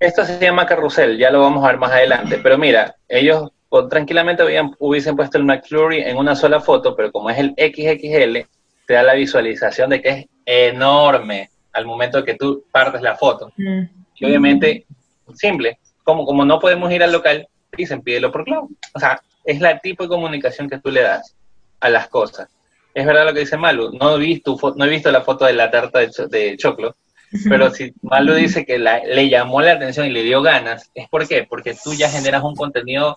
Esto 0.00 0.24
se 0.24 0.38
llama 0.38 0.66
carrusel, 0.66 1.18
ya 1.18 1.30
lo 1.30 1.40
vamos 1.40 1.64
a 1.64 1.68
ver 1.68 1.78
más 1.78 1.90
adelante. 1.90 2.38
Pero 2.42 2.56
mira, 2.56 2.94
ellos 3.08 3.50
pues, 3.68 3.88
tranquilamente 3.88 4.42
habían, 4.42 4.74
hubiesen 4.78 5.16
puesto 5.16 5.38
el 5.38 5.44
McFlurry 5.44 6.02
en 6.02 6.16
una 6.16 6.36
sola 6.36 6.60
foto, 6.60 6.94
pero 6.94 7.10
como 7.10 7.30
es 7.30 7.38
el 7.38 7.54
XXL, 7.56 8.48
te 8.86 8.94
da 8.94 9.02
la 9.02 9.14
visualización 9.14 9.90
de 9.90 10.00
que 10.00 10.08
es 10.08 10.26
enorme 10.46 11.50
al 11.72 11.84
momento 11.84 12.24
que 12.24 12.34
tú 12.34 12.64
partes 12.70 13.02
la 13.02 13.16
foto. 13.16 13.52
Mm. 13.56 13.82
Y 14.14 14.24
obviamente, 14.24 14.86
simple, 15.34 15.78
como, 16.04 16.24
como 16.24 16.44
no 16.44 16.58
podemos 16.58 16.90
ir 16.92 17.02
al 17.02 17.12
local, 17.12 17.46
dicen 17.76 18.02
pídelo 18.02 18.32
por 18.32 18.44
cloud. 18.44 18.70
O 18.94 19.00
sea, 19.00 19.20
es 19.48 19.60
la 19.60 19.78
tipo 19.78 20.02
de 20.04 20.08
comunicación 20.10 20.68
que 20.68 20.78
tú 20.78 20.90
le 20.90 21.02
das 21.02 21.34
a 21.80 21.88
las 21.88 22.08
cosas. 22.08 22.48
Es 22.94 23.06
verdad 23.06 23.24
lo 23.26 23.32
que 23.32 23.40
dice 23.40 23.56
Malu, 23.56 23.92
no 23.98 24.16
he 24.16 24.18
visto, 24.18 24.58
no 24.76 24.84
he 24.84 24.88
visto 24.88 25.10
la 25.10 25.22
foto 25.22 25.44
de 25.46 25.52
la 25.54 25.70
tarta 25.70 26.00
de, 26.00 26.10
cho- 26.10 26.26
de 26.28 26.56
choclo, 26.56 26.96
pero 27.48 27.70
si 27.70 27.92
Malu 28.02 28.34
dice 28.34 28.64
que 28.66 28.78
la- 28.78 29.02
le 29.04 29.28
llamó 29.28 29.60
la 29.62 29.72
atención 29.72 30.06
y 30.06 30.10
le 30.10 30.22
dio 30.22 30.42
ganas, 30.42 30.90
¿es 30.94 31.08
por 31.08 31.26
qué? 31.26 31.44
Porque 31.48 31.74
tú 31.82 31.94
ya 31.94 32.10
generas 32.10 32.42
un 32.42 32.54
contenido 32.56 33.14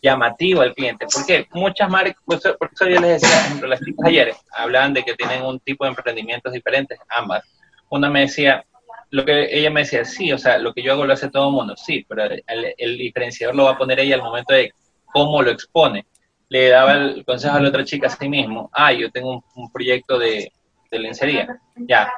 llamativo 0.00 0.60
al 0.62 0.74
cliente. 0.74 1.06
¿Por 1.12 1.24
qué? 1.26 1.46
Muchas 1.52 1.88
marcas, 1.88 2.16
por 2.24 2.36
eso, 2.36 2.56
por 2.58 2.70
eso 2.72 2.86
yo 2.88 3.00
les 3.00 3.20
decía, 3.20 3.36
por 3.36 3.46
ejemplo, 3.46 3.68
las 3.68 3.80
chicas 3.80 4.06
ayer 4.06 4.34
hablaban 4.52 4.94
de 4.94 5.02
que 5.04 5.14
tienen 5.14 5.42
un 5.44 5.60
tipo 5.60 5.84
de 5.84 5.90
emprendimientos 5.90 6.52
diferentes, 6.52 6.98
ambas. 7.08 7.42
Una 7.88 8.08
me 8.10 8.20
decía, 8.20 8.64
lo 9.10 9.24
que 9.24 9.48
ella 9.56 9.70
me 9.70 9.80
decía, 9.82 10.04
sí, 10.04 10.32
o 10.32 10.38
sea, 10.38 10.58
lo 10.58 10.72
que 10.74 10.82
yo 10.82 10.92
hago 10.92 11.04
lo 11.06 11.12
hace 11.12 11.28
todo 11.30 11.48
el 11.48 11.54
mundo, 11.54 11.74
sí, 11.76 12.04
pero 12.08 12.24
el, 12.24 12.42
el 12.78 12.98
diferenciador 12.98 13.54
lo 13.54 13.64
va 13.64 13.72
a 13.72 13.78
poner 13.78 14.00
ella 14.00 14.16
al 14.16 14.22
momento 14.22 14.54
de 14.54 14.72
cómo 15.12 15.42
lo 15.42 15.50
expone. 15.50 16.06
Le 16.48 16.68
daba 16.68 16.94
el 16.94 17.24
consejo 17.24 17.56
a 17.56 17.60
la 17.60 17.68
otra 17.68 17.84
chica 17.84 18.08
a 18.08 18.10
sí 18.10 18.28
mismo, 18.28 18.70
ah, 18.72 18.92
yo 18.92 19.10
tengo 19.10 19.42
un, 19.54 19.72
proyecto 19.72 20.18
de, 20.18 20.52
de 20.90 20.98
lencería, 20.98 21.60
ya. 21.76 22.12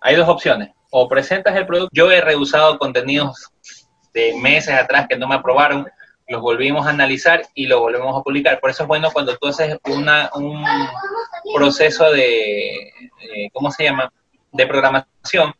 Hay 0.00 0.16
dos 0.16 0.28
opciones, 0.28 0.70
o 0.90 1.08
presentas 1.08 1.54
el 1.56 1.66
producto, 1.66 1.90
yo 1.92 2.10
he 2.10 2.20
rehusado 2.20 2.78
contenidos 2.78 3.50
de 4.14 4.34
meses 4.34 4.74
atrás 4.74 5.06
que 5.08 5.16
no 5.16 5.28
me 5.28 5.34
aprobaron, 5.34 5.86
los 6.28 6.40
volvimos 6.40 6.86
a 6.86 6.90
analizar 6.90 7.42
y 7.54 7.66
lo 7.66 7.80
volvemos 7.80 8.18
a 8.18 8.22
publicar. 8.22 8.58
Por 8.60 8.70
eso 8.70 8.84
es 8.84 8.88
bueno 8.88 9.10
cuando 9.12 9.36
tú 9.36 9.48
haces 9.48 9.78
una, 9.84 10.30
un 10.34 10.64
proceso 11.54 12.10
de, 12.10 12.74
eh, 12.76 13.50
¿cómo 13.52 13.70
se 13.70 13.84
llama? 13.84 14.12
De 14.50 14.66
programación, 14.66 15.52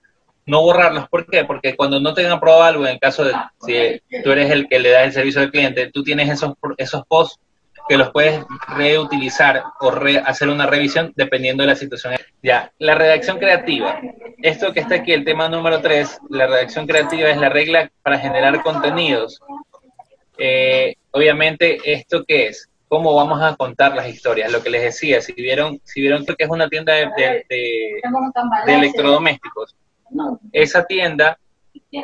no 0.47 0.62
borrarlos. 0.62 1.09
¿Por 1.09 1.26
qué? 1.26 1.45
Porque 1.45 1.76
cuando 1.76 2.01
no 2.01 2.14
te 2.14 2.24
han 2.26 2.32
aprobado 2.32 2.62
algo, 2.64 2.84
en 2.86 2.93
el 2.93 2.99
caso 3.01 3.24
de 3.24 3.32
si 3.64 4.20
tú 4.22 4.30
eres 4.32 4.51
el 4.51 4.68
que 4.68 4.78
le 4.80 4.90
da 4.90 5.05
el 5.05 5.12
servicio 5.12 5.40
al 5.40 5.51
cliente, 5.51 5.90
tú 5.93 6.03
tienes 6.03 6.28
esos, 6.30 6.55
esos 6.78 7.05
posts 7.07 7.38
que 7.88 7.97
los 7.97 8.11
puedes 8.11 8.40
reutilizar 8.76 9.62
o 9.80 9.90
re- 9.90 10.22
hacer 10.24 10.49
una 10.49 10.66
revisión 10.66 11.12
dependiendo 11.16 11.62
de 11.64 11.68
la 11.68 11.74
situación. 11.76 12.14
Ya, 12.43 12.70
la 12.78 12.95
redacción 12.95 13.38
creativa. 13.38 14.01
Esto 14.40 14.72
que 14.72 14.80
está 14.80 14.97
aquí, 14.97 15.12
el 15.12 15.24
tema 15.24 15.49
número 15.49 15.80
3, 15.80 16.20
la 16.30 16.47
redacción 16.47 16.86
creativa 16.86 17.28
es 17.28 17.38
la 17.38 17.49
regla 17.49 17.90
para 18.03 18.18
generar 18.18 18.62
contenidos. 18.62 19.40
Eh, 20.38 20.95
obviamente, 21.11 21.78
¿esto 21.84 22.24
qué 22.26 22.47
es? 22.49 22.68
¿Cómo 22.88 23.14
vamos 23.14 23.40
a 23.43 23.57
contar 23.57 23.95
las 23.95 24.09
historias? 24.09 24.53
Lo 24.53 24.62
que 24.62 24.70
les 24.70 24.82
decía, 24.82 25.20
si 25.20 25.32
vieron, 25.32 25.80
si 25.84 26.01
vieron 26.01 26.24
creo 26.24 26.36
que 26.36 26.45
es 26.45 26.51
una 26.51 26.68
tienda 26.68 26.93
de, 26.95 27.07
de- 27.16 27.47
de- 27.49 28.01
de 28.66 28.74
electrodomésticos, 28.74 29.74
esa 30.52 30.84
tienda 30.84 31.38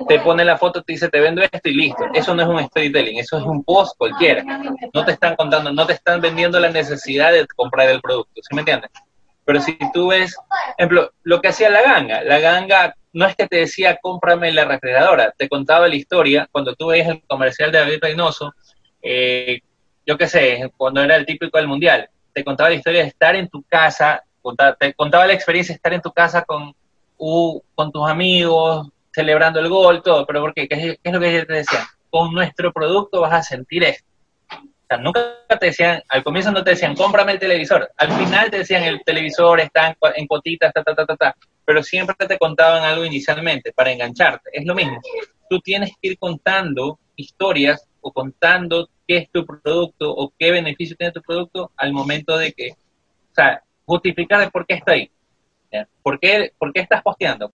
te 0.09 0.21
pone 0.21 0.45
la 0.45 0.57
foto, 0.57 0.83
te 0.83 0.93
dice, 0.95 1.09
te 1.09 1.21
vendo 1.21 1.43
esto 1.43 1.69
y 1.69 1.75
listo. 1.75 2.05
Eso 2.15 2.35
no 2.35 2.43
es 2.43 2.49
un 2.49 2.61
storytelling, 2.69 3.19
eso 3.19 3.39
es 3.39 3.45
un 3.45 3.63
post 3.65 3.97
cualquiera. 3.99 4.43
No 4.93 5.05
te 5.05 5.13
están 5.13 5.37
contando, 5.37 5.73
no 5.73 5.87
te 5.87 5.93
están 5.95 6.21
vendiendo 6.21 6.59
la 6.59 6.71
necesidad 6.71 7.33
de 7.33 7.47
comprar 7.55 7.89
el 7.91 8.01
producto, 8.01 8.41
¿sí 8.43 8.55
me 8.55 8.63
entiendes? 8.63 8.91
Pero 9.45 9.61
si 9.61 9.79
tú 9.95 10.09
ves, 10.09 10.37
ejemplo, 10.77 11.11
lo 11.23 11.41
que 11.41 11.49
hacía 11.49 11.71
la 11.71 11.83
ganga, 11.83 12.23
la 12.23 12.39
ganga 12.39 12.95
no 13.15 13.27
es 13.27 13.35
que 13.35 13.47
te 13.47 13.57
decía, 13.57 13.99
cómprame 14.01 14.53
la 14.53 14.65
refrigeradora, 14.67 15.33
te 15.37 15.49
contaba 15.49 15.89
la 15.89 15.95
historia, 15.97 16.47
cuando 16.53 16.75
tú 16.75 16.89
veías 16.89 17.09
el 17.09 17.23
comercial 17.27 17.73
de 17.73 17.79
David 17.79 17.99
Reynoso, 18.03 18.53
eh, 19.03 19.61
yo 20.07 20.19
qué 20.19 20.27
sé, 20.27 20.71
cuando 20.77 21.03
era 21.03 21.17
el 21.17 21.25
típico 21.27 21.57
del 21.57 21.67
mundial, 21.67 22.09
te 22.35 22.45
contaba 22.45 22.69
la 22.71 22.77
historia 22.77 23.03
de 23.03 23.09
estar 23.09 23.35
en 23.37 23.49
tu 23.49 23.63
casa, 23.63 24.23
contaba- 24.43 24.75
te 24.75 24.93
contaba 24.95 25.27
la 25.27 25.33
experiencia 25.33 25.73
de 25.73 25.77
estar 25.77 25.95
en 25.95 26.03
tu 26.03 26.13
casa 26.13 26.43
con, 26.43 26.75
u- 27.19 27.61
con 27.75 27.93
tus 27.93 28.09
amigos, 28.09 28.89
celebrando 29.13 29.61
el 29.61 29.69
gol, 29.69 30.03
todo, 30.03 30.25
pero 30.27 30.41
¿por 30.41 30.55
qué? 30.55 30.69
¿Qué 30.69 30.99
es, 31.03 31.13
lo 31.13 31.21
que 31.21 31.45
te 31.45 31.53
decían? 31.53 31.83
Con 32.11 32.33
nuestro 32.33 32.73
producto 32.73 33.21
vas 33.21 33.33
a 33.33 33.43
sentir 33.43 33.85
esto. 33.85 34.07
O 34.91 34.97
nunca 34.97 35.21
te 35.61 35.67
decían, 35.67 36.03
al 36.09 36.25
comienzo 36.25 36.51
no 36.51 36.65
te 36.65 36.71
decían, 36.71 36.95
cómprame 36.95 37.33
el 37.33 37.39
televisor. 37.39 37.91
Al 37.97 38.11
final 38.13 38.51
te 38.51 38.59
decían, 38.59 38.85
el 38.85 39.03
televisor 39.05 39.61
está 39.61 39.89
en, 39.89 39.97
en 40.17 40.59
ta, 40.59 40.73
ta, 40.73 40.95
ta, 40.95 41.17
ta. 41.17 41.35
Pero 41.67 41.83
siempre 41.83 42.27
te 42.27 42.39
contaban 42.39 42.83
algo 42.83 43.05
inicialmente 43.05 43.73
para 43.73 43.93
engancharte. 43.93 44.49
Es 44.53 44.65
lo 44.65 44.75
mismo. 44.75 44.99
Tú 45.51 45.61
tienes 45.61 45.91
que 46.01 46.11
ir 46.11 46.19
contando 46.19 46.99
historias 47.17 47.87
o 48.01 48.13
contando 48.13 48.89
qué 49.07 49.19
es 49.19 49.31
tu 49.31 49.45
producto 49.45 50.11
o 50.11 50.33
qué 50.39 50.51
beneficio 50.53 50.97
tiene 50.97 51.13
tu 51.13 51.21
producto 51.21 51.71
al 51.77 51.93
momento 51.93 52.39
de 52.39 52.53
que, 52.53 52.71
o 52.71 53.35
sea, 53.35 53.63
justificar 53.85 54.41
de 54.41 54.51
por 54.51 54.65
qué 54.67 54.75
está 54.75 54.93
ahí. 54.93 55.11
¿Por 56.03 56.19
qué, 56.19 56.53
¿Por 56.59 56.73
qué 56.73 56.81
estás 56.81 57.03
posteando? 57.03 57.47